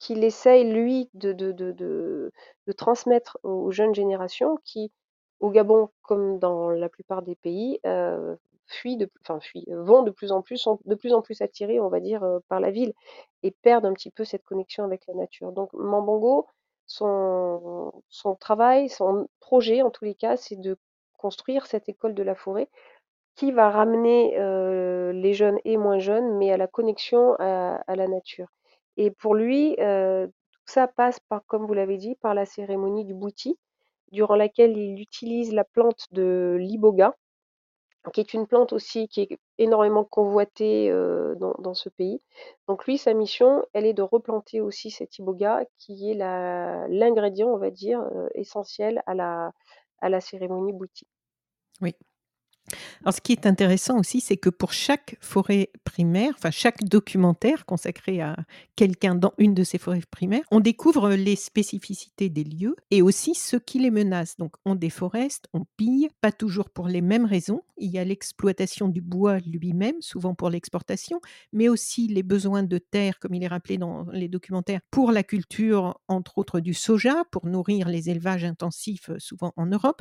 qu'il 0.00 0.24
essaye 0.24 0.64
lui 0.72 1.10
de 1.14 1.32
de 1.32 1.52
de 1.52 1.72
de 1.72 2.72
transmettre 2.72 3.38
aux 3.44 3.70
jeunes 3.70 3.94
générations 3.94 4.58
qui, 4.64 4.92
au 5.40 5.50
Gabon 5.50 5.90
comme 6.02 6.38
dans 6.40 6.70
la 6.70 6.88
plupart 6.88 7.22
des 7.22 7.36
pays, 7.36 7.80
fuient 8.72 8.96
de 8.96 9.08
vont 9.68 10.02
de 10.02 10.10
plus 10.10 10.32
en 10.32 10.42
plus 10.42 10.56
sont 10.58 10.78
de 10.86 10.94
plus 10.94 11.12
en 11.14 11.22
plus 11.22 11.40
attirés, 11.42 11.80
on 11.80 11.88
va 11.88 12.00
dire, 12.00 12.24
heu, 12.24 12.40
par 12.48 12.60
la 12.60 12.70
ville 12.70 12.92
et 13.42 13.50
perdent 13.52 13.86
un 13.86 13.92
petit 13.94 14.10
peu 14.10 14.24
cette 14.24 14.44
connexion 14.44 14.84
avec 14.84 15.06
la 15.06 15.14
nature. 15.14 15.52
Donc 15.52 15.72
Mambongo, 15.74 16.46
son 16.86 17.92
son 18.08 18.34
travail, 18.36 18.88
son 18.88 19.28
projet 19.40 19.82
en 19.82 19.90
tous 19.90 20.04
les 20.04 20.14
cas, 20.14 20.36
c'est 20.36 20.56
de 20.60 20.76
construire 21.18 21.66
cette 21.66 21.88
école 21.88 22.14
de 22.14 22.22
la 22.22 22.34
forêt 22.34 22.68
qui 23.34 23.52
va 23.52 23.70
ramener, 23.70 24.38
heu, 24.38 25.10
les 25.12 25.32
jeunes 25.34 25.58
et 25.64 25.76
moins 25.76 25.98
jeunes, 25.98 26.36
mais 26.38 26.52
à 26.52 26.56
la 26.56 26.66
connexion 26.66 27.34
à 27.38 27.82
la 27.96 28.08
nature 28.08 28.48
et 28.98 29.10
pour 29.10 29.34
lui, 29.34 29.74
heu, 29.80 30.30
tout 30.52 30.60
ça 30.66 30.86
passe 30.88 31.18
par, 31.28 31.44
comme 31.46 31.66
vous 31.66 31.72
l'avez 31.74 31.96
dit, 31.98 32.14
par 32.16 32.34
la 32.34 32.44
cérémonie 32.46 33.04
du 33.06 33.14
Bouti, 33.14 33.58
durant 34.12 34.36
laquelle 34.36 34.76
il 34.76 35.00
utilise 35.00 35.52
la 35.54 35.64
plante 35.64 36.06
de 36.12 36.56
l'iboga, 36.60 37.14
qui 38.12 38.20
est 38.20 38.34
une 38.34 38.46
plante 38.46 38.72
aussi 38.72 39.08
qui 39.08 39.22
est 39.22 39.38
énormément 39.58 40.04
convoitée, 40.04 40.90
heu, 40.90 41.34
dans 41.38 41.54
dans 41.60 41.74
ce 41.74 41.88
pays. 41.88 42.20
Donc 42.68 42.86
lui, 42.86 42.98
sa 42.98 43.14
mission, 43.14 43.64
elle 43.74 43.86
est 43.86 43.92
de 43.94 44.02
replanter 44.02 44.60
aussi 44.60 44.90
cet 44.90 45.18
iboga 45.18 45.64
qui 45.78 46.10
est 46.10 46.14
l'ingrédient, 46.14 47.48
on 47.48 47.58
va 47.58 47.70
dire, 47.70 48.00
heu, 48.02 48.28
essentiel 48.34 49.02
à 49.06 49.14
la 49.14 49.52
à 50.00 50.08
la 50.08 50.20
cérémonie 50.20 50.72
Bouti. 50.72 51.06
Oui. 51.80 51.94
Alors 53.02 53.14
ce 53.14 53.20
qui 53.20 53.32
est 53.32 53.46
intéressant 53.46 53.98
aussi, 53.98 54.20
c'est 54.20 54.36
que 54.36 54.48
pour 54.48 54.72
chaque 54.72 55.16
forêt 55.20 55.70
primaire, 55.84 56.32
enfin 56.36 56.50
chaque 56.50 56.82
documentaire 56.84 57.66
consacré 57.66 58.20
à 58.20 58.36
quelqu'un 58.76 59.14
dans 59.14 59.32
une 59.38 59.54
de 59.54 59.64
ces 59.64 59.78
forêts 59.78 60.00
primaires, 60.10 60.44
on 60.50 60.60
découvre 60.60 61.10
les 61.10 61.36
spécificités 61.36 62.28
des 62.28 62.44
lieux 62.44 62.76
et 62.90 63.02
aussi 63.02 63.34
ce 63.34 63.56
qui 63.56 63.78
les 63.78 63.90
menace. 63.90 64.36
Donc 64.36 64.54
on 64.64 64.74
déforeste, 64.74 65.48
on 65.52 65.64
pille, 65.76 66.08
pas 66.20 66.32
toujours 66.32 66.70
pour 66.70 66.88
les 66.88 67.00
mêmes 67.00 67.26
raisons. 67.26 67.62
Il 67.76 67.90
y 67.90 67.98
a 67.98 68.04
l'exploitation 68.04 68.88
du 68.88 69.00
bois 69.00 69.38
lui-même, 69.40 70.00
souvent 70.00 70.34
pour 70.34 70.48
l'exportation, 70.50 71.20
mais 71.52 71.68
aussi 71.68 72.06
les 72.06 72.22
besoins 72.22 72.62
de 72.62 72.78
terre, 72.78 73.18
comme 73.18 73.34
il 73.34 73.42
est 73.42 73.48
rappelé 73.48 73.76
dans 73.76 74.04
les 74.12 74.28
documentaires, 74.28 74.80
pour 74.90 75.10
la 75.10 75.24
culture, 75.24 76.00
entre 76.06 76.38
autres 76.38 76.60
du 76.60 76.74
soja, 76.74 77.24
pour 77.32 77.46
nourrir 77.46 77.88
les 77.88 78.08
élevages 78.08 78.44
intensifs, 78.44 79.10
souvent 79.18 79.52
en 79.56 79.66
Europe, 79.66 80.00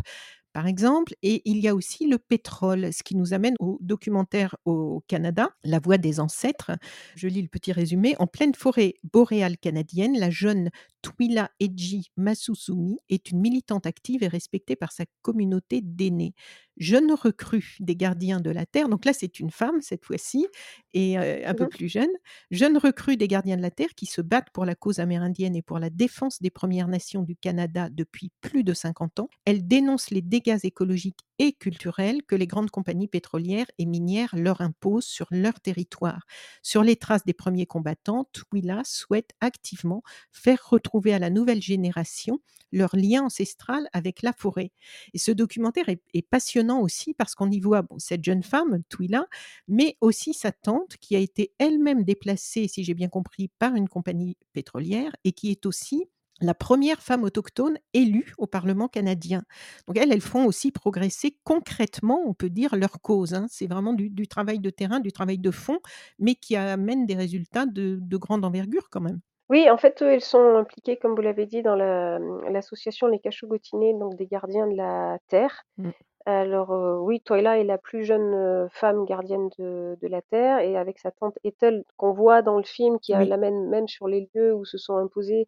par 0.54 0.68
exemple 0.68 1.14
et 1.24 1.42
il 1.46 1.58
y 1.60 1.68
a 1.68 1.76
aussi 1.76 2.08
le 2.08 2.18
pétrole, 2.18 2.94
ce 2.94 3.04
qui 3.04 3.16
nous 3.16 3.34
amène 3.34 3.56
au 3.60 3.78
documentaire 3.82 4.56
au 4.66 5.04
Canada, 5.08 5.50
La 5.64 5.80
voix 5.80 5.98
des 5.98 6.20
ancêtres. 6.20 6.72
Je 7.16 7.28
lis 7.28 7.42
le 7.42 7.48
petit 7.48 7.72
résumé: 7.72 8.16
«En 8.20 8.28
pleine 8.28 8.54
forêt 8.56 8.96
boréale 9.14 9.58
canadienne, 9.58 10.18
la 10.18 10.30
jeune 10.30 10.70
Twiela 11.02 11.50
Edji 11.60 12.12
Masusumi 12.18 12.98
est 13.10 13.32
une 13.32 13.40
militante 13.42 13.86
active 13.86 14.24
et 14.24 14.28
respectée 14.28 14.76
par 14.76 14.92
sa 14.92 15.06
communauté 15.22 15.82
d'aînés. 15.82 16.34
Jeune 16.78 17.12
recrue 17.14 17.76
des 17.80 17.96
gardiens 17.96 18.40
de 18.40 18.50
la 18.50 18.66
terre», 18.66 18.90
donc 18.90 19.06
là 19.06 19.14
c'est 19.14 19.40
une 19.40 19.52
femme 19.52 19.82
cette 19.82 20.06
fois-ci 20.06 20.48
et 20.94 21.18
heu, 21.18 21.48
un 21.48 21.54
Mmh 21.54 21.56
peu 21.56 21.66
mh. 21.66 21.68
plus 21.68 21.88
jeune. 21.90 22.10
Jeune 22.52 22.78
recrue 22.78 23.18
des 23.18 23.28
gardiens 23.28 23.58
de 23.58 23.62
la 23.62 23.72
terre 23.72 23.94
qui 23.96 24.06
se 24.06 24.22
battent 24.22 24.50
pour 24.54 24.66
la 24.66 24.76
cause 24.76 25.00
amérindienne 25.00 25.56
et 25.56 25.62
pour 25.62 25.80
la 25.80 25.90
défense 25.90 26.42
des 26.42 26.50
Premières 26.52 26.88
Nations 26.88 27.24
du 27.24 27.36
Canada 27.36 27.90
depuis 27.92 28.32
plus 28.42 28.64
de 28.64 28.74
50 28.74 29.20
ans. 29.20 29.30
Elle 29.46 29.68
dénonce 29.68 30.10
les 30.12 30.22
dégâts 30.22 30.60
écologiques 30.64 31.20
et 31.42 31.54
culturels 31.54 32.22
que 32.22 32.36
les 32.36 32.46
grandes 32.46 32.70
compagnies 32.70 33.08
pétrolières 33.08 33.66
et 33.80 33.88
minières 33.88 34.36
leur 34.38 34.62
imposent 34.62 35.08
sur 35.08 35.26
leur 35.32 35.60
territoire. 35.60 36.28
Sur 36.62 36.84
les 36.84 36.96
traces 36.96 37.26
des 37.26 37.34
premiers 37.34 37.66
combattants, 37.66 38.30
Twiela 38.32 38.84
souhaite 38.86 39.32
activement 39.42 40.04
faire 40.32 40.60
retrouver 40.70 41.16
à 41.16 41.20
la 41.20 41.32
nouvelle 41.32 41.60
génération 41.60 42.42
leur 42.72 42.96
lien 42.96 43.24
ancestral 43.24 43.90
avec 43.92 44.22
la 44.22 44.34
forêt 44.34 44.72
et 45.14 45.18
ce 45.18 45.32
documentaire 45.32 45.86
est 45.90 46.30
passionnant 46.30 46.80
aussi 46.80 47.16
parce 47.16 47.34
qu'on 47.34 47.50
y 47.50 47.60
voit, 47.60 47.88
cette 47.98 48.24
jeune 48.24 48.44
femme, 48.44 48.84
Twiela, 48.88 49.26
mais 49.68 49.98
aussi 50.00 50.36
sa 50.36 50.52
tante 50.52 50.98
qui 50.98 51.16
a 51.16 51.20
été 51.20 51.54
elle-même 51.58 52.04
déplacée, 52.04 52.68
si 52.68 52.84
j'ai 52.84 52.94
bien 52.94 53.10
compris, 53.10 53.50
par 53.58 53.74
une 53.74 53.90
compagnie 53.90 54.38
pétrolière 54.54 55.12
et 55.24 55.32
qui 55.32 55.50
est 55.50 55.66
aussi 55.66 56.06
la 56.42 56.54
1re 56.54 57.02
femme 57.02 57.24
autochtone 57.24 57.78
élue 57.94 58.34
au 58.38 58.48
parlement 58.48 58.88
canadien. 58.88 59.44
Donc 59.88 59.98
elles, 59.98 60.12
elles 60.12 60.22
font 60.22 60.46
aussi 60.46 60.72
progresser 60.72 61.38
concrètement, 61.44 62.22
on 62.26 62.34
peut 62.34 62.50
dire, 62.50 62.76
leur 62.76 63.02
cause, 63.02 63.34
hein. 63.34 63.46
C'est 63.50 63.68
vraiment 63.68 63.94
du 63.94 64.10
du 64.10 64.28
travail 64.28 64.60
de 64.60 64.70
terrain, 64.70 65.00
du 65.00 65.12
travail 65.12 65.40
de 65.40 65.52
fond, 65.52 65.80
mais 66.20 66.36
qui 66.36 66.56
amène 66.56 67.06
des 67.06 67.16
résultats 67.16 67.66
de 67.66 68.00
de 68.02 68.18
grande 68.18 68.46
envergure 68.46 68.90
quand 68.92 69.02
même. 69.02 69.22
Oui, 69.50 69.70
en 69.70 69.78
fait, 69.78 70.02
elles 70.02 70.22
sont 70.22 70.56
impliquées, 70.56 70.98
comme 70.98 71.14
vous 71.16 71.22
l'avez 71.22 71.46
dit, 71.46 71.62
dans 71.62 71.76
la, 71.76 72.20
mmh, 72.20 72.50
l'association 72.54 73.08
Les 73.08 73.20
Kachougotinés, 73.20 73.94
donc 73.94 74.16
des 74.16 74.26
gardiens 74.28 74.68
de 74.68 74.76
la 74.78 75.18
terre. 75.28 75.64
Mmh. 75.78 75.92
Alors, 76.26 76.74
heu, 76.74 77.00
oui, 77.02 77.22
Twiela 77.22 77.60
est 77.60 77.64
la 77.66 77.78
plus 77.80 78.04
jeune, 78.06 78.34
heu, 78.36 78.68
femme 78.72 79.06
gardienne 79.06 79.50
de 79.60 79.98
de 80.02 80.08
la 80.10 80.22
terre 80.22 80.60
et 80.60 80.78
avec 80.78 81.00
sa 81.00 81.12
tante 81.12 81.38
Ethel 81.44 81.84
qu'on 81.98 82.14
voit 82.14 82.42
dans 82.44 82.58
le 82.58 82.64
film 82.64 83.00
qui 83.00 83.14
Oui. 83.14 83.26
l'amène 83.26 83.70
même 83.70 83.88
sur 83.88 84.08
les 84.08 84.30
lieux 84.36 84.54
où 84.56 84.66
se 84.66 84.78
sont 84.78 84.98
imposées 84.98 85.48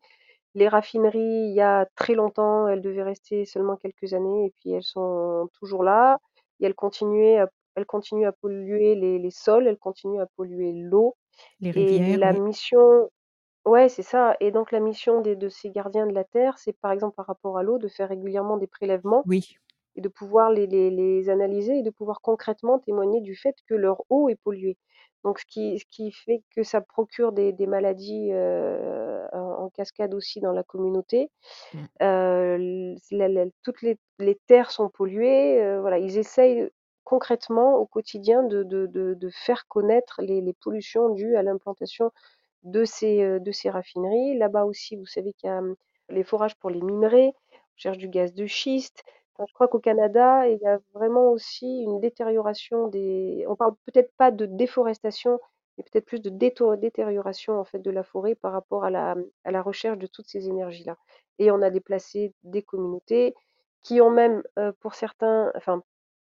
les 0.56 0.68
raffineries 0.68 1.20
il 1.50 1.54
y 1.56 1.62
a 1.62 1.88
très 1.96 2.14
longtemps. 2.16 2.68
Elles 2.68 2.82
devaient 2.82 3.04
rester 3.04 3.46
seulement 3.46 3.78
quelques 3.78 4.14
années 4.14 4.48
et 4.48 4.54
puis 4.60 4.72
elles 4.72 4.84
sont 4.84 5.50
toujours 5.60 5.84
là 5.84 6.20
et 6.60 6.66
elles 6.66 6.76
continuaient 6.76 7.38
à 7.40 7.48
à 7.76 8.32
polluer 8.34 8.96
les 8.96 9.20
les 9.20 9.32
sols, 9.32 9.68
elles 9.68 9.78
continuent 9.80 10.22
à 10.22 10.28
polluer 10.38 10.74
l'eau 10.74 11.16
Les 11.60 11.74
et 11.76 12.18
la 12.18 12.34
oui. 12.34 12.36
mission 12.36 13.10
ouais, 13.66 13.90
c'est 13.90 14.04
ça 14.04 14.36
et 14.42 14.52
donc 14.52 14.72
la 14.72 14.80
mission 14.82 15.22
des 15.22 15.36
de 15.38 15.50
ces 15.50 15.72
gardiens 15.72 16.08
de 16.08 16.14
la 16.14 16.24
terre, 16.26 16.58
c'est 16.60 16.74
par 16.74 16.92
exemple 16.94 17.16
par 17.16 17.28
rapport 17.28 17.58
à 17.60 17.64
l'eau, 17.64 17.78
de 17.80 17.88
faire 17.90 18.10
régulièrement 18.10 18.58
des 18.58 18.68
prélèvements 18.68 19.26
Oui. 19.26 19.58
et 19.96 20.02
de 20.02 20.10
pouvoir 20.10 20.52
les 20.52 20.68
les 20.68 20.90
les 20.92 21.30
analyser 21.30 21.80
et 21.80 21.84
de 21.84 21.90
pouvoir 21.92 22.22
concrètement 22.22 22.80
témoigner 22.80 23.22
du 23.22 23.36
fait 23.36 23.56
que 23.68 23.76
leur 23.76 24.04
eau 24.10 24.30
est 24.30 24.36
polluée. 24.44 24.78
Donc 25.24 25.40
ce 25.40 25.46
qui 25.46 25.80
ce 25.80 25.86
qui 25.90 26.12
fait 26.12 26.42
que 26.56 26.64
ça 26.64 26.82
procure 26.82 27.32
des 27.32 27.54
des 27.54 27.68
maladies, 27.68 28.32
en 28.34 29.64
en 29.64 29.70
cascade 29.70 30.14
aussi 30.14 30.42
dans 30.42 30.52
la 30.54 30.64
communauté. 30.64 31.30
Mmh. 31.74 32.96
La 33.12 33.28
la 33.28 33.46
toutes 33.64 33.82
les 33.82 33.98
les 34.20 34.36
terres 34.48 34.72
sont 34.72 34.90
polluées, 34.90 35.80
voilà, 35.80 35.98
ils 36.00 36.18
essayent 36.18 36.70
concrètement 37.06 37.76
au 37.76 37.86
quotidien 37.86 38.44
de 38.44 38.64
de 38.64 38.86
de 38.88 39.14
de 39.14 39.30
faire 39.30 39.68
connaître 39.68 40.22
les 40.22 40.42
les 40.42 40.54
pollutions 40.54 41.10
dues 41.10 41.36
à 41.36 41.44
l'implantation 41.44 42.12
de 42.64 42.86
ces, 42.86 43.40
de 43.40 43.52
ces 43.52 43.70
raffineries. 43.70 44.38
Là-bas 44.38 44.66
aussi, 44.66 44.96
vous 44.96 45.06
savez 45.06 45.34
qu'il 45.34 45.50
y 45.50 45.52
a, 45.52 45.62
mmh, 45.62 45.76
les 46.10 46.24
forages 46.24 46.56
pour 46.56 46.70
les 46.70 46.82
minerais, 46.82 47.34
on 47.52 47.78
cherche 47.78 47.98
du 47.98 48.08
gaz 48.08 48.34
de 48.34 48.46
schiste. 48.46 49.04
Enfin, 49.36 49.46
je 49.50 49.54
crois 49.54 49.68
qu'au 49.68 49.80
Canada, 49.80 50.48
il 50.48 50.60
y 50.62 50.68
a 50.68 50.80
vraiment 50.94 51.32
aussi 51.32 51.82
une 51.84 52.00
détérioration 52.00 52.88
des 52.88 53.46
on 53.48 53.56
parle 53.56 53.74
peut-être 53.86 54.12
pas 54.18 54.32
de 54.32 54.46
déforestation, 54.46 55.40
mais 55.78 55.84
peut-être 55.84 56.06
plus 56.06 56.22
de 56.22 56.30
détérioration, 56.78 57.60
en 57.60 57.64
fait, 57.64 57.80
de 57.80 57.90
la 57.92 58.04
forêt 58.04 58.36
par 58.36 58.52
rapport 58.54 58.84
à 58.86 58.90
la, 58.92 59.16
à 59.44 59.52
la 59.52 59.62
recherche 59.64 59.98
de 59.98 60.08
toutes 60.08 60.28
ces 60.28 60.48
énergies-là 60.50 60.98
et 61.40 61.50
on 61.52 61.62
a 61.64 61.72
déplacé 61.72 62.34
des 62.44 62.62
communautés 62.62 63.34
qui 63.82 64.02
ont 64.02 64.12
même, 64.12 64.44
heu, 64.60 64.72
pour 64.80 64.94
certains, 64.96 65.52
enfin, 65.56 65.84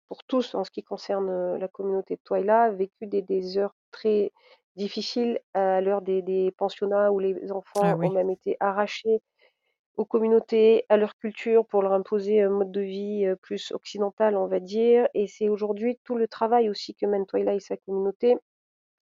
pour 0.08 0.24
tous 0.24 0.54
en 0.54 0.64
ce 0.64 0.70
qui 0.70 0.82
concerne, 0.84 1.30
heu, 1.30 1.56
la 1.58 1.68
communauté 1.68 2.16
de 2.16 2.20
Twaila, 2.24 2.70
vécu 2.70 3.06
des 3.06 3.22
des 3.22 3.56
heures 3.58 3.74
très 3.90 4.32
difficiles 4.76 5.40
à 5.54 5.80
l'heure 5.80 6.02
des 6.02 6.22
des 6.22 6.50
pensionnats 6.52 7.10
où 7.12 7.18
les 7.20 7.50
Ah 7.80 7.94
enfants 7.94 7.98
ont 8.02 8.10
oui. 8.10 8.12
même 8.12 8.30
été 8.30 8.56
arrachés 8.60 9.22
aux 9.98 10.06
communautés, 10.06 10.86
à 10.88 10.96
leur 10.96 11.16
culture 11.18 11.66
pour 11.66 11.82
leur 11.82 11.92
imposer 11.92 12.40
un 12.40 12.50
mode 12.50 12.70
de 12.72 12.80
vie, 12.80 13.26
plus 13.42 13.72
occidental, 13.72 14.36
on 14.36 14.46
va 14.46 14.60
dire. 14.60 15.08
Et 15.12 15.26
c'est 15.26 15.48
aujourd'hui 15.50 15.98
tout 16.04 16.16
le 16.16 16.28
travail 16.28 16.70
aussi 16.70 16.94
que 16.94 17.04
mène 17.04 17.26
Twaila 17.26 17.54
et 17.54 17.60
sa 17.60 17.76
communauté, 17.76 18.38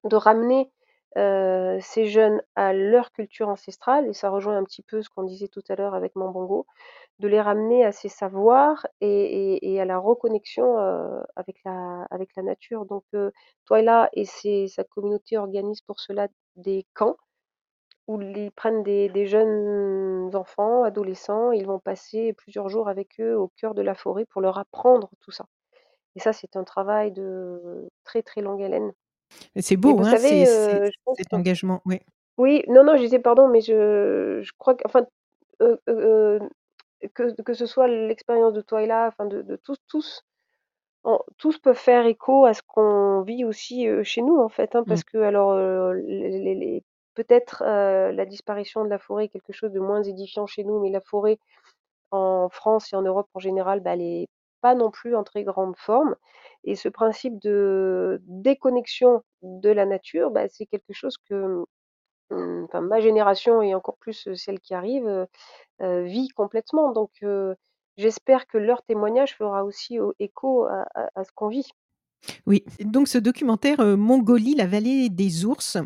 de 0.03 0.15
ramener, 0.15 0.69
ces 1.15 2.05
jeunes 2.05 2.41
à 2.55 2.73
leur 2.73 3.11
culture 3.11 3.47
ancestrale. 3.49 4.07
Et 4.07 4.13
ça 4.13 4.29
rejoint 4.29 4.57
un 4.57 4.63
petit 4.65 4.83
peu 4.83 5.01
ce 5.01 5.09
qu'on 5.09 5.23
disait 5.23 5.47
tout 5.47 5.63
à 5.69 5.75
l'heure 5.75 5.95
avec 5.95 6.15
Mambongo, 6.15 6.67
de 7.19 7.27
les 7.29 7.39
ramener 7.39 7.85
à 7.85 7.91
ces 7.91 8.09
savoirs 8.09 8.85
et 8.99 9.79
à 9.79 9.85
la 9.85 9.97
reconnexion, 9.97 10.77
avec 11.35 11.57
la 11.63 12.43
nature. 12.43 12.85
Donc 12.85 13.05
Twaila 13.65 14.09
et 14.13 14.25
sa 14.25 14.83
communauté 14.83 15.37
organise 15.37 15.81
pour 15.81 16.01
cela 16.01 16.27
des 16.57 16.85
camps 16.93 17.15
où 18.15 18.21
ils 18.21 18.51
prennent 18.51 18.83
des 18.83 19.09
des 19.09 19.25
jeunes 19.27 20.31
enfants, 20.35 20.83
adolescents, 20.83 21.51
ils 21.51 21.65
vont 21.67 21.79
passer 21.79 22.33
plusieurs 22.33 22.69
jours 22.69 22.89
avec 22.89 23.19
eux 23.19 23.35
au 23.37 23.49
cœur 23.57 23.73
de 23.75 23.81
la 23.81 23.95
forêt 23.95 24.25
pour 24.25 24.41
leur 24.41 24.57
apprendre 24.57 25.09
tout 25.21 25.31
ça 25.31 25.45
et 26.15 26.19
ça, 26.21 26.33
c'est 26.33 26.55
un 26.57 26.63
travail 26.65 27.11
de 27.13 27.89
très, 28.05 28.23
très 28.23 28.41
longue 28.41 28.63
haleine 28.63 28.93
Et 29.55 29.61
c'est 29.61 29.77
et 29.85 29.93
beau, 29.93 29.95
vous 29.95 30.03
hein, 30.03 30.15
savez, 30.15 30.45
pense 31.05 31.17
cet 31.17 31.33
engagement, 31.33 31.81
ouais. 31.85 32.01
oui, 32.37 32.63
non, 32.67 32.83
non, 32.83 32.95
je 32.97 33.01
disais 33.03 33.19
pardon, 33.19 33.47
mais 33.47 33.61
je 33.61 34.41
je 34.41 34.51
crois 34.57 34.75
qu'enfin, 34.75 35.05
heu 35.61 35.79
heu, 35.89 36.39
que 37.15 37.41
que 37.43 37.53
ce 37.53 37.65
soit 37.67 37.87
l'expérience 37.89 38.53
de 38.53 38.61
Twaila, 38.61 39.07
enfin 39.07 39.25
de 39.27 39.41
de 39.43 39.55
tous 39.57 39.77
tous 39.89 40.23
tous 41.37 41.57
peuvent 41.59 41.77
faire 41.77 42.05
écho 42.05 42.45
à 42.45 42.53
ce 42.53 42.61
qu'on 42.67 43.21
vit 43.21 43.45
aussi, 43.45 43.87
chez 44.03 44.21
nous, 44.21 44.37
en 44.39 44.49
fait, 44.49 44.75
hein, 44.75 44.83
Mmh. 44.85 44.87
parce 44.87 45.03
que 45.03 45.17
alors, 45.17 45.55
les 45.93 46.55
les 46.55 46.83
peut-être, 47.23 47.63
heu, 47.65 48.11
la 48.11 48.25
disparition 48.25 48.83
de 48.85 48.89
la 48.89 48.99
forêt 48.99 49.25
est 49.25 49.29
quelque 49.29 49.53
chose 49.53 49.71
de 49.71 49.79
moins 49.79 50.03
édifiant 50.03 50.47
chez 50.47 50.63
nous, 50.63 50.79
mais 50.81 50.89
la 50.91 51.01
forêt 51.01 51.37
en 52.11 52.49
France 52.49 52.93
et 52.93 52.95
en 52.97 53.01
Europe 53.03 53.29
en 53.33 53.39
général, 53.39 53.81
bah, 53.81 53.93
elle 53.93 54.01
est 54.01 54.27
pas 54.61 54.75
non 54.75 54.91
plus 54.91 55.15
en 55.15 55.23
très 55.23 55.43
grande 55.43 55.75
forme 55.77 56.15
et 56.65 56.75
ce 56.75 56.89
principe 56.89 57.39
de 57.39 58.21
déconnexion 58.27 59.23
de 59.43 59.69
la 59.71 59.85
nature, 59.85 60.31
bah, 60.31 60.47
c'est 60.49 60.65
quelque 60.67 60.93
chose 60.93 61.17
que, 61.29 61.65
mmh, 62.31 62.67
ma 62.81 62.99
génération 63.01 63.61
et 63.61 63.75
encore 63.75 63.97
plus, 63.99 64.29
celle 64.35 64.59
qui 64.61 64.73
arrive, 64.75 65.07
heu 65.07 65.27
heu, 65.81 66.03
vit 66.03 66.29
complètement 66.29 66.91
donc 66.93 67.11
heu, 67.23 67.55
j'espère 67.97 68.47
que 68.47 68.57
leur 68.59 68.83
témoignage 68.83 69.35
fera 69.37 69.65
aussi 69.65 69.99
au 69.99 70.13
écho 70.19 70.65
à 70.65 71.23
ce 71.25 71.31
qu'on 71.35 71.49
vit. 71.49 71.69
Oui, 72.47 72.63
donc 72.79 73.07
ce 73.07 73.17
documentaire, 73.17 73.79
Mongolie, 73.97 74.55
la 74.55 74.67
vallée 74.67 75.09
des 75.09 75.45
ours, 75.45 75.77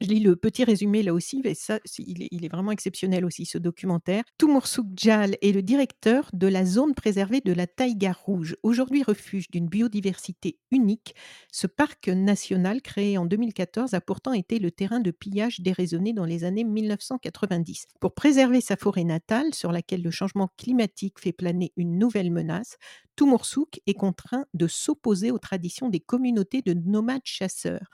je 0.00 0.06
lis 0.08 0.20
le 0.20 0.36
petit 0.36 0.64
résumé 0.64 1.02
là 1.02 1.12
aussi, 1.12 1.40
mais 1.44 1.54
ça, 1.54 1.80
il 1.98 2.44
est 2.44 2.48
vraiment 2.48 2.72
exceptionnel 2.72 3.24
aussi 3.24 3.46
ce 3.46 3.58
documentaire. 3.58 4.22
Toomoursouk 4.38 4.86
Djal 4.96 5.36
est 5.42 5.52
le 5.52 5.62
directeur 5.62 6.30
de 6.32 6.46
la 6.46 6.64
zone 6.64 6.94
préservée 6.94 7.40
de 7.40 7.52
la 7.52 7.66
taïga 7.66 8.12
rouge. 8.12 8.56
Aujourd'hui 8.62 9.02
refuge 9.02 9.50
d'une 9.50 9.68
biodiversité 9.68 10.58
unique, 10.70 11.14
ce 11.52 11.66
parc 11.66 12.08
national 12.08 12.82
créé 12.82 13.18
en 13.18 13.26
2014 13.26 13.94
a 13.94 14.00
pourtant 14.00 14.32
été 14.32 14.58
le 14.58 14.70
terrain 14.70 15.00
de 15.00 15.10
pillage 15.10 15.60
déraisonné 15.60 16.12
dans 16.12 16.24
les 16.24 16.44
années 16.44 16.64
1990. 16.64 17.86
Pour 18.00 18.14
préserver 18.14 18.60
sa 18.60 18.76
forêt 18.76 19.04
natale, 19.04 19.54
sur 19.54 19.72
laquelle 19.72 20.02
le 20.02 20.10
changement 20.10 20.50
climatique 20.56 21.18
fait 21.18 21.32
planer 21.32 21.72
une 21.76 21.98
nouvelle 21.98 22.30
menace, 22.30 22.76
Toomoursouk 23.16 23.80
est 23.86 23.94
contraint 23.94 24.46
de 24.54 24.68
s'opposer 24.68 25.32
aux 25.32 25.38
traditions 25.38 25.88
des 25.88 26.00
communautés 26.00 26.62
de 26.62 26.72
nomades 26.72 27.22
chasseurs. 27.24 27.90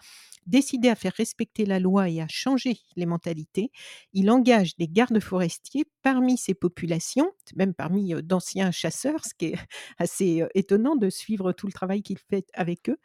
Décidé 0.47 0.89
à 0.89 0.95
faire 0.95 1.13
respecter 1.17 1.65
la 1.67 1.79
loi 1.81 2.09
et 2.11 2.21
à 2.21 2.27
changer 2.29 2.79
les 2.97 3.07
mentalités, 3.07 3.71
il 4.13 4.31
engage 4.31 4.77
des 4.77 4.89
gardes 4.89 5.21
forestiers 5.21 5.85
parmi 6.03 6.37
ces 6.37 6.55
populations, 6.55 7.31
même 7.57 7.75
parmi, 7.75 8.15
d'anciens 8.23 8.71
chasseurs, 8.71 9.25
ce 9.25 9.35
qui 9.37 9.47
est 9.47 9.55
assez, 9.99 10.45
étonnant 10.55 10.97
de 10.97 11.11
suivre 11.11 11.53
tout 11.53 11.67
le 11.67 11.73
travail 11.73 12.03
qu'il 12.03 12.19
fait 12.19 12.47
avec 12.55 12.89
eux 12.91 12.99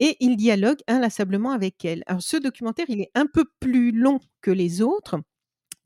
et 0.00 0.16
il 0.20 0.36
dialogue 0.36 0.80
inlassablement 0.88 1.52
avec 1.52 1.84
elles. 1.84 2.04
Ce 2.20 2.36
documentaire, 2.36 2.86
il 2.88 3.00
est 3.02 3.10
un 3.14 3.26
peu 3.26 3.44
plus 3.60 3.92
long 3.92 4.20
que 4.40 4.50
les 4.50 4.82
autres. 4.82 5.20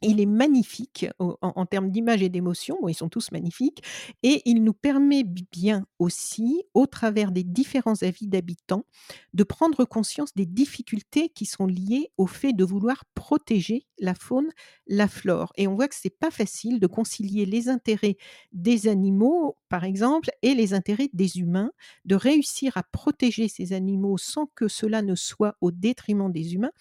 Il 0.03 0.21
est 0.21 0.27
magnifique 0.27 1.07
en 1.19 1.67
termes 1.67 1.91
d'images 1.91 2.23
et 2.23 2.29
d'émotions, 2.29 2.77
bon 2.83 2.89
ils 2.89 2.95
sont 2.95 3.09
tous 3.09 3.33
magnifiques. 3.33 3.83
Et 4.23 4.43
il 4.45 4.63
nous 4.63 4.75
permet 4.75 5.25
bien 5.25 5.87
aussi, 5.99 6.63
au 6.75 6.87
travers 6.87 7.33
des 7.33 7.43
différents 7.45 8.03
avis 8.03 8.27
d'habitants, 8.27 8.85
de 9.33 9.45
prendre 9.45 9.85
conscience 9.87 10.35
des 10.35 10.47
difficultés 10.47 11.31
qui 11.31 11.47
sont 11.47 11.67
liées 11.67 12.11
au 12.19 12.27
fait 12.27 12.53
de 12.53 12.65
vouloir 12.65 13.05
protéger 13.15 13.87
la 13.99 14.15
faune, 14.15 14.51
la 14.87 15.09
flore. 15.09 15.53
Et 15.57 15.67
on 15.69 15.75
voit 15.75 15.89
que 15.89 15.95
c'est 15.95 16.11
pas 16.19 16.31
facile 16.31 16.81
de 16.81 16.87
concilier 16.87 17.47
les 17.47 17.69
intérêts 17.69 18.17
des 18.53 18.89
animaux, 18.89 19.57
par 19.69 19.85
exemple 19.85 20.31
et 20.43 20.55
les 20.55 20.75
intérêts 20.75 21.09
des 21.13 21.39
humains, 21.39 21.71
de 22.05 22.15
réussir 22.15 22.77
à 22.77 22.83
protéger 22.83 23.49
ces 23.49 23.73
animaux 23.73 24.19
sans 24.19 24.47
que 24.55 24.69
cela 24.69 25.01
ne 25.03 25.15
soit 25.15 25.57
au 25.61 25.71
détriment 25.71 26.31
des 26.31 26.55
humains 26.55 26.73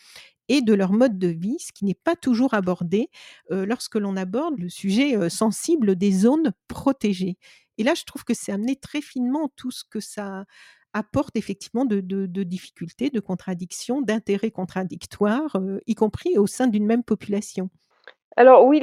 et 0.49 0.61
de 0.61 0.73
leur 0.73 0.91
mode 0.91 1.17
de 1.17 1.27
vie, 1.27 1.57
ce 1.59 1.71
qui 1.71 1.85
n'est 1.85 1.93
pas 1.93 2.15
toujours 2.15 2.53
abordé, 2.53 3.09
lorsque 3.49 3.95
l'on 3.95 4.15
aborde 4.17 4.59
le 4.59 4.69
sujet, 4.69 5.29
sensible 5.29 5.95
des 5.95 6.11
zones 6.11 6.51
protégées 6.67 7.37
et 7.77 7.83
là, 7.83 7.93
je 7.95 8.03
trouve 8.03 8.23
que 8.23 8.33
c'est 8.33 8.51
amené 8.51 8.75
très 8.75 9.01
finement 9.01 9.49
tout 9.55 9.71
ce 9.71 9.83
que 9.83 9.99
ça 9.99 10.45
apporte 10.93 11.35
effectivement 11.35 11.85
de 11.85 12.01
de 12.01 12.43
difficultés, 12.43 13.09
de 13.09 13.19
contradictions, 13.19 14.01
d'intérêts 14.01 14.51
contradictoires, 14.51 15.57
y 15.87 15.95
compris 15.95 16.37
au 16.37 16.45
sein 16.45 16.67
d'une 16.67 16.85
même 16.85 17.03
population. 17.03 17.69
Alors 18.35 18.65
oui, 18.65 18.81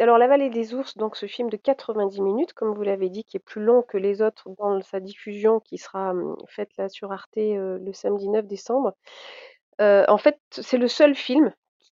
alors 0.00 0.18
La 0.18 0.26
Vallée 0.26 0.50
des 0.50 0.74
ours, 0.74 0.96
donc 0.96 1.16
ce 1.16 1.26
film 1.26 1.50
de 1.50 1.56
90 1.56 2.20
minutes, 2.20 2.52
comme 2.52 2.74
vous 2.74 2.82
l'avez 2.82 3.08
dit, 3.08 3.22
qui 3.22 3.36
est 3.36 3.40
plus 3.40 3.62
long 3.62 3.82
que 3.82 3.96
les 3.96 4.22
autres 4.22 4.48
dans 4.58 4.80
sa 4.82 4.98
diffusion 4.98 5.60
qui 5.60 5.78
sera, 5.78 6.14
mmh, 6.14 6.36
faite 6.48 6.70
là 6.78 6.88
sur 6.88 7.12
Arte, 7.12 7.36
le 7.36 7.92
samedi 7.92 8.28
9 8.28 8.46
décembre. 8.46 8.94
En 9.80 10.18
fait, 10.18 10.38
c'est 10.50 10.78
le 10.78 10.88
seul 10.88 11.14
film 11.14 11.52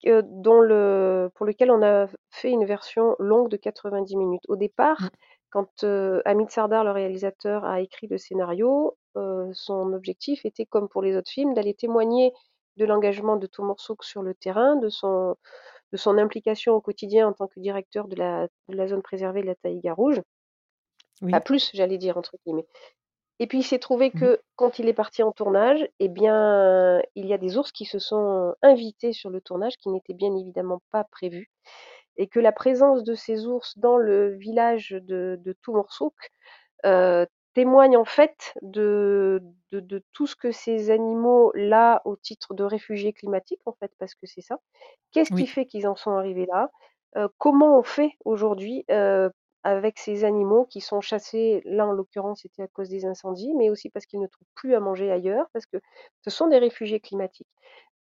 dont 0.05 0.61
le 0.61 1.31
pour 1.35 1.47
lequel 1.47 1.71
on 1.71 1.83
a 1.83 2.07
fait 2.31 2.51
une 2.51 2.65
version 2.65 3.17
longue 3.19 3.49
de 3.51 3.57
90 3.57 4.17
minutes. 4.17 4.43
Au 4.49 4.57
Mmh. 4.99 5.09
départ, 5.09 5.11
quand, 5.51 5.85
heu, 5.85 6.23
Hamid 6.25 6.51
Sardar, 6.51 6.85
le 6.85 6.91
réalisateur, 6.93 7.65
a 7.65 7.81
écrit 7.81 8.07
le 8.09 8.19
scénario, 8.19 8.97
son 9.53 9.93
objectif 9.93 10.45
était, 10.47 10.67
comme 10.67 10.89
pour 10.89 11.03
les 11.03 11.17
autres 11.17 11.31
films, 11.31 11.55
d'aller 11.55 11.75
témoigner 11.75 12.33
de 12.77 12.85
l'engagement 12.87 13.37
de 13.37 13.47
Toomoursouk 13.47 14.05
sur 14.05 14.23
le 14.23 14.35
terrain, 14.35 14.77
de 14.77 14.89
son 14.89 15.37
de 15.93 15.99
son 15.99 16.19
implication 16.19 16.75
au 16.75 16.81
quotidien 16.83 17.29
en 17.29 17.33
tant 17.35 17.49
que 17.49 17.61
directeur 17.61 18.09
de 18.09 18.17
la 18.17 18.49
de 18.69 18.77
la 18.77 18.89
zone 18.89 19.03
préservée 19.03 19.43
de 19.43 19.47
la 19.49 19.57
taïga 19.57 19.95
rouge. 19.95 20.21
Pas 21.31 21.41
plus, 21.41 21.71
j'allais 21.75 21.99
dire, 21.99 22.17
entre 22.19 22.37
guillemets 22.45 22.67
et 23.41 23.49
puis 23.49 23.61
il 23.61 23.65
s'est 23.65 23.81
trouvé 23.81 24.13
Mmh 24.13 24.25
mh. 24.27 24.31
que 24.31 24.41
quand 24.57 24.79
il 24.81 24.89
est 24.89 24.95
parti 24.95 25.23
en 25.25 25.33
tournage 25.33 25.89
et 26.01 26.09
bien, 26.09 27.03
il 27.17 27.27
y 27.27 27.35
a 27.35 27.39
des 27.39 27.59
ours 27.59 27.73
qui 27.73 27.87
se 27.87 27.99
sont 28.01 28.55
invités 28.63 29.13
sur 29.15 29.31
le 29.31 29.41
tournage, 29.43 29.77
qui 29.79 29.91
n'était 29.91 30.15
bien 30.15 30.37
évidemment 30.37 30.83
pas 30.93 31.05
prévu 31.05 31.51
et 32.17 32.29
que 32.29 32.41
la 32.41 32.53
présence 32.53 33.03
de 33.05 33.15
ces 33.15 33.47
ours 33.47 33.79
dans 33.79 33.97
le 33.99 34.31
village 34.37 34.91
de 34.91 35.39
de 35.41 35.53
Toomoursouk, 35.63 36.15
heu, 36.87 37.27
témoigne 37.55 37.97
en 37.97 38.05
fait 38.05 38.55
de 38.63 39.43
de 39.73 39.81
de 39.81 40.03
tout 40.13 40.27
ce 40.27 40.37
que 40.37 40.53
ces 40.53 40.91
animaux-là, 40.91 42.03
au 42.05 42.17
titre 42.17 42.55
de 42.55 42.65
réfugiés 42.65 43.13
climatiques, 43.13 43.63
en 43.67 43.73
fait, 43.75 43.93
parce 43.99 44.15
que 44.15 44.27
c'est 44.27 44.43
ça. 44.43 44.59
Qu'est-ce 45.13 45.33
qui 45.33 45.47
fait 45.47 45.67
qu'ils 45.67 45.87
en 45.89 45.97
sont 45.97 46.13
arrivés 46.13 46.47
là? 46.53 46.71
Heu, 47.17 47.29
comment 47.39 47.79
on 47.79 47.83
fait 47.83 48.13
aujourd'hui, 48.25 48.85
heu, 48.91 49.31
avec 49.65 49.99
ces 49.99 50.25
animaux 50.25 50.65
qui 50.67 50.81
sont 50.81 51.01
chassés? 51.01 51.63
Là, 51.65 51.87
en 51.87 51.93
l'occurrence, 51.93 52.43
c'était 52.43 52.63
à 52.63 52.69
cause 52.69 52.89
des 52.89 53.07
incendies, 53.07 53.55
mais 53.55 53.71
aussi 53.71 53.91
parce 53.91 54.07
qu'ils 54.07 54.21
ne 54.21 54.27
trouvent 54.27 54.49
plus 54.55 54.75
à 54.75 54.81
manger 54.81 55.11
ailleurs, 55.11 55.47
parce 55.53 55.67
que 55.67 55.79
ce 56.23 56.31
sont 56.31 56.49
des 56.49 56.59
réfugiés 56.59 57.01
climatiques. 57.01 57.49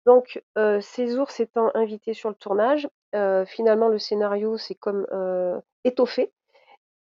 Donc 0.06 0.42
heu, 0.58 0.80
ces 0.80 1.16
ours 1.18 1.40
étant 1.40 1.70
invités 1.74 2.14
sur 2.14 2.28
le 2.30 2.34
tournage, 2.36 2.88
heu, 3.14 3.44
finalement 3.46 3.88
le 3.88 3.98
scénario 3.98 4.56
s'est 4.58 4.74
comme, 4.76 5.06
heu, 5.12 5.60
étoffé 5.84 6.32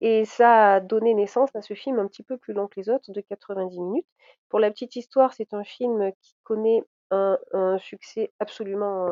et 0.00 0.24
ça 0.24 0.74
a 0.74 0.80
donné 0.80 1.14
naissance 1.14 1.50
à 1.56 1.62
ce 1.62 1.74
film 1.74 1.98
un 1.98 2.06
petit 2.08 2.22
peu 2.22 2.36
plus 2.38 2.54
long 2.54 2.68
que 2.68 2.80
les 2.80 2.88
autres 2.90 3.12
de 3.12 3.20
90 3.20 3.80
minutes. 3.80 4.06
Pour 4.48 4.60
la 4.60 4.70
petite 4.70 4.96
histoire, 4.96 5.32
c'est 5.34 5.54
un 5.54 5.64
film 5.64 6.12
qui 6.22 6.34
connaît 6.44 6.84
un 7.10 7.78
succès 7.78 8.32
absolument, 8.40 9.08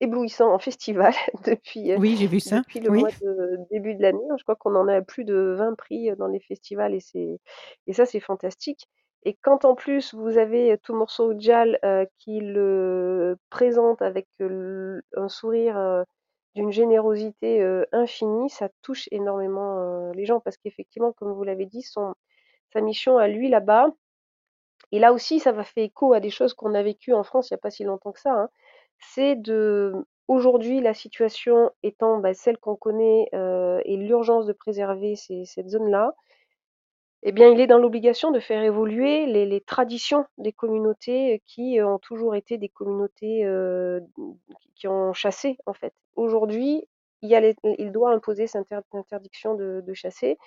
éblouissant 0.00 0.52
en 0.52 0.58
festival 0.58 1.12
depuis, 1.46 1.92
heu, 1.92 2.00
Oui, 2.00 2.16
j'ai 2.16 2.26
vu 2.26 2.40
ça, 2.40 2.62
depuis 2.62 2.80
le 2.80 2.90
oui. 2.90 3.06
mois 3.06 3.10
de 3.20 3.58
début 3.70 3.94
de 3.94 4.02
l'année, 4.02 4.20
hein. 4.30 4.36
Je 4.38 4.44
crois 4.44 4.56
qu'on 4.56 4.74
en 4.76 4.88
a 4.88 5.02
plus 5.02 5.24
de 5.24 5.54
20 5.58 5.74
prix, 5.76 6.10
heu, 6.10 6.16
dans 6.16 6.28
les 6.28 6.40
festivals 6.40 6.94
et 6.94 7.00
c'est 7.00 7.40
et 7.88 7.92
ça, 7.94 8.06
c'est 8.06 8.20
fantastique 8.20 8.88
et 9.24 9.34
quand 9.42 9.64
en 9.64 9.74
plus 9.74 10.14
vous 10.14 10.38
avez 10.38 10.78
Tomorceau 10.78 11.32
Ojal, 11.32 11.78
heu, 11.84 12.06
qui 12.18 12.40
le 12.40 13.36
présente 13.50 14.00
avec, 14.02 14.28
un 15.16 15.28
sourire, 15.28 16.04
d'une 16.54 16.72
générosité, 16.72 17.62
infinie, 17.92 18.50
ça 18.50 18.68
touche 18.82 19.08
énormément, 19.12 20.10
les 20.12 20.24
gens 20.26 20.40
parce 20.40 20.56
qu'effectivement, 20.58 21.12
comme 21.12 21.32
vous 21.32 21.44
l'avez 21.44 21.66
dit, 21.66 21.82
son 21.82 22.14
sa 22.72 22.80
mission 22.82 23.18
à 23.18 23.28
lui 23.28 23.48
là-bas 23.50 23.88
et 24.92 24.98
là 24.98 25.12
aussi 25.12 25.40
ça 25.40 25.52
m'a 25.52 25.64
fait 25.64 25.84
écho 25.84 26.12
à 26.14 26.20
des 26.20 26.30
choses 26.30 26.54
qu'on 26.54 26.74
a 26.74 26.82
vécues 26.82 27.14
en 27.14 27.22
France 27.24 27.50
il 27.50 27.54
y 27.54 27.56
a 27.56 27.58
pas 27.58 27.70
si 27.70 27.84
longtemps 27.84 28.12
que 28.12 28.20
ça, 28.20 28.32
hein. 28.32 28.50
C'est 29.00 29.36
de 29.36 29.92
aujourd'hui 30.28 30.80
la 30.80 30.92
situation 30.94 31.70
étant, 31.82 32.18
bah, 32.18 32.34
celle 32.34 32.58
qu'on 32.58 32.76
connaît, 32.76 33.28
heu 33.34 33.80
et 33.84 33.96
l'urgence 33.96 34.46
de 34.46 34.52
préserver 34.52 35.14
cette 35.16 35.68
zone-là 35.68 36.14
eh 37.24 37.32
bien, 37.32 37.48
il 37.50 37.60
est 37.60 37.66
dans 37.66 37.78
l'obligation 37.78 38.30
de 38.30 38.38
faire 38.38 38.62
évoluer 38.62 39.26
les 39.26 39.60
traditions 39.60 40.24
des 40.38 40.52
communautés 40.52 41.42
qui 41.46 41.80
ont 41.82 41.98
toujours 41.98 42.36
été 42.36 42.58
des 42.58 42.68
communautés, 42.68 43.44
qui 44.76 44.86
ont 44.86 45.12
chassé, 45.12 45.58
en 45.66 45.72
fait. 45.74 45.92
Aujourd'hui, 46.14 46.84
il 47.22 47.90
doit 47.92 48.12
imposer 48.12 48.46
cette 48.46 48.70
inter 48.72 48.86
interdiction 48.92 49.54
de 49.54 49.94
chasser 49.94 50.38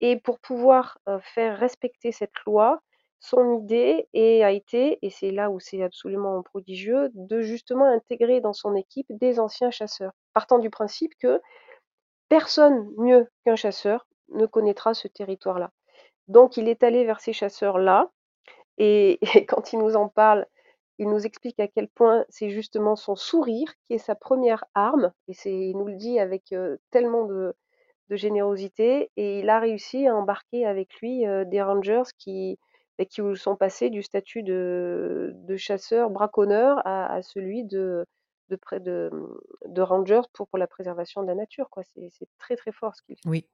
et 0.00 0.16
pour 0.16 0.38
pouvoir, 0.40 0.98
faire 1.22 1.58
respecter 1.58 2.12
cette 2.12 2.38
loi, 2.46 2.80
son 3.22 3.60
idée 3.62 4.08
a 4.14 4.50
été 4.52 4.98
et 5.02 5.10
c'est 5.10 5.30
là 5.30 5.50
où 5.50 5.60
c'est 5.60 5.82
absolument 5.82 6.42
prodigieux, 6.42 7.10
de 7.14 7.40
justement 7.40 7.86
intégrer 7.86 8.40
dans 8.40 8.52
son 8.52 8.74
équipe 8.76 9.06
des 9.10 9.40
anciens 9.40 9.70
chasseurs. 9.70 10.12
Partant 10.34 10.58
du 10.58 10.70
principe 10.70 11.14
que 11.20 11.40
personne 12.28 12.88
mieux 12.98 13.28
qu'un 13.44 13.56
chasseur 13.56 14.06
ne 14.30 14.46
connaîtra 14.46 14.94
ce 14.94 15.08
territoire-là. 15.08 15.72
Donc 16.28 16.56
il 16.58 16.68
est 16.68 16.82
allé 16.84 17.04
vers 17.04 17.20
ces 17.20 17.32
chasseurs-là 17.34 18.10
et 18.78 19.18
et 19.42 19.46
quand 19.46 19.72
il 19.72 19.80
nous 19.80 19.96
en 19.96 20.08
parle, 20.08 20.46
il 20.98 21.08
nous 21.08 21.26
explique 21.26 21.60
à 21.60 21.68
quel 21.68 21.88
point 21.88 22.24
c'est 22.30 22.50
justement 22.50 22.96
son 22.96 23.16
sourire 23.16 23.72
qui 23.86 23.94
est 23.94 23.98
sa 23.98 24.14
1re 24.16 24.64
arme 24.74 25.12
et 25.28 25.34
il 25.46 25.76
nous 25.78 25.86
le 25.88 25.96
dit 25.96 26.20
avec, 26.20 26.52
heu, 26.52 26.80
tellement 26.90 27.26
de 27.26 27.54
générosité 28.16 29.10
et 29.16 29.40
il 29.40 29.50
a 29.50 29.60
réussi 29.60 30.06
à 30.08 30.14
embarquer 30.16 30.66
avec 30.66 30.94
lui, 31.00 31.26
heu, 31.26 31.44
des 31.46 31.62
rangers 31.62 32.02
qui, 32.18 32.58
beh, 32.98 33.06
qui 33.06 33.20
sont 33.36 33.56
passés 33.56 33.90
du 33.90 34.02
statut 34.02 34.42
de 34.42 35.32
de 35.34 35.56
chasseur 35.56 36.10
braconneur 36.10 36.80
à 36.86 37.22
celui 37.22 37.64
de 37.64 38.06
de 38.50 39.10
de, 39.66 39.82
rangers 39.82 40.20
pour 40.32 40.48
la 40.58 40.66
préservation 40.66 41.22
de 41.22 41.26
la 41.26 41.34
nature, 41.34 41.70
quoi. 41.70 41.82
C'est 41.84 42.08
c'est 42.10 42.28
très, 42.38 42.56
très 42.56 42.72
fort 42.72 42.94
ce 42.94 43.02
qu'il 43.02 43.16
fait. 43.16 43.28
Oui. 43.28 43.46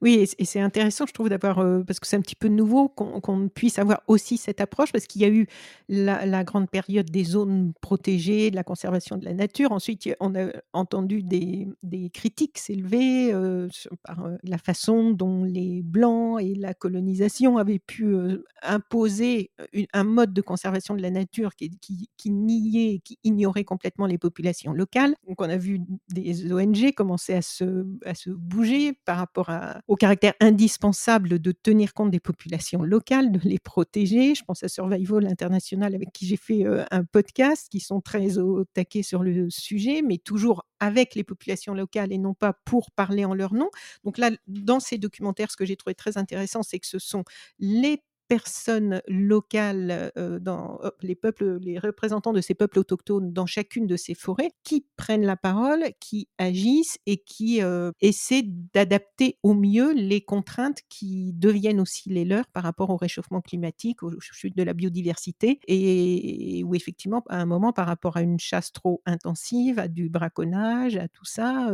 Oui 0.00 0.26
et 0.38 0.44
c'est 0.44 0.60
intéressant 0.60 1.06
je 1.06 1.12
trouve 1.12 1.28
d'avoir, 1.28 1.60
heu, 1.60 1.82
parce 1.86 1.98
que 1.98 2.06
c'est 2.06 2.16
un 2.16 2.20
petit 2.20 2.36
peu 2.36 2.48
nouveau 2.48 2.88
qu'on 2.88 3.48
puisse 3.48 3.78
avoir 3.78 4.00
aussi 4.06 4.36
cette 4.36 4.60
approche 4.60 4.92
parce 4.92 5.06
qu'il 5.06 5.22
y 5.22 5.24
a 5.24 5.28
eu 5.28 5.46
la 5.88 6.44
grande 6.44 6.70
période 6.70 7.10
des 7.10 7.24
zones 7.24 7.72
protégées, 7.80 8.50
de 8.50 8.56
la 8.56 8.62
conservation 8.64 9.16
de 9.16 9.24
la 9.24 9.34
nature. 9.34 9.72
Ensuite, 9.72 10.08
on 10.20 10.34
a 10.36 10.50
entendu 10.72 11.22
des 11.22 11.66
critiques 12.12 12.58
s'élever, 12.58 13.32
sur 13.70 13.90
par, 14.04 14.24
heu, 14.26 14.38
la 14.44 14.58
façon 14.58 15.10
dont 15.10 15.44
les 15.44 15.82
blancs 15.82 16.40
et 16.40 16.54
la 16.54 16.74
colonisation 16.74 17.58
avaient 17.58 17.78
pu, 17.80 18.14
imposer, 18.62 19.50
un 19.92 20.04
mode 20.04 20.32
de 20.32 20.40
conservation 20.42 20.94
de 20.94 21.02
la 21.02 21.10
nature 21.10 21.54
qui 21.56 22.30
niait, 22.30 23.00
qui 23.04 23.18
ignorait 23.24 23.64
complètement 23.64 24.06
les 24.06 24.18
populations 24.18 24.72
locales. 24.72 25.14
Donc 25.26 25.40
on 25.40 25.48
a 25.48 25.56
vu 25.56 25.80
des 26.10 26.52
ONG 26.52 26.92
commencer 26.94 27.34
à 27.34 27.42
se 27.42 28.30
bouger 28.30 28.92
par 29.04 29.18
rapport 29.18 29.48
à 29.48 29.57
au 29.88 29.96
caractère 29.96 30.34
indispensable 30.40 31.38
de 31.38 31.52
tenir 31.52 31.94
compte 31.94 32.10
des 32.10 32.20
populations 32.20 32.82
locales, 32.82 33.32
de 33.32 33.40
les 33.44 33.58
protéger. 33.58 34.34
Je 34.34 34.44
pense 34.44 34.62
à 34.62 34.68
Survival 34.68 35.26
International 35.26 35.94
avec 35.94 36.12
qui 36.12 36.26
j'ai 36.26 36.36
fait, 36.36 36.64
heu, 36.64 36.84
un 36.90 37.04
podcast, 37.04 37.68
qui 37.70 37.80
sont 37.80 38.00
très 38.00 38.38
au 38.38 38.64
taquet 38.64 39.02
sur 39.02 39.22
le 39.22 39.50
sujet, 39.50 40.02
mais 40.02 40.18
toujours 40.18 40.64
avec 40.80 41.14
les 41.14 41.24
populations 41.24 41.74
locales 41.74 42.12
et 42.12 42.18
non 42.18 42.34
pas 42.34 42.54
pour 42.64 42.90
parler 42.92 43.24
en 43.24 43.34
leur 43.34 43.54
nom. 43.54 43.70
Donc 44.04 44.18
là, 44.18 44.30
dans 44.46 44.80
ces 44.80 44.98
documentaires, 44.98 45.50
ce 45.50 45.56
que 45.56 45.64
j'ai 45.64 45.76
trouvé 45.76 45.94
très 45.94 46.18
intéressant, 46.18 46.62
c'est 46.62 46.78
que 46.78 46.86
ce 46.86 46.98
sont 46.98 47.24
les 47.58 48.02
personnes 48.28 49.02
locales, 49.08 50.12
dans, 50.40 50.80
les 51.02 51.14
peuples, 51.14 51.58
les 51.60 51.78
représentants 51.78 52.32
de 52.32 52.40
ces 52.40 52.54
peuples 52.54 52.78
autochtones 52.78 53.32
dans 53.32 53.46
chacune 53.46 53.86
de 53.86 53.96
ces 53.96 54.14
forêts 54.14 54.50
qui 54.62 54.86
prennent 54.96 55.24
la 55.24 55.36
parole, 55.36 55.84
qui 56.00 56.28
agissent 56.38 56.98
et 57.06 57.18
qui, 57.18 57.60
essaient 58.00 58.44
d'adapter 58.74 59.38
au 59.42 59.54
mieux 59.54 59.92
les 59.92 60.20
contraintes 60.20 60.80
qui 60.88 61.32
deviennent 61.32 61.80
aussi 61.80 62.10
les 62.10 62.24
leurs 62.24 62.46
par 62.48 62.62
rapport 62.62 62.90
au 62.90 62.96
réchauffement 62.96 63.40
climatique, 63.40 64.02
aux 64.02 64.10
ch 64.10 64.30
chutes 64.32 64.56
de 64.56 64.62
la 64.62 64.74
biodiversité 64.74 65.58
et 65.66 66.62
où 66.64 66.74
effectivement, 66.74 67.24
à 67.28 67.40
un 67.40 67.46
moment, 67.46 67.72
par 67.72 67.86
rapport 67.86 68.16
à 68.16 68.22
une 68.22 68.38
chasse 68.38 68.72
trop 68.72 69.02
intensive, 69.06 69.78
à 69.78 69.88
du 69.88 70.08
braconnage, 70.08 70.96
à 70.96 71.08
tout 71.08 71.24
ça, 71.24 71.70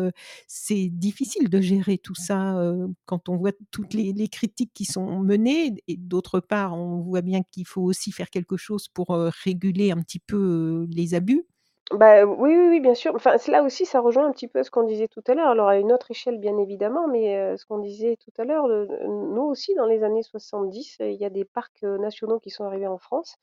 c'est 0.47 0.89
difficile 0.89 1.49
de 1.49 1.61
gérer 1.61 1.99
tout 1.99 2.15
ça, 2.15 2.57
quand 3.07 3.29
on 3.29 3.37
voit 3.37 3.53
toutes 3.71 3.95
les 3.95 4.05
les 4.13 4.29
critiques 4.29 4.73
qui 4.75 4.85
sont 4.85 5.21
menées 5.21 5.75
et 5.89 5.97
d'autre 5.97 6.41
part, 6.45 6.74
on 6.74 7.01
voit 7.03 7.22
bien 7.22 7.42
qu'il 7.53 7.66
faut 7.66 7.82
aussi 7.82 8.12
faire 8.12 8.30
quelque 8.30 8.57
chose 8.57 8.88
pour, 8.88 9.11
réguler 9.45 9.90
un 9.92 10.01
petit 10.03 10.20
peu, 10.20 10.86
les 10.90 11.14
abus. 11.14 11.47
Bah, 11.92 12.24
oui, 12.24 12.57
oui, 12.57 12.80
bien 12.80 12.95
sûr. 12.95 13.14
Enfin, 13.14 13.36
là 13.49 13.62
aussi, 13.62 13.84
ça 13.84 14.01
rejoint 14.01 14.26
un 14.26 14.32
petit 14.32 14.49
peu 14.49 14.62
ce 14.62 14.70
qu'on 14.70 14.84
disait 14.84 15.07
tout 15.07 15.22
à 15.26 15.34
l'heure, 15.34 15.49
alors 15.51 15.68
à 15.68 15.76
une 15.78 15.92
autre 15.92 16.11
échelle 16.11 16.38
bien 16.38 16.57
évidemment, 16.59 17.07
mais 17.09 17.57
ce 17.59 17.66
qu'on 17.66 17.78
disait 17.78 18.16
tout 18.16 18.32
à 18.38 18.45
l'heure, 18.45 18.66
heu, 18.68 18.88
nous 19.07 19.42
aussi 19.42 19.74
dans 19.74 19.84
les 19.84 20.03
années 20.03 20.22
70, 20.22 20.97
il 21.01 21.12
y 21.12 21.24
a 21.26 21.30
des 21.30 21.45
parcs, 21.45 21.82
nationaux 21.82 22.40
qui 22.40 22.49
sont 22.51 22.64
arrivés 22.64 22.86
en 22.86 22.97
France 22.99 23.36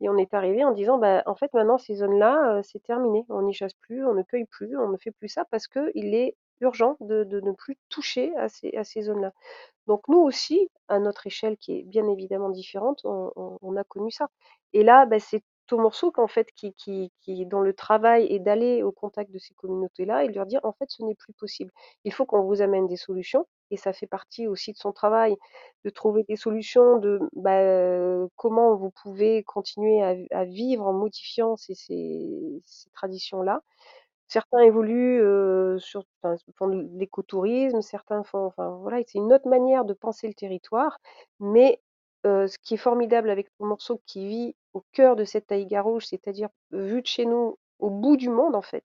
et 0.00 0.08
on 0.10 0.16
est 0.18 0.34
arrivés 0.34 0.64
en 0.64 0.72
disant: 0.72 0.98
«Bah, 0.98 1.22
en 1.26 1.34
fait, 1.36 1.52
maintenant 1.54 1.78
ces 1.78 1.96
zones-là, 1.96 2.62
c'est 2.64 2.82
terminé. 2.82 3.24
On 3.30 3.42
n'y 3.42 3.54
chasse 3.54 3.74
plus, 3.74 4.04
on 4.06 4.14
ne 4.14 4.22
cueille 4.22 4.46
plus, 4.46 4.76
on 4.78 4.88
ne 4.90 4.98
fait 4.98 5.12
plus 5.12 5.28
ça 5.28 5.44
parce 5.50 5.66
qu'il 5.68 6.14
est 6.14 6.36
urgent 6.60 6.96
de 7.00 7.24
ne 7.40 7.52
plus 7.52 7.76
toucher 7.88 8.34
à 8.36 8.48
ces 8.48 8.74
à 8.76 8.84
ces 8.84 9.02
zones-là». 9.02 9.32
Donc 9.86 10.02
nous 10.08 10.18
aussi, 10.20 10.70
à 10.88 10.98
notre 11.00 11.26
échelle 11.26 11.56
qui 11.58 11.78
est 11.80 11.82
bien 11.84 12.08
évidemment 12.08 12.50
différente, 12.50 13.00
on 13.04 13.76
a 13.76 13.84
connu 13.84 14.10
ça 14.12 14.28
et 14.74 14.84
là, 14.84 15.06
bah, 15.06 15.18
c'est 15.20 15.42
Tomorsook 15.68 16.18
en 16.18 16.28
fait 16.28 16.48
qui 16.56 16.74
qui 16.76 17.46
dont 17.46 17.60
le 17.60 17.74
travail 17.74 18.26
est 18.32 18.38
d'aller 18.40 18.82
au 18.82 18.92
contact 18.92 19.30
de 19.32 19.38
ces 19.38 19.54
communautés-là 19.54 20.24
et 20.24 20.28
de 20.28 20.34
leur 20.34 20.46
dire: 20.46 20.60
«En 20.64 20.72
fait, 20.72 20.86
ce 20.90 21.02
n'est 21.04 21.14
plus 21.16 21.32
possible. 21.34 21.70
Il 22.04 22.12
faut 22.14 22.26
qu'on 22.26 22.42
vous 22.42 22.62
amène 22.62 22.86
des 22.88 22.96
solutions» 22.96 23.46
et 23.70 23.76
ça 23.78 23.92
fait 23.92 24.06
partie 24.06 24.46
aussi 24.48 24.72
de 24.72 24.78
son 24.78 24.92
travail, 24.92 25.36
de 25.84 25.90
trouver 25.90 26.24
des 26.28 26.36
solutions 26.36 26.98
de, 26.98 27.20
bah, 27.34 28.26
comment 28.36 28.76
vous 28.76 28.90
pouvez 29.02 29.42
continuer 29.44 30.02
à 30.32 30.44
vivre 30.46 30.86
en 30.86 30.92
modifiant 30.94 31.56
ces 31.56 31.74
traditions-là. 32.94 33.62
Certains 34.28 34.60
évoluent, 34.60 35.22
sur 35.80 36.04
l'écotourisme, 36.94 37.82
certains 37.82 38.22
font 38.24 38.44
enfin 38.44 38.76
voilà, 38.82 38.98
c'est 39.06 39.18
une 39.18 39.32
autre 39.32 39.48
manière 39.48 39.84
de 39.84 39.94
penser 39.94 40.28
le 40.28 40.34
territoire, 40.34 40.98
mais 41.40 41.80
ce 42.24 42.58
qui 42.58 42.74
est 42.74 42.78
formidable 42.78 43.30
avec 43.30 43.48
Tomorsook 43.58 44.00
qui 44.06 44.26
vit 44.28 44.56
au 44.74 44.84
cœur 44.92 45.16
de 45.16 45.24
cette 45.24 45.46
taïga 45.46 45.80
rouge, 45.82 46.06
c'est-à-dire 46.06 46.50
vu 46.72 47.00
de 47.00 47.06
chez 47.06 47.24
nous, 47.24 47.58
au 47.78 47.90
bout 47.90 48.16
du 48.16 48.28
monde 48.28 48.54
en 48.54 48.62
fait. 48.62 48.84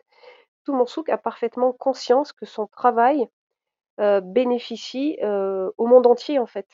Tomorsook 0.66 1.10
a 1.10 1.18
parfaitement 1.18 1.74
conscience 1.74 2.34
que 2.34 2.46
son 2.46 2.68
travail, 2.68 3.28
bénéficie, 3.98 5.18
au 5.24 5.88
monde 5.88 6.06
entier 6.08 6.40
en 6.40 6.46
fait 6.46 6.68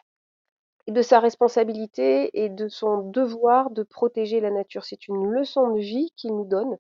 de 0.88 1.02
sa 1.02 1.20
responsabilité 1.20 2.30
et 2.42 2.50
de 2.50 2.70
son 2.70 3.02
devoir 3.02 3.70
de 3.72 3.84
protéger 3.84 4.40
la 4.40 4.52
nature. 4.52 4.86
C'est 4.86 5.08
une 5.10 5.26
leçon 5.30 5.72
de 5.72 5.80
vie 5.80 6.12
qu'il 6.16 6.36
nous 6.36 6.46
donne, 6.46 6.78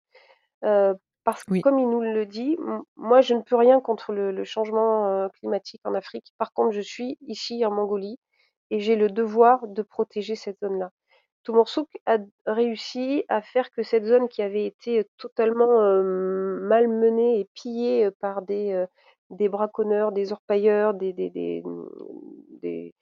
parce 1.28 1.43
que 1.45 1.53
Oui. 1.53 1.61
comme 1.61 1.80
il 1.80 1.89
nous 1.89 2.01
le 2.01 2.25
dit: 2.28 2.57
«M 2.67 2.82
moi, 2.97 3.21
je 3.21 3.36
ne 3.36 3.41
peux 3.43 3.57
rien 3.57 3.82
contre 3.82 4.13
le 4.13 4.32
le 4.32 4.45
changement, 4.45 5.30
climatique 5.39 5.82
en 5.86 5.95
Afrique. 5.95 6.34
Par 6.39 6.53
contre, 6.53 6.71
je 6.73 6.82
suis 6.82 7.17
ici 7.28 7.65
en 7.65 7.71
Mongolie 7.71 8.19
et 8.71 8.80
j'ai 8.82 8.95
le 8.97 9.09
devoir 9.09 9.67
de 9.67 9.84
protéger 9.84 10.36
cette 10.36 10.59
zone-là». 10.61 10.91
Tomorsook 11.45 11.89
a 12.07 12.19
réussi 12.47 13.25
à 13.30 13.41
faire 13.41 13.71
que 13.71 13.84
cette 13.84 14.05
zone 14.05 14.30
qui 14.30 14.41
avait 14.43 14.65
été, 14.67 15.07
totalement, 15.17 15.82
malmenée 16.71 17.39
et 17.41 17.49
pillée, 17.55 18.11
par 18.21 18.41
des, 18.43 18.86
des 19.32 19.49
braconneurs, 19.49 20.11
des 20.13 20.34
orpailleurs, 20.34 20.93
des 20.95 21.13
des 21.13 21.30
des, 21.32 21.63
mmh, 21.65 21.88
des 22.61 22.95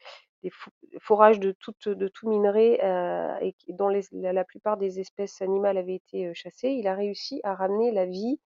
forages 0.99 1.39
de 1.39 1.55
de 1.87 2.07
tout 2.07 2.29
minerai, 2.29 2.79
heu 2.83 3.29
et 3.41 3.55
dont 3.69 3.89
la 4.13 4.43
plupart 4.45 4.77
des 4.77 4.99
espèces 4.99 5.41
animales 5.41 5.77
avaient 5.77 5.95
été, 5.95 6.27
heu, 6.27 6.33
chassées. 6.33 6.69
Il 6.71 6.87
a 6.87 6.95
réussi 6.95 7.41
à 7.43 7.55
ramener 7.55 7.91
la 7.91 8.05
vie 8.05 8.39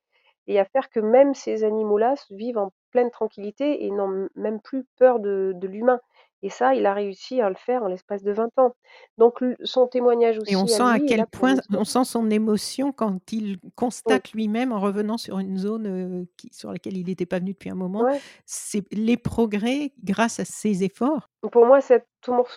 et 0.47 0.59
à 0.59 0.65
faire 0.65 0.89
que 0.89 0.99
même 0.99 1.33
ces 1.35 1.63
animaux-là 1.63 2.15
vivent 2.31 2.57
en 2.57 2.71
pleine 2.91 3.11
tranquillité 3.11 3.85
et 3.85 3.91
n'ont 3.91 4.29
même 4.35 4.61
plus 4.61 4.85
peur 4.97 5.19
de 5.19 5.67
l'humain 5.67 5.99
et 6.41 6.49
ça, 6.49 6.73
il 6.75 6.85
a 6.85 6.93
réussi 6.93 7.41
à 7.41 7.49
le 7.49 7.55
faire 7.55 7.83
en 7.83 7.87
l'espace 7.87 8.23
de 8.23 8.31
20 8.31 8.49
ans. 8.59 8.75
Donc 9.17 9.41
l 9.41 9.55
son 9.63 9.87
témoignage 9.87 10.39
Et 10.47 10.55
on 10.55 10.65
aussi 10.65 10.73
à 10.73 10.77
sent 10.77 10.83
à 10.83 10.97
lui 10.97 11.05
quel 11.05 11.25
point 11.27 11.55
on 11.73 11.83
sent 11.83 12.05
son 12.05 12.29
émotion 12.29 12.91
quand 12.91 13.31
il 13.31 13.57
Oui. 14.05 14.21
constate 14.21 14.31
lui-même 14.31 14.71
en 14.71 14.79
revenant 14.79 15.17
sur 15.17 15.39
une 15.39 15.57
zone, 15.57 16.25
qui 16.37 16.49
sur 16.51 16.71
laquelle 16.71 16.97
il 16.97 17.09
était 17.09 17.25
pas 17.25 17.39
venu 17.39 17.51
depuis 17.53 17.69
un 17.69 17.75
moment, 17.75 18.03
Ouais. 18.03 18.21
c'est 18.45 18.83
les 18.91 19.17
progrès 19.17 19.91
grâce 20.03 20.39
à 20.39 20.45
ses 20.45 20.83
efforts. 20.83 21.29
Pour 21.51 21.65
moi, 21.65 21.79
cet 21.81 22.05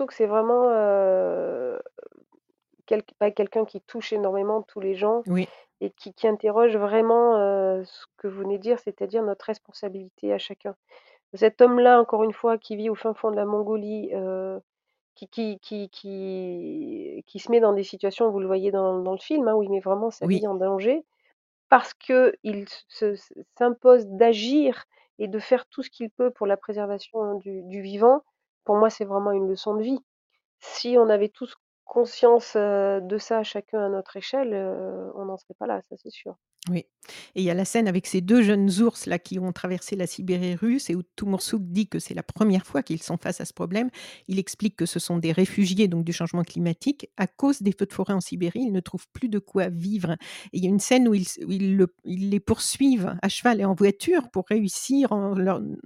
que 0.07 0.15
c'est 0.15 0.27
vraiment, 0.27 0.65
quelqu'un 2.87 3.65
qui 3.65 3.81
touche 3.81 4.13
énormément 4.13 4.63
tous 4.63 4.81
les 4.81 4.95
gens 4.95 5.23
Oui. 5.27 5.49
et 5.81 5.91
qui 5.91 6.13
qui 6.15 6.27
interroge 6.27 6.77
vraiment, 6.77 7.35
ce 7.85 8.05
que 8.19 8.29
vous 8.29 8.41
venez 8.43 8.59
de 8.59 8.63
dire, 8.63 8.79
c'est-à-dire 8.81 9.23
notre 9.23 9.45
responsabilité 9.47 10.33
à 10.33 10.39
chacun. 10.39 10.75
Cet 11.35 11.61
homme-là, 11.63 12.01
encore 12.01 12.25
une 12.25 12.33
fois, 12.33 12.59
qui 12.59 12.77
vit 12.77 12.91
au 12.91 12.95
fin 12.95 13.15
fond 13.15 13.31
de 13.31 13.37
la 13.37 13.45
Mongolie, 13.47 14.11
heu, 14.15 14.61
qui 15.17 15.29
qui 15.29 15.59
qui 15.61 15.91
qui 15.91 17.25
qui 17.27 17.39
se 17.41 17.51
met 17.53 17.61
dans 17.61 17.73
des 17.75 17.85
situations, 17.85 18.31
vous 18.31 18.41
le 18.41 18.47
voyez 18.49 18.71
dans 18.73 19.01
dans 19.03 19.13
le 19.13 19.19
film, 19.19 19.49
hein, 19.49 19.55
où 19.55 19.63
il 19.65 19.71
met 19.71 19.81
vraiment 19.81 20.11
sa 20.11 20.27
Oui. 20.27 20.43
vie 20.43 20.47
en 20.49 20.55
danger, 20.57 21.05
parce 21.71 21.95
qu'il 21.95 22.69
se 22.89 23.15
se 23.17 23.35
s'impose 23.59 24.07
d'agir 24.09 24.85
et 25.19 25.29
de 25.29 25.39
faire 25.41 25.67
tout 25.69 25.83
ce 25.85 25.91
qu'il 25.91 26.11
peut 26.11 26.31
pour 26.33 26.47
la 26.49 26.57
préservation 26.59 27.37
du 27.37 27.63
du 27.65 27.83
vivant. 27.83 28.23
Pour 28.65 28.77
moi, 28.77 28.91
c'est 28.91 29.05
vraiment 29.07 29.33
une 29.33 29.49
leçon 29.49 29.75
de 29.77 29.83
vie. 29.85 30.01
Si 30.61 30.97
on 30.99 31.09
avait 31.11 31.29
tous 31.31 31.57
conscience, 31.87 32.57
heu, 32.57 33.01
de 33.03 33.19
ça, 33.19 33.43
chacun 33.45 33.81
à 33.87 33.89
notre 33.91 34.17
échelle, 34.19 34.55
heu, 34.55 35.13
on 35.17 35.27
n'en 35.27 35.37
serait 35.39 35.55
pas 35.59 35.67
là, 35.69 35.83
ça 35.83 35.97
c'est 35.99 36.11
sûr. 36.11 36.37
Oui 36.71 36.85
et 37.35 37.41
il 37.41 37.45
y 37.45 37.51
a 37.51 37.55
la 37.55 37.65
scène 37.65 37.89
avec 37.89 38.07
ces 38.07 38.21
2 38.21 38.43
jeunes 38.43 38.71
ours 38.81 39.07
là 39.07 39.19
qui 39.19 39.41
ont 39.41 39.51
traversé 39.53 39.97
la 39.97 40.07
Sibérie 40.07 40.55
russe 40.55 40.89
et 40.89 40.95
où 40.95 41.03
Timoursouk 41.17 41.61
dit 41.65 41.89
que 41.89 41.99
c'est 41.99 42.15
la 42.15 42.23
1re 42.23 42.65
fois 42.65 42.85
qu'ils 42.85 43.03
sont 43.03 43.17
face 43.17 43.41
à 43.41 43.45
ce 43.45 43.53
problème. 43.53 43.91
Il 44.29 44.39
explique 44.39 44.77
que 44.77 44.87
ce 44.87 45.01
sont 45.01 45.19
des 45.19 45.33
réfugiés 45.33 45.89
donc 45.89 46.05
du 46.05 46.13
changement 46.13 46.45
climatique. 46.45 47.09
À 47.17 47.27
cause 47.27 47.61
des 47.61 47.73
feux 47.77 47.87
de 47.87 47.93
forêt 47.93 48.13
en 48.15 48.21
Sibérie, 48.21 48.61
ils 48.61 48.73
ne 48.73 48.79
trouvent 48.79 49.09
plus 49.13 49.29
de 49.29 49.41
quoi 49.41 49.69
vivre 49.69 50.13
et 50.53 50.59
il 50.59 50.63
y 50.63 50.67
a 50.67 50.71
une 50.71 50.79
scène 50.79 51.09
où 51.09 51.15
ils 51.15 51.27
les 52.07 52.39
poursuivent 52.41 53.17
à 53.21 53.29
cheval 53.29 53.61
et 53.61 53.65
en 53.65 53.75
voiture 53.75 54.31
pour 54.31 54.45
réussir 54.49 55.09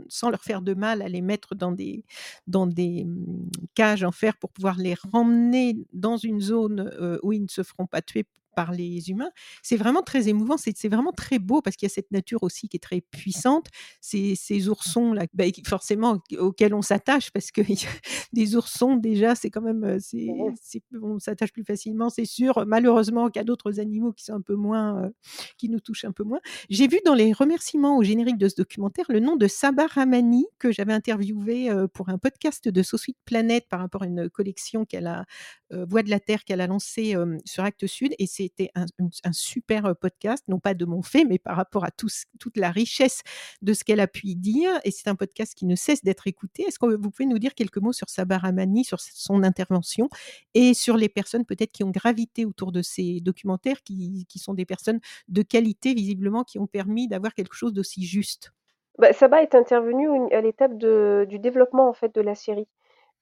sans 0.09 0.29
leur 0.31 0.43
faire 0.45 0.61
de 0.61 0.75
mal 0.75 1.01
à 1.01 1.09
les 1.09 1.23
mettre 1.23 1.55
dans 1.55 1.73
des 1.73 2.05
mmh, 2.47 3.49
cages 3.75 4.05
en 4.05 4.13
fer 4.13 4.37
pour 4.37 4.51
pouvoir 4.53 4.77
les 4.77 4.95
remmener 5.11 5.79
dans 5.95 6.19
une 6.19 6.41
zone, 6.41 6.93
heu, 7.01 7.19
où 7.23 7.33
ils 7.33 7.43
ne 7.43 7.49
se 7.49 7.63
feront 7.63 7.87
pas 7.87 8.03
tuer 8.03 8.25
par 8.57 8.73
les 8.73 9.11
humains. 9.11 9.31
C'est 9.63 9.77
vraiment 9.77 10.03
très 10.03 10.29
émouvant, 10.29 10.57
c'est 10.57 10.77
c'est 10.77 10.89
vraiment 10.89 11.13
très 11.13 11.39
beau 11.39 11.63
parce 11.63 11.77
qu'il 11.77 11.87
y 11.89 11.93
a 11.93 11.95
cette 11.95 12.11
nature 12.11 12.43
aussi 12.43 12.69
qui 12.69 12.79
est 12.79 12.81
très 12.81 13.03
puissante. 13.03 13.67
Ces 14.01 14.35
ces 14.35 14.69
oursons-là, 14.69 15.27
bah, 15.35 15.45
forcément 15.67 16.19
auxquels 16.39 16.75
on 16.75 16.83
s'attache 16.83 17.31
parce 17.31 17.53
que 17.53 17.61
des 18.33 18.57
oursons 18.57 18.97
déjà, 18.97 19.35
c'est 19.35 19.51
quand 19.51 19.63
même, 19.63 19.99
c'est 20.01 20.27
c'est 20.61 20.83
on 21.03 21.19
s'attache 21.19 21.53
plus 21.53 21.65
facilement, 21.65 22.09
c'est 22.11 22.25
sûr, 22.25 22.65
malheureusement 22.67 23.29
qu'à 23.31 23.45
d'autres 23.45 23.79
animaux 23.81 24.13
qui 24.13 24.25
sont 24.25 24.35
un 24.35 24.41
peu 24.41 24.55
moins, 24.55 25.05
heu, 25.07 25.15
qui 25.59 25.69
nous 25.69 25.81
touchent 25.81 26.05
un 26.05 26.13
peu 26.13 26.25
moins. 26.25 26.41
J'ai 26.71 26.89
vu 26.89 26.99
dans 27.05 27.15
les 27.15 27.33
remerciements 27.33 27.99
au 27.99 28.03
générique 28.03 28.39
de 28.39 28.49
ce 28.49 28.57
documentaire 28.57 29.07
le 29.09 29.21
nom 29.21 29.37
de 29.37 29.47
Sabah 29.49 29.87
Rahmani 29.87 30.47
que 30.59 30.73
j'avais 30.73 30.93
interviewé, 30.95 31.71
heu, 31.71 31.89
pour 31.89 32.09
un 32.09 32.19
podcast 32.19 32.69
de 32.69 32.83
Sweet 32.83 33.17
Planet 33.25 33.65
par 33.69 33.81
rapport 33.81 34.03
à 34.03 34.07
une 34.07 34.31
collection 34.31 34.85
qu'elle 34.85 35.07
a, 35.07 35.25
Voix 35.71 36.03
de 36.03 36.11
la 36.11 36.21
terre 36.21 36.45
qu'elle 36.45 36.61
a 36.61 36.67
lancée, 36.67 37.15
sur 37.45 37.65
Actes 37.65 37.87
Sud 37.87 38.15
et 38.19 38.27
c'était 38.47 38.71
un 38.75 39.33
super, 39.33 39.95
podcast, 39.97 40.45
non 40.49 40.59
pas 40.59 40.75
de 40.75 40.85
mon 40.85 41.03
fait, 41.03 41.25
mais 41.25 41.39
par 41.39 41.57
rapport 41.57 41.85
à 41.85 41.91
tout 41.91 42.09
toute 42.39 42.57
la 42.57 42.71
richesse 42.71 43.23
de 43.63 43.73
ce 43.73 43.85
qu'elle 43.85 44.01
a 44.01 44.07
pu 44.07 44.29
y 44.29 44.37
dire 44.37 44.71
et 44.85 44.91
c'est 44.91 45.09
un 45.09 45.15
podcast 45.15 45.55
qui 45.55 45.67
ne 45.67 45.75
cesse 45.75 46.03
d'être 46.05 46.27
écouté. 46.27 46.65
Est-ce 46.65 46.79
que 46.79 46.87
vous 46.87 47.11
pouvez 47.11 47.27
nous 47.27 47.39
dire 47.39 47.55
quelques 47.55 47.79
mots 47.79 47.93
sur 47.93 48.09
Sabah 48.09 48.39
Rahmani, 48.39 48.85
sur 48.85 49.01
son 49.01 49.43
intervention 49.43 50.09
et 50.55 50.75
sur 50.75 50.97
les 50.97 51.09
personnes 51.09 51.45
peut-être 51.45 51.73
qui 51.73 51.85
ont 51.85 51.91
gravité 51.91 52.45
autour 52.45 52.73
de 52.73 52.83
ces 52.83 53.21
documentaires 53.21 53.83
qui 53.83 54.27
qui 54.29 54.39
sont 54.39 54.55
des 54.55 54.65
personnes 54.65 55.01
de 55.29 55.43
qualité 55.43 55.95
visiblement 55.95 56.45
qui 56.45 56.59
ont 56.59 56.67
permis 56.67 57.09
d'avoir 57.09 57.35
quelque 57.35 57.55
chose 57.55 57.73
d'aussi 57.73 58.05
juste? 58.05 58.53
Bah, 58.99 59.13
Sabah 59.13 59.43
est 59.43 59.55
intervenue 59.55 60.09
à 60.33 60.41
l'étape 60.41 60.79
de 60.79 61.27
du 61.29 61.39
développement 61.39 61.89
en 61.89 61.93
fait 61.93 62.15
de 62.15 62.21
la 62.21 62.35
série, 62.35 62.69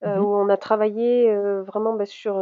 Mmh 0.03 0.19
où 0.19 0.35
on 0.35 0.49
a 0.49 0.57
travaillé, 0.57 1.33
vraiment, 1.63 1.95
bah, 1.95 2.05
sur 2.05 2.35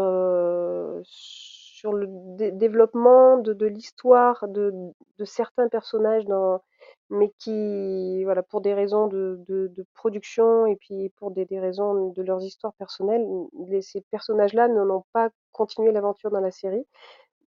le 1.92 2.08
dé 2.38 2.52
développement 2.52 3.38
de 3.38 3.52
de 3.54 3.66
l'histoire 3.66 4.48
de 4.48 4.72
de 5.18 5.26
certains 5.26 5.68
personnages 5.68 6.26
dans 6.26 6.62
mais 7.10 7.32
qui 7.40 8.24
voilà, 8.24 8.42
pour 8.44 8.62
des 8.62 8.74
raisons 8.74 9.08
de 9.08 9.86
production 9.94 10.66
et 10.66 10.76
puis 10.78 11.10
pour 11.18 11.32
des 11.32 11.46
des 11.46 11.60
raisons 11.60 12.10
de 12.12 12.22
leurs 12.24 12.42
histoires 12.44 12.74
personnelles, 12.76 13.26
les 13.68 13.82
ces 13.82 14.02
personnages-là 14.12 14.68
n'ont 14.70 15.04
pas 15.14 15.30
continué 15.52 15.92
l'aventure 15.92 16.32
dans 16.32 16.40
la 16.40 16.52
série. 16.52 16.86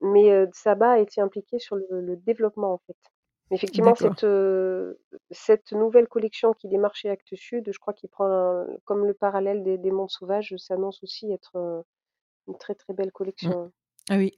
Mais, 0.03 0.31
heu, 0.33 0.49
Sabah 0.55 0.93
a 0.93 0.99
été 1.01 1.21
impliquée 1.23 1.59
sur 1.61 1.77
le 1.77 1.87
le 1.91 2.17
développement 2.17 2.75
en 2.75 2.79
fait. 2.87 2.97
Effectivement 3.53 3.95
D'accord. 3.95 4.17
cette, 5.33 5.73
nouvelle 5.73 6.09
collection 6.09 6.55
qui 6.55 6.69
démarre 6.69 6.97
chez 6.97 7.11
Actes 7.11 7.35
Sud, 7.37 7.71
je 7.73 7.79
crois 7.81 7.95
qu'il 7.95 8.11
prend 8.11 8.27
un 8.27 8.67
comme 8.87 9.07
le 9.07 9.15
parallèle 9.15 9.63
des 9.65 9.79
des 9.79 9.91
mondes 9.93 10.11
sauvages, 10.11 10.55
s'annonce 10.59 11.03
aussi 11.05 11.33
être, 11.33 11.53
heu, 11.59 11.83
une 12.49 12.59
très, 12.59 12.75
très 12.77 12.95
belle 12.95 13.13
Mmh. 13.41 13.53
collection. 13.53 13.73
Ah 14.11 14.17
oui, 14.19 14.33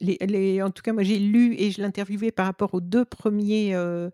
en 0.62 0.70
tout 0.70 0.82
cas 0.82 0.92
moi 0.92 1.02
j'ai 1.04 1.18
lu 1.18 1.54
et 1.58 1.70
je 1.70 1.78
l'ai 1.78 1.84
interviewé 1.86 2.30
par 2.30 2.44
rapport 2.46 2.74
aux 2.74 2.80
2 2.82 3.04
premiers, 3.06 3.74
heu 3.74 4.10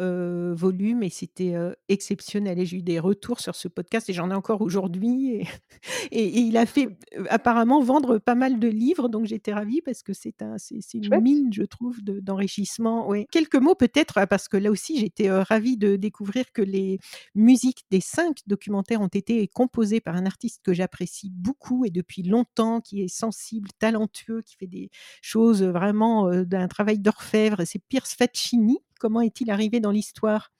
heu, 0.00 0.54
volumes 0.54 1.02
et 1.02 1.10
c'était, 1.10 1.54
exceptionnel 1.88 2.58
et 2.58 2.66
j'ai 2.66 2.78
eu 2.78 2.82
des 2.82 2.98
retours 2.98 3.40
sur 3.40 3.54
ce 3.54 3.68
podcast 3.68 4.08
et 4.08 4.12
j'en 4.12 4.30
ai 4.30 4.34
encore 4.34 4.62
aujourd'hui 4.62 5.34
et 5.34 5.48
et 6.12 6.24
et 6.24 6.40
il 6.40 6.56
a 6.56 6.66
fait, 6.66 6.96
apparemment 7.28 7.80
vendre 7.82 8.18
pas 8.18 8.34
mal 8.34 8.58
de 8.58 8.68
livres 8.68 9.08
donc 9.08 9.26
j'étais 9.26 9.52
ravie 9.52 9.80
parce 9.82 10.02
que 10.02 10.12
c'est 10.12 10.42
un 10.42 10.58
c'est 10.58 10.80
c'est 10.80 10.98
une 10.98 11.20
mine 11.20 11.52
je 11.52 11.62
trouve 11.62 12.02
de 12.02 12.20
d'enrichissement. 12.20 13.10
Quelques 13.30 13.56
mots 13.56 13.74
peut-être 13.74 14.26
parce 14.26 14.48
que 14.48 14.56
là 14.56 14.70
aussi 14.70 14.98
j'étais, 14.98 15.30
ravie 15.30 15.76
de 15.76 15.96
découvrir 15.96 16.52
que 16.52 16.62
les 16.62 16.98
musiques 17.34 17.84
des 17.90 18.00
5 18.00 18.38
documentaires 18.46 19.00
ont 19.00 19.08
été 19.08 19.46
composées 19.48 20.00
par 20.00 20.16
un 20.16 20.26
artiste 20.26 20.60
que 20.64 20.72
j'apprécie 20.72 21.30
beaucoup 21.30 21.84
et 21.84 21.90
depuis 21.90 22.22
longtemps, 22.22 22.80
qui 22.80 23.02
est 23.02 23.08
sensible, 23.08 23.68
talentueux, 23.78 24.42
qui 24.42 24.56
fait 24.56 24.66
des 24.66 24.90
choses, 25.22 25.62
vraiment, 25.62 26.30
d'un 26.44 26.68
travail 26.68 26.98
d'orfèvre, 26.98 27.62
c'est 27.64 27.78
Piers 27.78 28.00
Faccini. 28.04 28.78
Comment 29.00 29.20
est-il 29.22 29.50
arrivé 29.50 29.80
dans 29.80 29.90
l'histoire? 29.90 30.52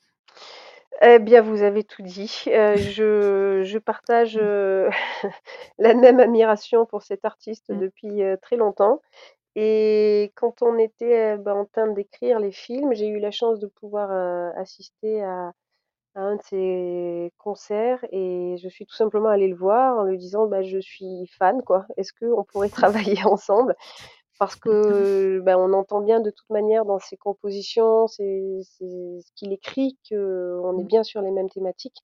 Eh 1.03 1.19
bien, 1.19 1.41
vous 1.43 1.63
avez 1.63 1.83
tout 1.85 2.03
dit, 2.03 2.45
heu, 2.49 2.77
je 2.77 3.63
je 3.65 3.79
partage, 3.79 4.37
Mmh. 4.37 4.39
heu, 4.39 4.91
la 5.79 5.95
même 5.95 6.21
admiration 6.21 6.85
pour 6.87 7.03
cet 7.03 7.25
artiste 7.25 7.73
Mmh. 7.73 7.81
depuis, 7.81 8.23
heu, 8.23 8.37
très 8.43 8.57
longtemps 8.57 9.01
et 9.57 10.33
quand 10.37 10.63
on 10.63 10.79
était, 10.79 11.39
bah, 11.39 11.55
en 11.57 11.67
train 11.67 11.89
d'écrire 11.89 12.41
les 12.41 12.53
films, 12.53 12.95
j'ai 12.95 13.09
eu 13.09 13.21
la 13.21 13.31
chance 13.33 13.61
de 13.61 13.67
pouvoir, 13.69 14.11
assister 14.59 15.23
à 15.25 15.53
à 16.17 16.23
un 16.23 16.37
de 16.37 16.43
ses 16.43 17.33
concerts 17.39 18.05
et 18.13 18.57
je 18.63 18.69
suis 18.69 18.87
tout 18.87 18.97
simplement 18.97 19.29
allée 19.31 19.49
le 19.49 19.57
voir 19.57 19.99
en 19.99 20.05
lui 20.05 20.19
disant: 20.19 20.47
«Bah, 20.49 20.63
je 20.63 20.79
suis 20.81 21.27
fan 21.39 21.63
quoi, 21.63 21.87
est-ce 21.97 22.13
qu'on 22.15 22.45
pourrait 22.45 22.71
travailler 23.17 23.25
ensemble?» 23.25 23.77
Parce 24.41 24.57
que, 24.57 25.41
bah, 25.45 25.59
on 25.59 25.73
entend 25.75 26.03
bien 26.03 26.21
de 26.21 26.31
toute 26.31 26.51
manière 26.51 26.87
dans 26.87 27.01
ses 27.01 27.19
compositions, 27.19 28.09
c'est 28.09 28.43
c'est 28.65 28.87
ce 29.23 29.33
qu'il 29.37 29.53
écrit 29.55 29.99
qu'on 30.11 30.79
est 30.81 30.85
Mmh. 30.85 30.91
bien 30.91 31.05
sur 31.05 31.23
les 31.23 31.33
mêmes 31.33 31.51
thématiques 31.51 31.99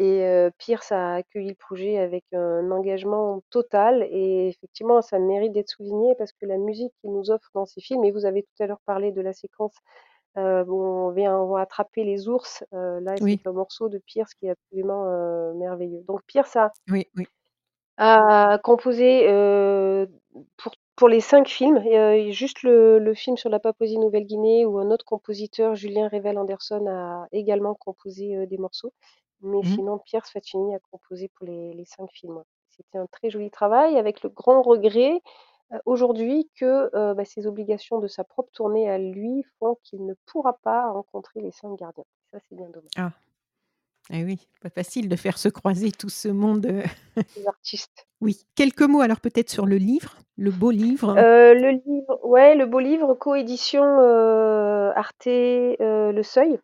et 0.00 0.22
heu, 0.24 0.50
Piers 0.58 0.78
a 0.92 1.16
accueilli 1.16 1.50
le 1.50 1.56
projet 1.56 1.98
avec 1.98 2.24
un 2.34 2.70
engagement 2.72 3.42
total 3.50 4.04
et 4.10 4.48
effectivement 4.48 5.02
ça 5.02 5.18
mérite 5.20 5.52
d'être 5.52 5.70
souligné 5.70 6.14
parce 6.16 6.32
que 6.32 6.46
la 6.46 6.58
musique 6.58 6.92
qu'il 7.02 7.12
nous 7.12 7.30
offre 7.30 7.50
dans 7.54 7.66
ses 7.66 7.80
films 7.82 8.04
et 8.04 8.12
vous 8.12 8.26
avez 8.26 8.42
tout 8.44 8.62
à 8.64 8.66
l'heure 8.68 8.80
parlé 8.86 9.12
de 9.12 9.20
la 9.22 9.32
séquence, 9.34 9.76
heu, 10.38 10.64
où 10.68 10.82
on 10.84 11.10
vient 11.12 11.38
on 11.38 11.48
va 11.54 11.62
attraper 11.62 12.04
les 12.04 12.28
ours, 12.28 12.64
heu, 12.74 13.00
là 13.00 13.20
c'est 13.20 13.20
Oui. 13.20 13.46
un 13.46 13.52
morceau 13.52 13.88
de 13.90 13.98
Piers 13.98 14.24
qui 14.40 14.46
est 14.48 14.50
absolument, 14.52 15.54
merveilleux. 15.56 16.02
Donc 16.08 16.22
Piers 16.26 16.42
a 16.56 16.72
Oui, 16.90 17.06
oui. 17.16 17.26
a 17.98 18.58
composé, 18.64 19.26
pour 20.56 20.72
pour 20.96 21.08
les 21.08 21.20
5 21.20 21.48
films 21.48 21.78
heu, 21.78 22.14
et 22.14 22.32
juste 22.32 22.62
le 22.62 22.98
le 22.98 23.14
film 23.14 23.36
sur 23.36 23.50
la 23.50 23.58
Papouasie-Nouvelle-Guinée 23.60 24.66
où 24.66 24.78
un 24.78 24.90
autre 24.90 25.04
compositeur, 25.04 25.74
Julien 25.74 26.08
Revel 26.08 26.38
Anderson, 26.38 26.86
a 26.88 27.26
également 27.32 27.74
composé, 27.74 28.36
heu, 28.36 28.46
des 28.46 28.58
morceaux. 28.58 28.92
Mais 29.42 29.62
Mmh. 29.62 29.64
sinon 29.64 29.98
Piers 29.98 30.20
Faccini 30.32 30.74
a 30.74 30.78
composé 30.90 31.28
pour 31.36 31.46
les 31.46 31.72
les 31.74 31.84
5 31.86 32.10
films, 32.12 32.36
ouais. 32.38 32.44
C'était 32.70 32.98
un 32.98 33.06
très 33.06 33.30
joli 33.30 33.50
travail 33.50 33.98
avec 33.98 34.22
le 34.22 34.30
grand 34.30 34.62
regret, 34.62 35.20
heu, 35.74 35.80
aujourd'hui 35.86 36.50
que, 36.56 36.90
heu, 36.96 37.14
bah, 37.14 37.24
ses 37.26 37.46
obligations 37.48 37.98
de 38.00 38.08
sa 38.08 38.24
propre 38.24 38.50
tournée 38.52 38.88
à 38.90 38.98
lui 38.98 39.44
font 39.60 39.76
qu'il 39.84 40.06
ne 40.06 40.14
pourra 40.26 40.54
pas 40.62 40.90
rencontrer 40.92 41.40
les 41.40 41.52
5 41.52 41.76
gardiens. 41.78 42.04
Ça, 42.32 42.38
c'est 42.48 42.56
bien 42.56 42.70
dommage. 42.70 42.94
Ah. 42.96 43.12
Et 44.10 44.22
oui, 44.24 44.38
pas 44.60 44.68
facile 44.70 45.08
de 45.08 45.16
faire 45.16 45.38
se 45.38 45.48
croiser 45.48 45.90
tout 45.90 46.08
ce 46.10 46.28
monde, 46.28 46.66
Les 47.36 47.46
artistes. 47.48 48.06
Oui. 48.20 48.46
Quelques 48.56 48.82
mots 48.82 49.00
alors 49.02 49.20
peut-être 49.20 49.50
sur 49.50 49.66
le 49.66 49.76
livre, 49.78 50.18
le 50.36 50.50
beau 50.52 50.70
livre? 50.70 51.16
Heu, 51.16 51.54
le 51.54 51.70
livre 51.86 52.18
ouais, 52.24 52.54
le 52.56 52.66
beau 52.66 52.80
livre, 52.80 53.14
coédition, 53.14 53.84
heu, 54.00 54.90
Arte, 54.96 55.26
Le 55.26 56.22
Seuil. 56.22 56.58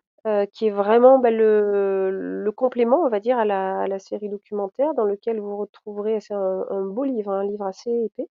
qui 0.53 0.67
est 0.67 0.69
vraiment, 0.71 1.19
bah, 1.19 1.31
le 1.31 2.09
le 2.43 2.51
complément, 2.51 3.01
on 3.05 3.09
va 3.09 3.19
dire, 3.19 3.37
à 3.39 3.45
la 3.45 3.81
à 3.81 3.87
la 3.87 3.97
série 3.99 4.29
documentaire 4.29 4.93
dans 4.93 5.05
lequel 5.05 5.39
vous 5.39 5.55
retrouverez 5.57 6.19
c'est 6.19 6.33
un 6.33 6.65
un 6.69 6.85
beau 6.85 7.05
livre, 7.05 7.31
un 7.31 7.45
livre 7.45 7.65
assez 7.65 7.89
épais. 7.91 8.27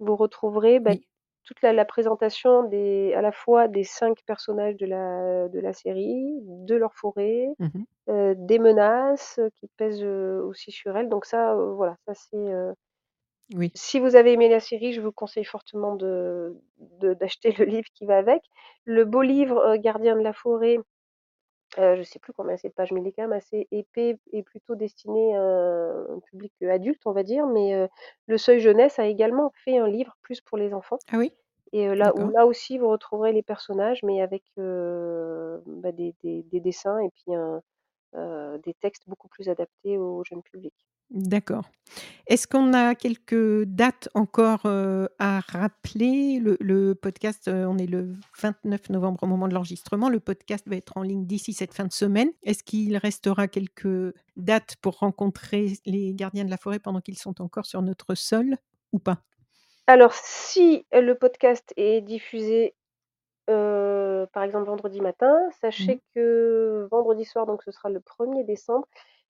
Vous 0.00 0.16
retrouverez, 0.16 0.80
bah, 0.80 0.94
Oui. 0.94 1.04
Toute 1.44 1.62
la 1.62 1.72
la 1.72 1.84
présentation 1.84 2.64
des 2.64 3.14
à 3.14 3.22
la 3.22 3.32
fois 3.32 3.68
des 3.68 3.84
5 3.84 4.18
personnages 4.26 4.76
de 4.76 4.86
la 4.86 5.48
de 5.48 5.60
la 5.60 5.72
série, 5.72 6.40
de 6.42 6.74
leur 6.76 6.94
forêt, 6.94 7.48
Mmh 7.58 7.84
des 8.08 8.58
menaces, 8.60 9.40
qui 9.56 9.68
pèsent, 9.78 10.04
aussi 10.04 10.72
sur 10.72 10.96
elles, 10.96 11.08
donc 11.08 11.24
ça, 11.26 11.54
voilà, 11.56 11.96
ça 12.06 12.14
c'est, 12.14 12.36
Oui. 13.54 13.74
si 13.74 14.00
vous 14.00 14.16
avez 14.16 14.32
aimé 14.32 14.48
la 14.48 14.60
série, 14.60 14.92
je 14.92 15.00
vous 15.00 15.12
conseille 15.12 15.44
fortement 15.44 15.96
de 15.96 16.56
d'acheter 16.78 17.52
le 17.52 17.64
livre 17.66 17.88
qui 17.94 18.06
va 18.06 18.18
avec. 18.18 18.42
Le 18.84 19.04
beau 19.04 19.22
livre, 19.22 19.58
heu, 19.74 19.76
Gardiens 19.78 20.16
de 20.16 20.22
la 20.22 20.32
forêt, 20.32 20.78
heu, 21.78 21.96
je 21.96 22.02
sais 22.02 22.18
plus 22.18 22.32
combien 22.32 22.56
c'est 22.56 22.68
de 22.68 22.74
pages, 22.74 22.92
mais 22.92 23.00
il 23.00 23.06
est 23.08 23.12
quand 23.12 23.22
même 23.22 23.32
assez 23.32 23.68
épais 23.70 24.18
et 24.32 24.42
plutôt 24.42 24.74
destiné 24.76 25.36
à 25.36 25.40
un 25.42 26.20
public, 26.20 26.52
heu, 26.62 26.70
adulte, 26.70 27.02
on 27.06 27.12
va 27.12 27.22
dire, 27.22 27.46
mais 27.46 27.74
heu, 27.74 27.88
Le 28.26 28.38
Seuil 28.38 28.60
Jeunesse 28.60 28.98
a 28.98 29.06
également 29.06 29.52
fait 29.64 29.78
un 29.78 29.88
livre 29.88 30.16
plus 30.22 30.40
pour 30.40 30.58
les 30.58 30.74
enfants 30.74 31.00
Ah 31.08 31.18
oui? 31.18 31.32
et 31.72 31.94
là 31.94 32.16
où 32.16 32.28
D'accord. 32.28 32.30
là 32.30 32.46
aussi 32.46 32.78
vous 32.78 32.88
retrouverez 32.88 33.32
les 33.32 33.42
personnages, 33.44 34.02
mais 34.04 34.22
avec, 34.22 34.44
bah, 34.56 35.92
des 35.92 36.14
des 36.22 36.42
des 36.44 36.60
dessins 36.60 36.98
et 37.00 37.10
puis 37.10 37.34
un, 37.34 38.58
des 38.58 38.74
textes 38.74 39.08
beaucoup 39.08 39.28
plus 39.28 39.48
adaptés 39.48 39.98
au 39.98 40.24
jeune 40.24 40.42
public. 40.42 40.74
D'accord. 41.10 41.68
Est-ce 42.28 42.46
qu'on 42.46 42.72
a 42.72 42.94
quelques 42.94 43.64
dates 43.64 44.08
encore, 44.14 44.64
heu, 44.66 45.08
à 45.18 45.40
rappeler? 45.40 46.38
Le 46.38 46.56
le 46.60 46.94
podcast, 46.94 47.48
heu, 47.48 47.66
on 47.66 47.78
est 47.78 47.86
le 47.88 48.12
29 48.40 48.90
novembre 48.90 49.24
au 49.24 49.26
moment 49.26 49.48
de 49.48 49.54
l'enregistrement. 49.54 50.08
Le 50.08 50.20
podcast 50.20 50.68
va 50.68 50.76
être 50.76 50.96
en 50.96 51.02
ligne 51.02 51.26
d'ici 51.26 51.52
cette 51.52 51.74
fin 51.74 51.84
de 51.84 51.92
semaine. 51.92 52.30
Est-ce 52.44 52.62
qu'il 52.62 52.96
restera 52.96 53.48
quelques 53.48 54.14
dates 54.36 54.76
pour 54.82 54.98
rencontrer 54.98 55.72
les 55.84 56.14
gardiens 56.14 56.44
de 56.44 56.50
la 56.50 56.56
forêt 56.58 56.78
pendant 56.78 57.00
qu'ils 57.00 57.18
sont 57.18 57.42
encore 57.42 57.66
sur 57.66 57.82
notre 57.82 58.14
sol 58.14 58.56
ou 58.92 59.00
pas? 59.00 59.18
Alors 59.88 60.12
si 60.14 60.86
le 60.92 61.14
podcast 61.14 61.72
est 61.76 62.00
diffusé, 62.02 62.76
par 63.46 64.44
exemple 64.44 64.66
vendredi 64.66 65.00
matin, 65.00 65.36
Mmh 65.78 65.90
sachez 65.90 66.00
que 66.14 66.86
vendredi 66.92 67.24
soir, 67.24 67.46
donc 67.46 67.64
ce 67.64 67.72
sera 67.72 67.88
le 67.90 68.00
1er 68.00 68.44
décembre, 68.44 68.86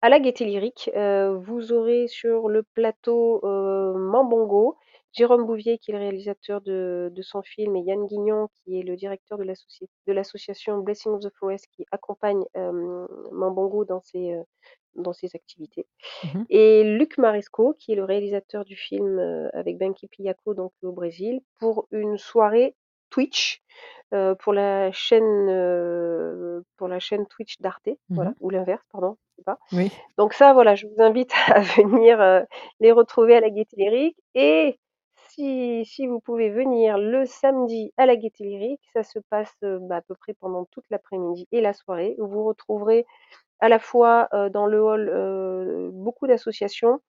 à 0.01 0.09
la 0.09 0.19
Gaîté 0.19 0.45
Lyrique, 0.45 0.89
heu, 0.95 1.35
vous 1.45 1.73
aurez 1.73 2.07
sur 2.07 2.49
le 2.49 2.63
plateau, 2.63 3.39
heu, 3.45 3.93
Mambongo, 3.97 4.77
Jérôme 5.13 5.45
Bouvier 5.45 5.77
qui 5.77 5.91
est 5.91 5.93
le 5.93 5.99
réalisateur 5.99 6.61
de 6.61 7.11
de 7.13 7.21
son 7.21 7.41
film 7.43 7.75
et 7.75 7.81
Yann 7.81 8.05
Guignon 8.07 8.47
qui 8.63 8.79
est 8.79 8.83
le 8.83 8.95
directeur 8.95 9.37
de 9.37 9.43
l'associa 9.43 9.85
de 10.07 10.13
l'association 10.13 10.79
Blessing 10.79 11.11
of 11.13 11.21
the 11.21 11.29
Forest 11.37 11.67
qui 11.75 11.85
accompagne, 11.91 12.43
hem, 12.55 13.07
Mambongo 13.31 13.85
dans 13.85 14.01
ses, 14.01 14.33
heu, 14.33 14.43
dans 14.95 15.13
ses 15.13 15.29
activités 15.35 15.87
Mmh 16.23 16.33
mh. 16.39 16.45
et 16.49 16.83
Luc 16.83 17.17
Maresco 17.19 17.73
qui 17.79 17.93
est 17.93 17.95
le 17.95 18.05
réalisateur 18.05 18.65
du 18.65 18.75
film, 18.77 19.19
heu, 19.19 19.49
avec 19.53 19.77
Benki 19.79 20.07
Piako 20.07 20.53
donc 20.55 20.73
au 20.83 20.91
Brésil, 20.93 21.41
pour 21.59 21.87
une 21.91 22.17
soirée 22.17 22.75
Twitch, 23.11 23.61
pour 24.39 24.53
la 24.53 24.91
chaîne, 24.91 25.47
pour 26.77 26.87
la 26.87 26.99
chaîne 26.99 27.27
Twitch 27.27 27.59
d'Arte, 27.61 27.87
Mmh 28.09 28.15
voilà, 28.15 28.33
ou 28.41 28.49
l'inverse, 28.49 28.83
pardon, 28.91 29.17
je 29.31 29.35
sais 29.37 29.43
pas. 29.45 29.59
Oui. 29.73 29.91
Donc 30.17 30.33
ça, 30.33 30.53
voilà, 30.53 30.75
je 30.75 30.87
vous 30.87 31.01
invite 31.03 31.31
à 31.47 31.61
venir, 31.61 32.45
les 32.79 32.91
retrouver 32.91 33.35
à 33.35 33.41
la 33.41 33.49
Gaîté 33.49 33.75
Lyrique 33.77 34.17
et 34.35 34.79
si 35.29 35.85
si 35.85 36.07
vous 36.07 36.19
pouvez 36.19 36.49
venir 36.49 36.97
le 36.97 37.25
samedi 37.25 37.93
à 37.97 38.05
la 38.05 38.15
Gaîté 38.17 38.43
Lyrique, 38.43 38.81
ça 38.93 39.03
se 39.03 39.19
passe, 39.29 39.55
bah, 39.61 39.97
à 39.97 40.01
peu 40.01 40.15
près 40.15 40.33
pendant 40.33 40.65
toute 40.65 40.85
l'après-midi 40.89 41.47
et 41.51 41.61
la 41.61 41.73
soirée, 41.73 42.15
où 42.19 42.27
vous 42.27 42.43
retrouverez 42.45 43.05
à 43.61 43.69
la 43.69 43.79
fois, 43.79 44.29
dans 44.51 44.67
le 44.67 44.81
hall, 44.83 45.91
beaucoup 45.93 46.27
d'associations, 46.27 46.99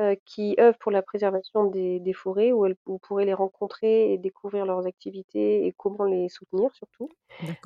heu, 0.00 0.16
qui 0.26 0.56
œuvrent 0.60 0.78
pour 0.78 0.92
la 0.92 1.02
préservation 1.02 1.64
des 1.66 2.00
des 2.00 2.12
forêts 2.14 2.52
où 2.52 2.66
elles 2.66 2.76
vous 2.86 2.98
pourrez 2.98 3.24
les 3.26 3.34
rencontrer 3.34 4.12
et 4.12 4.18
découvrir 4.18 4.66
leurs 4.66 4.86
activités 4.86 5.66
et 5.66 5.72
comment 5.76 6.04
les 6.04 6.28
soutenir 6.28 6.74
surtout. 6.74 7.08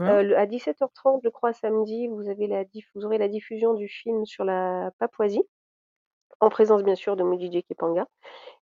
Le 0.06 0.36
à 0.38 0.46
17:30 0.46 1.22
je 1.24 1.30
crois 1.30 1.52
samedi, 1.54 2.08
vous 2.08 2.28
avez 2.30 2.46
la 2.48 2.64
diff 2.64 2.88
vous 2.94 3.04
aurez 3.06 3.18
la 3.18 3.28
diffusion 3.28 3.74
du 3.74 3.88
film 3.88 4.26
sur 4.26 4.44
la 4.44 4.92
Papouasie, 4.98 5.42
en 6.40 6.50
présence 6.50 6.82
bien 6.84 6.96
sûr 6.96 7.16
de 7.16 7.24
Mojidji 7.24 7.62
Kipanga 7.64 8.06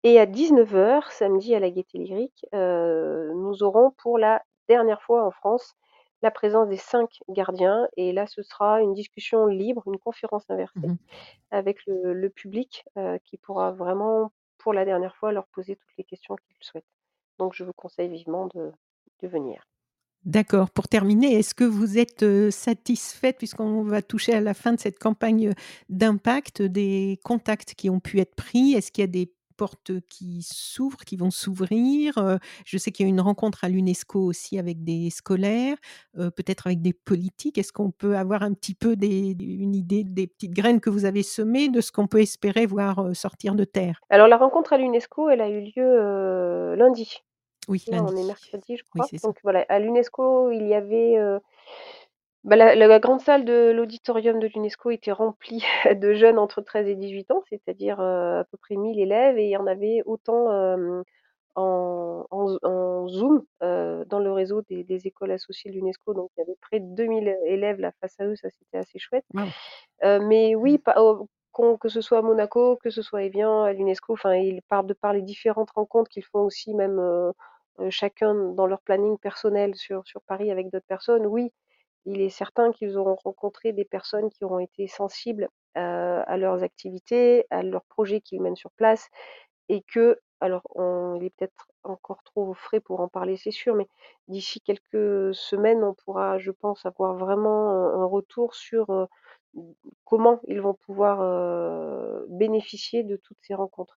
et 0.05 0.21
à 0.21 0.27
19:00 0.27 1.13
samedi 1.13 1.55
à 1.55 1.61
la 1.61 1.71
Gaîté 1.71 1.99
Lyrique, 1.99 2.47
heu, 2.55 3.33
nous 3.35 3.63
aurons 3.65 3.93
pour 4.03 4.19
la 4.19 4.43
dernière 4.69 5.03
fois 5.03 5.25
en 5.27 5.31
France, 5.33 5.75
la 6.23 6.31
présence 6.31 6.69
des 6.69 6.77
5 6.79 7.21
gardiens 7.29 7.89
et 7.97 8.13
là 8.13 8.27
ce 8.27 8.43
sera 8.43 8.81
une 8.83 8.95
discussion 8.95 9.47
libre, 9.47 9.83
une 9.87 9.99
conférence 9.99 10.45
Mmh 10.75 10.83
inversée 10.83 10.93
mh. 10.93 10.99
avec 11.53 11.87
le 11.87 12.15
le 12.15 12.31
public, 12.31 12.85
heu, 12.99 13.19
qui 13.25 13.39
pourra 13.39 13.73
vraiment, 13.73 14.33
pour 14.59 14.73
la 14.75 14.85
dernière 14.87 15.17
fois, 15.17 15.33
leur 15.33 15.49
poser 15.49 15.77
toutes 15.77 15.97
les 15.99 16.05
questions 16.05 16.37
qu'ils 16.37 16.57
souhaitent. 16.63 16.87
Donc 17.39 17.55
je 17.55 17.65
vous 17.65 17.75
conseille 17.77 18.11
vivement 18.11 18.47
de 18.55 18.73
de 19.23 19.29
venir. 19.29 19.65
D'accord. 20.25 20.71
Pour 20.71 20.89
terminer, 20.89 21.35
est-ce 21.39 21.55
que 21.55 21.65
vous 21.65 21.97
êtes, 21.97 22.23
heu, 22.23 22.51
satisfaite 22.51 23.39
puisqu'on 23.39 23.83
va 23.83 24.03
toucher 24.03 24.35
à 24.35 24.41
la 24.41 24.53
fin 24.53 24.73
de 24.73 24.81
cette 24.81 24.99
campagne, 24.99 25.49
heu, 25.51 25.55
d'impact, 25.89 26.61
des 26.63 27.21
contacts 27.25 27.75
qui 27.75 27.89
ont 27.89 28.01
pu 28.01 28.19
être 28.21 28.35
pris? 28.35 28.75
Est-ce 28.75 28.91
qu'il 28.91 29.03
y 29.03 29.05
a 29.05 29.07
des 29.07 29.33
portes 29.59 29.91
qui 30.09 30.41
s'ouvrent, 30.43 31.05
qui 31.05 31.17
vont 31.17 31.31
s'ouvrir? 31.31 32.39
Je 32.65 32.79
sais 32.79 32.93
qu'il 32.93 33.05
y 33.05 33.09
a 33.09 33.11
une 33.11 33.21
rencontre 33.21 33.65
à 33.65 33.69
l'UNESCO 33.69 34.21
aussi 34.21 34.59
avec 34.59 34.85
des 34.85 35.11
scolaires, 35.11 35.77
peut-être 36.15 36.69
avec 36.69 36.81
des 36.81 36.95
politiques. 36.95 37.59
Est-ce 37.59 37.73
qu'on 37.73 37.91
peut 37.91 38.17
avoir 38.17 38.43
un 38.43 38.55
petit 38.55 38.75
peu 38.75 38.97
des 38.97 39.37
une 39.39 39.75
idée 39.75 40.05
des 40.05 40.27
petites 40.29 40.55
graines 40.55 40.81
que 40.81 40.89
vous 40.91 41.05
avez 41.05 41.23
semées 41.23 41.69
de 41.69 41.81
ce 41.81 41.93
qu'on 41.93 42.07
peut 42.07 42.21
espérer 42.23 42.65
voir, 42.65 43.15
sortir 43.15 43.55
de 43.55 43.65
terre? 43.65 44.01
Alors 44.09 44.29
la 44.29 44.37
rencontre 44.39 44.73
à 44.73 44.79
l'UNESCO, 44.79 45.29
elle 45.29 45.41
a 45.41 45.49
eu 45.51 45.61
lieu, 45.77 46.75
lundi. 46.77 47.19
Oui, 47.69 47.85
Là, 47.89 48.03
on 48.03 48.09
est 48.09 48.15
lundi. 48.15 48.27
mercredi, 48.29 48.77
je 48.79 48.83
crois. 48.85 49.07
Donc 49.23 49.37
voilà, 49.43 49.67
à 49.69 49.79
l'UNESCO, 49.79 50.53
il 50.53 50.67
y 50.67 50.75
avait, 50.75 51.17
bah, 52.49 52.57
la 52.57 52.75
la 52.75 52.99
grande 53.01 53.21
salle 53.21 53.45
de 53.45 53.71
l'auditorium 53.73 54.41
de 54.41 54.49
l'UNESCO 54.49 54.91
était 54.91 55.13
remplie 55.13 55.65
de 56.01 56.15
jeunes 56.15 56.39
entre 56.39 56.61
13 56.63 56.89
et 56.89 56.97
18 56.97 57.31
ans, 57.31 57.43
c'est-à-dire, 57.49 58.01
heu, 58.01 58.39
à 58.41 58.45
peu 58.51 58.57
près 58.59 58.77
1000 58.77 58.99
élèves 59.01 59.39
et 59.39 59.45
il 59.47 59.51
y 59.51 59.57
en 59.57 59.67
avait 59.67 60.03
autant, 60.07 60.49
en 61.57 62.27
en 62.31 62.49
z 62.49 62.59
en 62.63 63.09
Zoom, 63.09 63.45
heu, 63.63 64.05
dans 64.07 64.19
le 64.21 64.33
réseau 64.33 64.63
des 64.63 64.85
des 64.85 65.07
écoles 65.07 65.33
associées 65.33 65.71
de 65.71 65.77
l'UNESCO. 65.77 66.15
Donc 66.15 66.31
il 66.37 66.41
y 66.41 66.43
avait 66.45 66.57
près 66.61 66.81
de 66.81 66.95
2000 66.95 67.37
élèves 67.47 67.81
là 67.81 67.93
face 68.01 68.15
à 68.21 68.27
eux, 68.27 68.37
ça 68.37 68.49
c'était 68.51 68.79
assez 68.79 68.99
chouette. 68.99 69.25
Heu, 70.05 70.21
mais 70.21 70.55
oui, 70.57 70.79
pas 70.79 70.97
qu'on 71.53 71.77
que 71.79 71.89
ce 71.89 72.01
soit 72.03 72.19
à 72.19 72.23
Monaco, 72.23 72.77
que 72.79 72.91
ce 72.91 73.03
soit 73.03 73.21
à 73.21 73.23
Évian, 73.25 73.65
à 73.65 73.73
l'UNESCO, 73.75 74.15
enfin 74.15 74.35
ils 74.37 74.63
par 74.69 74.85
de 74.85 74.95
par 74.95 75.13
les 75.15 75.23
différentes 75.23 75.71
rencontres 75.73 76.11
qu'ils 76.11 76.25
font 76.25 76.41
aussi 76.43 76.75
même, 76.75 77.01
chacun 77.91 78.35
dans 78.55 78.67
leur 78.67 78.81
planning 78.83 79.19
personnel 79.19 79.75
sur 79.77 80.07
sur 80.07 80.23
Paris 80.23 80.51
avec 80.51 80.71
d'autres 80.71 80.87
personnes, 80.87 81.27
oui, 81.27 81.53
il 82.11 82.21
est 82.23 82.31
certain 82.31 82.73
qu'ils 82.73 82.97
auront 82.97 83.17
rencontré 83.17 83.73
des 83.73 83.85
personnes 83.85 84.31
qui 84.31 84.45
auront 84.45 84.59
été 84.59 84.87
sensibles, 84.89 85.49
à 85.75 86.37
leurs 86.37 86.65
activités, 86.65 87.47
à 87.51 87.63
leurs 87.63 87.85
projets 87.85 88.21
qu'ils 88.21 88.43
mènent 88.43 88.57
sur 88.57 88.73
place 88.73 89.09
et 89.69 89.83
que 89.83 90.19
alors 90.41 90.63
on 90.75 91.15
il 91.15 91.25
est 91.25 91.31
peut-être 91.31 91.69
encore 91.85 92.23
trop 92.25 92.53
frais 92.55 92.81
pour 92.81 93.01
en 93.01 93.09
parler, 93.09 93.37
c'est 93.37 93.53
sûr, 93.53 93.75
mais 93.75 93.87
d'ici 94.29 94.61
quelques 94.61 95.35
semaines, 95.35 95.85
on 95.85 95.95
pourra, 95.95 96.39
je 96.39 96.51
pense, 96.51 96.85
avoir 96.85 97.15
vraiment 97.17 97.71
un 97.71 98.05
retour 98.07 98.55
sur, 98.55 99.09
comment 100.05 100.41
ils 100.49 100.61
vont 100.61 100.75
pouvoir, 100.75 101.19
bénéficier 102.29 103.05
de 103.05 103.17
toutes 103.17 103.39
ces 103.43 103.55
rencontres. 103.55 103.97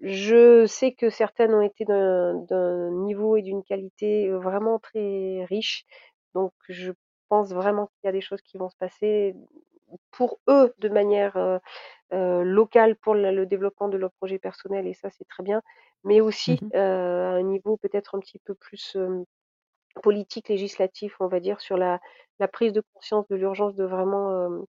Je 0.00 0.66
sais 0.66 0.92
que 0.92 1.10
certaines 1.10 1.54
ont 1.54 1.62
été 1.62 1.84
d'un 1.86 2.90
niveau 2.90 3.36
et 3.36 3.42
d'une 3.42 3.62
qualité, 3.62 4.30
vraiment 4.30 4.78
très 4.78 5.44
riche, 5.46 5.86
donc 6.34 6.52
je 6.68 6.92
pense 7.34 7.52
vraiment 7.54 7.86
qu'il 7.88 8.06
y 8.06 8.08
a 8.08 8.12
des 8.12 8.20
choses 8.22 8.42
qui 8.42 8.58
vont 8.58 8.70
se 8.70 8.76
passer 8.76 9.34
pour 10.12 10.40
eux 10.48 10.74
de 10.78 10.88
manière, 10.90 11.36
locale 12.12 12.96
pour 12.96 13.14
le 13.14 13.32
le 13.32 13.46
développement 13.46 13.88
de 13.88 13.98
leurs 13.98 14.12
projets 14.14 14.38
personnels 14.40 14.86
et 14.88 14.94
ça, 14.94 15.10
c'est 15.10 15.26
très 15.28 15.42
bien, 15.44 15.62
mais 16.04 16.20
Mmh 16.46 16.54
aussi, 16.54 16.62
mh. 16.62 16.70
heu, 16.74 16.78
à 16.80 17.32
un 17.40 17.42
niveau 17.42 17.76
peut-être 17.78 18.14
un 18.16 18.20
petit 18.20 18.38
peu 18.40 18.54
plus, 18.54 18.96
politique, 20.02 20.48
législatif, 20.48 21.16
on 21.20 21.28
va 21.28 21.40
dire, 21.40 21.60
sur 21.60 21.76
la 21.76 22.00
la 22.40 22.48
prise 22.48 22.72
de 22.72 22.82
conscience 22.94 23.26
de 23.28 23.36
l'urgence 23.36 23.74
de 23.76 23.84
vraiment, 23.84 24.64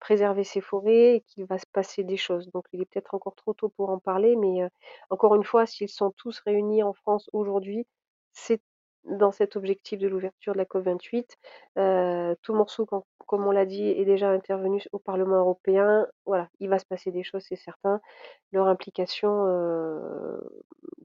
préserver 0.00 0.44
ces 0.44 0.60
forêts 0.60 1.16
et 1.16 1.20
qu'il 1.22 1.44
va 1.46 1.58
se 1.58 1.66
passer 1.72 2.04
des 2.04 2.16
choses. 2.16 2.48
Donc 2.52 2.64
il 2.72 2.80
est 2.82 2.86
peut-être 2.86 3.14
encore 3.14 3.34
trop 3.34 3.54
tôt 3.54 3.68
pour 3.70 3.90
en 3.90 3.98
parler, 3.98 4.36
mais 4.36 4.68
encore 5.10 5.34
une 5.34 5.44
fois, 5.44 5.66
s'ils 5.66 5.88
sont 5.88 6.12
tous 6.16 6.40
réunis 6.40 6.82
en 6.82 6.92
France 6.94 7.28
aujourd'hui, 7.32 7.86
c'est 8.32 8.60
dans 9.04 9.32
cet 9.32 9.56
objectif 9.56 9.98
de 9.98 10.08
l'ouverture 10.08 10.52
de 10.54 10.58
la 10.58 10.64
COP 10.64 10.84
28. 10.84 11.36
Heu, 11.78 12.36
Toumoursouk, 12.42 12.88
com 12.90 13.02
comme 13.26 13.46
on 13.46 13.50
l'a 13.50 13.66
dit, 13.66 13.88
est 13.88 14.04
déjà 14.06 14.30
intervenu 14.30 14.82
au 14.92 14.98
Parlement 14.98 15.36
européen. 15.38 16.06
Voilà, 16.26 16.48
il 16.60 16.68
va 16.70 16.78
se 16.78 16.86
passer 16.86 17.10
des 17.12 17.22
choses, 17.24 17.44
c'est 17.48 17.56
certain. 17.56 18.00
Leur 18.52 18.68
implication, 18.68 19.46
heu, 19.48 20.40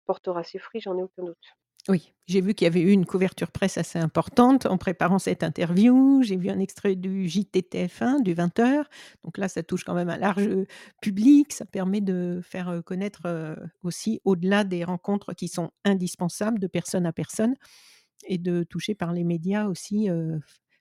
portera 0.06 0.44
ses 0.44 0.60
fruits, 0.60 0.82
j'en 0.82 0.98
ai 0.98 1.04
aucun 1.04 1.24
doute. 1.24 1.56
Oui, 1.90 2.14
j'ai 2.28 2.40
vu 2.40 2.54
qu'il 2.54 2.64
y 2.64 2.68
avait 2.68 2.80
eu 2.80 2.92
une 2.92 3.06
couverture 3.06 3.52
presse 3.52 3.78
assez 3.78 4.00
importante 4.00 4.66
en 4.66 4.78
préparant 4.78 5.20
cette 5.20 5.44
interview. 5.44 6.22
J'ai 6.24 6.38
vu 6.38 6.50
un 6.50 6.60
extrait 6.60 6.96
du 6.96 7.26
JTTF1 7.26 8.24
du 8.24 8.34
20h. 8.34 8.86
Donc 9.26 9.38
là, 9.38 9.50
ça 9.50 9.64
touche 9.64 9.84
quand 9.84 9.94
même 9.94 10.10
un 10.10 10.18
large 10.18 10.50
public. 11.02 11.52
Ça 11.52 11.66
permet 11.66 12.00
de 12.00 12.40
faire 12.42 12.82
connaître 12.86 13.58
aussi, 13.84 14.22
au-delà 14.24 14.64
des 14.64 14.86
rencontres 14.86 15.34
qui 15.34 15.50
sont 15.50 15.72
indispensables 15.84 16.60
de 16.60 16.68
personne 16.68 17.06
à 17.06 17.12
personne, 17.12 17.56
et 18.26 18.38
de 18.38 18.64
toucher 18.64 18.96
par 18.96 19.12
les 19.12 19.26
médias 19.26 19.66
aussi, 19.66 20.08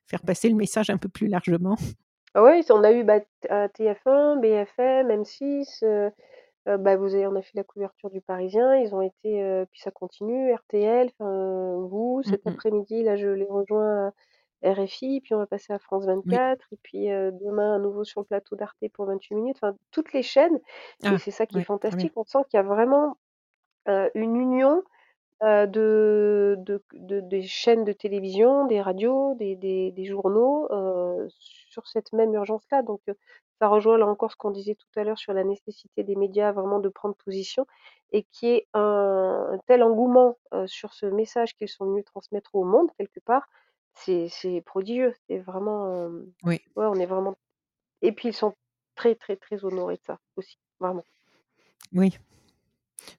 faire 0.07 0.21
passer 0.21 0.47
le 0.47 0.55
message 0.55 0.89
un 0.89 0.97
peu 0.97 1.09
plus 1.09 1.27
largement. 1.27 1.75
Ah 2.33 2.43
ouais, 2.43 2.61
on 2.71 2.81
a 2.81 2.93
eu 2.93 3.03
bah, 3.03 3.19
TF1, 3.49 4.39
BFM, 4.39 5.09
M6. 5.09 6.11
Heu, 6.65 6.77
bah, 6.77 6.95
vous 6.95 7.13
avez 7.13 7.27
on 7.27 7.35
a 7.35 7.41
fait 7.41 7.55
la 7.57 7.63
couverture 7.65 8.09
du 8.09 8.21
Parisien, 8.21 8.75
ils 8.77 8.95
ont 8.95 9.01
été, 9.01 9.43
heu 9.43 9.65
puis 9.69 9.81
ça 9.81 9.91
continue, 9.91 10.53
RTL, 10.53 11.09
enfin, 11.19 11.75
vous, 11.89 12.23
Mmh 12.25 12.37
cet 12.37 12.47
mh. 12.47 12.63
après-midi, 12.63 13.03
là, 13.03 13.17
je 13.17 13.27
les 13.27 13.45
rejoins 13.45 14.13
à 14.63 14.71
RFI, 14.73 15.19
puis 15.21 15.33
on 15.33 15.39
va 15.39 15.45
passer 15.47 15.73
à 15.73 15.79
France 15.79 16.05
Oui. 16.25 16.39
24 16.45 16.65
et 16.71 16.77
puis, 16.81 17.09
heu, 17.11 17.31
demain 17.33 17.75
à 17.75 17.79
nouveau 17.79 18.05
sur 18.05 18.21
le 18.21 18.25
plateau 18.27 18.55
d'Arte 18.55 18.77
pour 18.93 19.05
28 19.07 19.35
minutes, 19.35 19.57
enfin 19.61 19.75
toutes 19.91 20.13
les 20.13 20.23
chaînes 20.23 20.57
et 21.09 21.17
Ah, 21.17 21.19
c'est 21.19 21.31
ça 21.31 21.45
qui 21.45 21.57
est 21.59 21.61
ouais, 21.61 21.67
très 21.85 21.95
bien. 21.97 22.07
fantastique. 22.07 22.13
On 22.15 22.23
sent 22.23 22.39
qu'il 22.49 22.57
y 22.57 22.61
a 22.61 22.63
vraiment, 22.63 23.17
heu, 23.89 24.11
une 24.15 24.35
union, 24.37 24.83
heu, 25.43 25.67
de 25.67 26.55
de 26.59 26.79
q 26.89 26.99
de 26.99 27.21
des 27.21 27.43
chaînes 27.43 27.85
de 27.85 27.93
télévision, 27.93 28.65
des 28.67 28.81
radios, 28.81 29.35
des 29.35 29.55
des 29.57 29.91
des 29.91 30.05
journaux, 30.05 30.67
heu, 30.73 31.27
sur 31.29 31.87
cette 31.87 32.13
même 32.13 32.33
urgence-là 32.35 32.83
donc 32.83 33.01
heu, 33.09 33.15
ça 33.59 33.67
rejoint 33.67 33.97
là 33.97 34.07
encore 34.07 34.31
ce 34.31 34.35
qu'on 34.37 34.51
disait 34.51 34.75
tout 34.75 34.99
à 34.99 35.03
l'heure 35.03 35.17
sur 35.17 35.33
la 35.33 35.43
nécessité 35.43 36.03
des 36.03 36.15
médias 36.15 36.51
vraiment 36.51 36.79
de 36.79 36.89
prendre 36.89 37.15
position 37.15 37.65
et 38.11 38.23
qu'il 38.31 38.49
y 38.49 38.51
ait 38.53 38.67
un 38.73 39.49
un 39.53 39.57
tel 39.67 39.83
engouement, 39.83 40.37
sur 40.65 40.93
ce 40.93 41.05
message 41.05 41.55
qu'ils 41.55 41.69
sont 41.69 41.85
venus 41.85 42.05
transmettre 42.05 42.55
au 42.55 42.63
monde 42.63 42.89
quelque 42.97 43.19
part, 43.19 43.47
c'est 43.93 44.29
prodigieux. 44.65 45.13
C'est 45.27 45.39
vraiment, 45.39 46.09
Oui. 46.43 46.61
ouais, 46.75 46.85
on 46.87 46.95
est 46.95 47.05
vraiment 47.05 47.35
et 48.01 48.11
puis 48.11 48.29
ils 48.29 48.33
sont 48.33 48.53
très, 48.95 49.15
très, 49.15 49.35
très 49.37 49.63
honorés 49.65 49.97
de 49.97 50.03
ça 50.03 50.19
aussi, 50.37 50.57
vraiment. 50.79 51.05
Oui. 51.93 52.17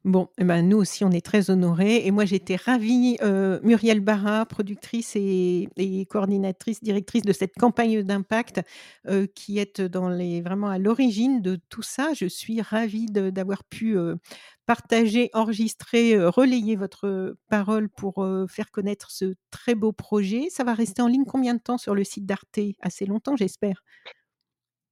Bon 0.05 0.28
et 0.39 0.45
ben, 0.45 0.62
nous 0.68 0.76
aussi, 0.78 1.05
on 1.05 1.11
est 1.11 1.24
très 1.24 1.51
honorés 1.51 2.07
et 2.07 2.11
moi, 2.11 2.24
j'étais 2.24 2.57
ravie, 2.57 3.16
heu, 3.22 3.61
Muriel 3.62 4.01
Barra, 4.01 4.45
productrice 4.47 5.16
et 5.16 6.07
coordinatrice, 6.11 6.82
directrice 6.82 7.22
de 7.22 7.32
cette 7.32 7.55
campagne 7.55 8.03
d'impact, 8.03 8.61
heu, 9.09 9.26
qui 9.35 9.59
les 10.09 10.41
vraiment 10.43 10.68
à 10.68 10.78
l'origine 10.78 11.41
de 11.41 11.59
tout 11.68 11.82
ça. 11.82 12.12
Je 12.14 12.26
suis 12.26 12.61
ravie 12.61 13.07
d'avoir 13.07 13.64
pu, 13.64 13.97
heu, 13.97 14.16
partager, 14.66 15.30
enregistrer, 15.35 16.18
relayer 16.18 16.76
votre 16.76 17.37
parole 17.49 17.89
pour, 17.89 18.26
faire 18.49 18.70
connaître 18.70 19.11
ce 19.11 19.35
très 19.51 19.74
beau 19.74 19.93
projet. 19.93 20.49
Ça 20.51 20.64
va 20.64 20.74
rester 20.74 21.03
en 21.03 21.09
ligne 21.09 21.24
combien 21.26 21.55
de 21.55 21.61
temps 21.61 21.78
sur 21.78 21.95
le 21.95 22.05
site 22.05 22.26
d'Arte? 22.26 22.59
Assez 22.80 23.07
longtemps, 23.07 23.37
j'espère? 23.37 23.82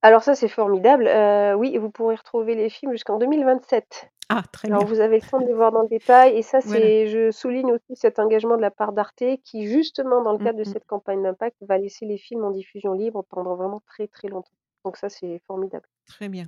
Alors 0.04 0.22
ça, 0.24 0.34
c'est 0.34 0.48
formidable, 0.48 1.06
heu, 1.06 1.54
oui, 1.54 1.76
vous 1.78 1.90
pourrez 1.90 2.16
retrouver 2.16 2.54
les 2.56 2.68
films 2.70 2.90
jusqu'en 2.92 3.18
2027. 3.18 4.10
Ah, 4.28 4.42
très 4.52 4.70
Alors 4.70 4.84
bien. 4.84 4.86
vous 4.86 5.00
avez 5.00 5.16
le 5.18 5.22
temps 5.22 5.40
de 5.40 5.46
les 5.46 5.54
voir 5.54 5.72
dans 5.72 5.82
le 5.82 5.88
détail 5.88 6.36
et 6.36 6.42
ça, 6.42 6.60
Voilà. 6.64 6.92
c'est 6.92 7.06
je 7.08 7.30
souligne 7.30 7.72
aussi 7.72 7.94
cet 7.96 8.18
engagement 8.18 8.56
de 8.56 8.62
la 8.62 8.70
part 8.72 8.92
d'Arte 8.92 9.22
qui, 9.44 9.66
justement, 9.68 10.22
dans 10.22 10.32
le 10.32 10.38
Mmh 10.38 10.40
cadre 10.40 10.58
de 10.58 10.64
mh. 10.64 10.74
cette 10.74 10.86
campagne 10.86 11.22
d'impact, 11.22 11.56
va 11.62 11.78
laisser 11.78 12.06
les 12.06 12.18
films 12.18 12.44
en 12.44 12.50
diffusion 12.50 12.92
libre 12.94 13.24
pendant 13.30 13.56
vraiment 13.56 13.80
très, 13.86 14.08
très 14.08 14.28
longtemps. 14.28 14.50
Donc 14.84 14.96
ça, 14.96 15.08
c'est 15.08 15.40
formidable. 15.46 15.86
Très 16.06 16.28
bien. 16.28 16.46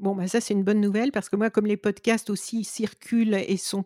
Bon, 0.00 0.16
bah, 0.16 0.28
ça, 0.28 0.40
c'est 0.40 0.54
une 0.54 0.64
bonne 0.64 0.80
nouvelle 0.80 1.12
parce 1.12 1.28
que 1.30 1.36
moi, 1.36 1.50
comme 1.50 1.66
les 1.66 1.76
podcasts 1.76 2.30
aussi 2.30 2.64
circulent 2.64 3.34
et 3.34 3.56
sont 3.58 3.82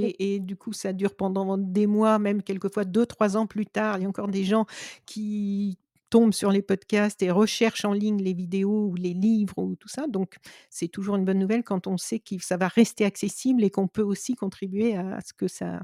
Oui. 0.00 0.10
partagés 0.10 0.34
et 0.34 0.40
du 0.40 0.56
coup, 0.56 0.72
ça 0.72 0.92
dure 0.94 1.16
pendant 1.16 1.58
des 1.58 1.86
mois, 1.86 2.18
même 2.18 2.42
quelquefois 2.42 2.84
2-3 2.84 3.36
ans 3.36 3.46
plus 3.46 3.66
tard, 3.66 3.98
il 3.98 4.02
y 4.04 4.06
a 4.06 4.08
encore 4.08 4.28
des 4.28 4.44
gens 4.44 4.66
qui 5.06 5.78
tombent 6.12 6.34
sur 6.34 6.52
les 6.52 6.60
podcasts 6.60 7.22
et 7.22 7.30
recherchent 7.30 7.86
en 7.86 7.94
ligne 7.94 8.22
les 8.22 8.34
vidéos 8.34 8.88
ou 8.88 8.94
les 8.96 9.14
livres 9.14 9.56
ou 9.56 9.76
tout 9.76 9.88
ça. 9.88 10.06
Donc 10.08 10.36
c'est 10.68 10.88
toujours 10.88 11.16
une 11.16 11.24
bonne 11.24 11.38
nouvelle 11.38 11.64
quand 11.64 11.86
on 11.86 11.96
sait 11.96 12.18
qu'il 12.18 12.42
ça 12.42 12.58
va 12.58 12.68
rester 12.68 13.06
accessible 13.06 13.64
et 13.64 13.70
qu'on 13.70 13.88
peut 13.88 14.02
aussi 14.02 14.34
contribuer 14.34 14.94
à 14.94 15.20
ce 15.24 15.32
que 15.32 15.48
ça 15.48 15.80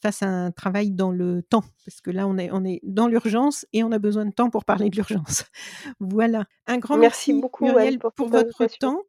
fasse 0.00 0.22
un 0.22 0.52
travail 0.52 0.92
dans 0.92 1.10
le 1.10 1.42
temps. 1.42 1.64
Parce 1.84 2.00
que 2.00 2.12
là, 2.12 2.28
on 2.28 2.38
est 2.38 2.50
on 2.52 2.64
est 2.64 2.78
dans 2.84 3.08
l'urgence 3.08 3.66
et 3.72 3.82
on 3.82 3.90
a 3.90 3.98
besoin 3.98 4.26
de 4.26 4.32
temps 4.32 4.48
pour 4.48 4.64
parler 4.64 4.90
de 4.90 4.94
l'urgence. 4.94 5.44
Voilà. 5.98 6.44
Un 6.66 6.78
grand 6.78 6.96
Merci 6.96 7.32
merci, 7.32 7.40
beaucoup, 7.40 7.64
Muriel, 7.64 7.98
pour 7.98 8.28
votre 8.28 8.66
temps, 8.78 9.02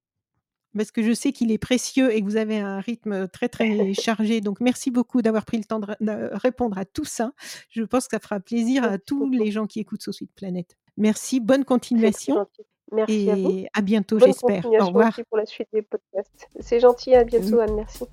parce 0.75 0.91
que 0.91 1.01
je 1.03 1.13
sais 1.13 1.31
qu'il 1.31 1.51
est 1.51 1.57
précieux 1.57 2.13
et 2.13 2.19
que 2.21 2.25
vous 2.25 2.37
avez 2.37 2.57
un 2.57 2.79
rythme 2.79 3.27
très, 3.27 3.49
très 3.49 3.93
chargé. 3.93 4.41
Donc 4.41 4.59
merci 4.59 4.91
beaucoup 4.91 5.21
d'avoir 5.21 5.45
pris 5.45 5.57
le 5.57 5.63
temps 5.63 5.79
de 5.79 5.85
ré 5.87 5.95
de 6.01 6.29
répondre 6.33 6.77
à 6.77 6.85
tout 6.85 7.05
ça. 7.05 7.31
Je 7.69 7.83
pense 7.83 8.07
que 8.07 8.15
ça 8.15 8.19
fera 8.19 8.39
plaisir 8.39 8.83
à 8.83 8.89
Merci 8.91 9.03
tous 9.05 9.19
beaucoup. 9.19 9.31
les 9.31 9.51
gens 9.51 9.67
qui 9.67 9.79
écoutent 9.79 10.01
Sauce 10.01 10.17
Sunlit 10.17 10.31
Planet. 10.35 10.75
Merci, 10.97 11.39
bonne 11.39 11.65
continuation. 11.73 12.45
Merci 12.91 13.29
à 13.29 13.35
vous. 13.35 13.49
et 13.51 13.67
à 13.73 13.81
bientôt, 13.81 14.19
j'espère. 14.19 14.65
Au 14.65 14.85
revoir. 14.85 15.09
aussi 15.09 15.23
pour 15.23 15.37
la 15.37 15.45
suite 15.45 15.67
des 15.73 15.81
podcasts. 15.81 16.47
C'est 16.59 16.79
gentil, 16.79 17.15
à 17.15 17.23
Mmh. 17.23 17.27
bientôt, 17.27 17.59
Anne, 17.59 17.75
merci. 17.75 18.03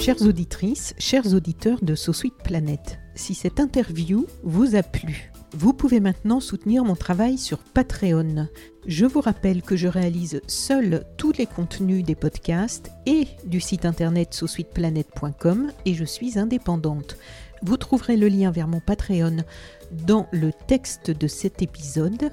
Chères 0.00 0.20
auditrices, 0.22 0.94
chers 0.98 1.32
auditeurs 1.34 1.78
de 1.82 1.94
Sauce 1.94 2.18
Sunlit 2.18 2.34
Planet, 2.44 2.98
si 3.14 3.34
cette 3.34 3.58
interview 3.60 4.26
vous 4.42 4.74
a 4.76 4.82
plu, 4.82 5.32
vous 5.56 5.72
pouvez 5.72 6.00
maintenant 6.00 6.40
soutenir 6.40 6.84
mon 6.84 6.96
travail 6.96 7.38
sur 7.38 7.58
Patreon. 7.58 8.48
Je 8.86 9.06
vous 9.06 9.20
rappelle 9.20 9.62
que 9.62 9.76
je 9.76 9.86
réalise 9.86 10.40
seule 10.48 11.04
tous 11.16 11.32
les 11.32 11.46
contenus 11.46 12.04
des 12.04 12.16
podcasts 12.16 12.90
et 13.06 13.28
du 13.44 13.60
site 13.60 13.84
internet 13.84 14.34
saucesuiteplanet.com 14.34 15.70
et 15.84 15.94
je 15.94 16.04
suis 16.04 16.38
indépendante. 16.38 17.16
Vous 17.62 17.76
trouverez 17.76 18.16
le 18.16 18.28
lien 18.28 18.50
vers 18.50 18.66
mon 18.66 18.80
Patreon 18.80 19.44
dans 19.92 20.26
le 20.32 20.50
texte 20.66 21.12
de 21.12 21.28
cet 21.28 21.62
épisode. 21.62 22.32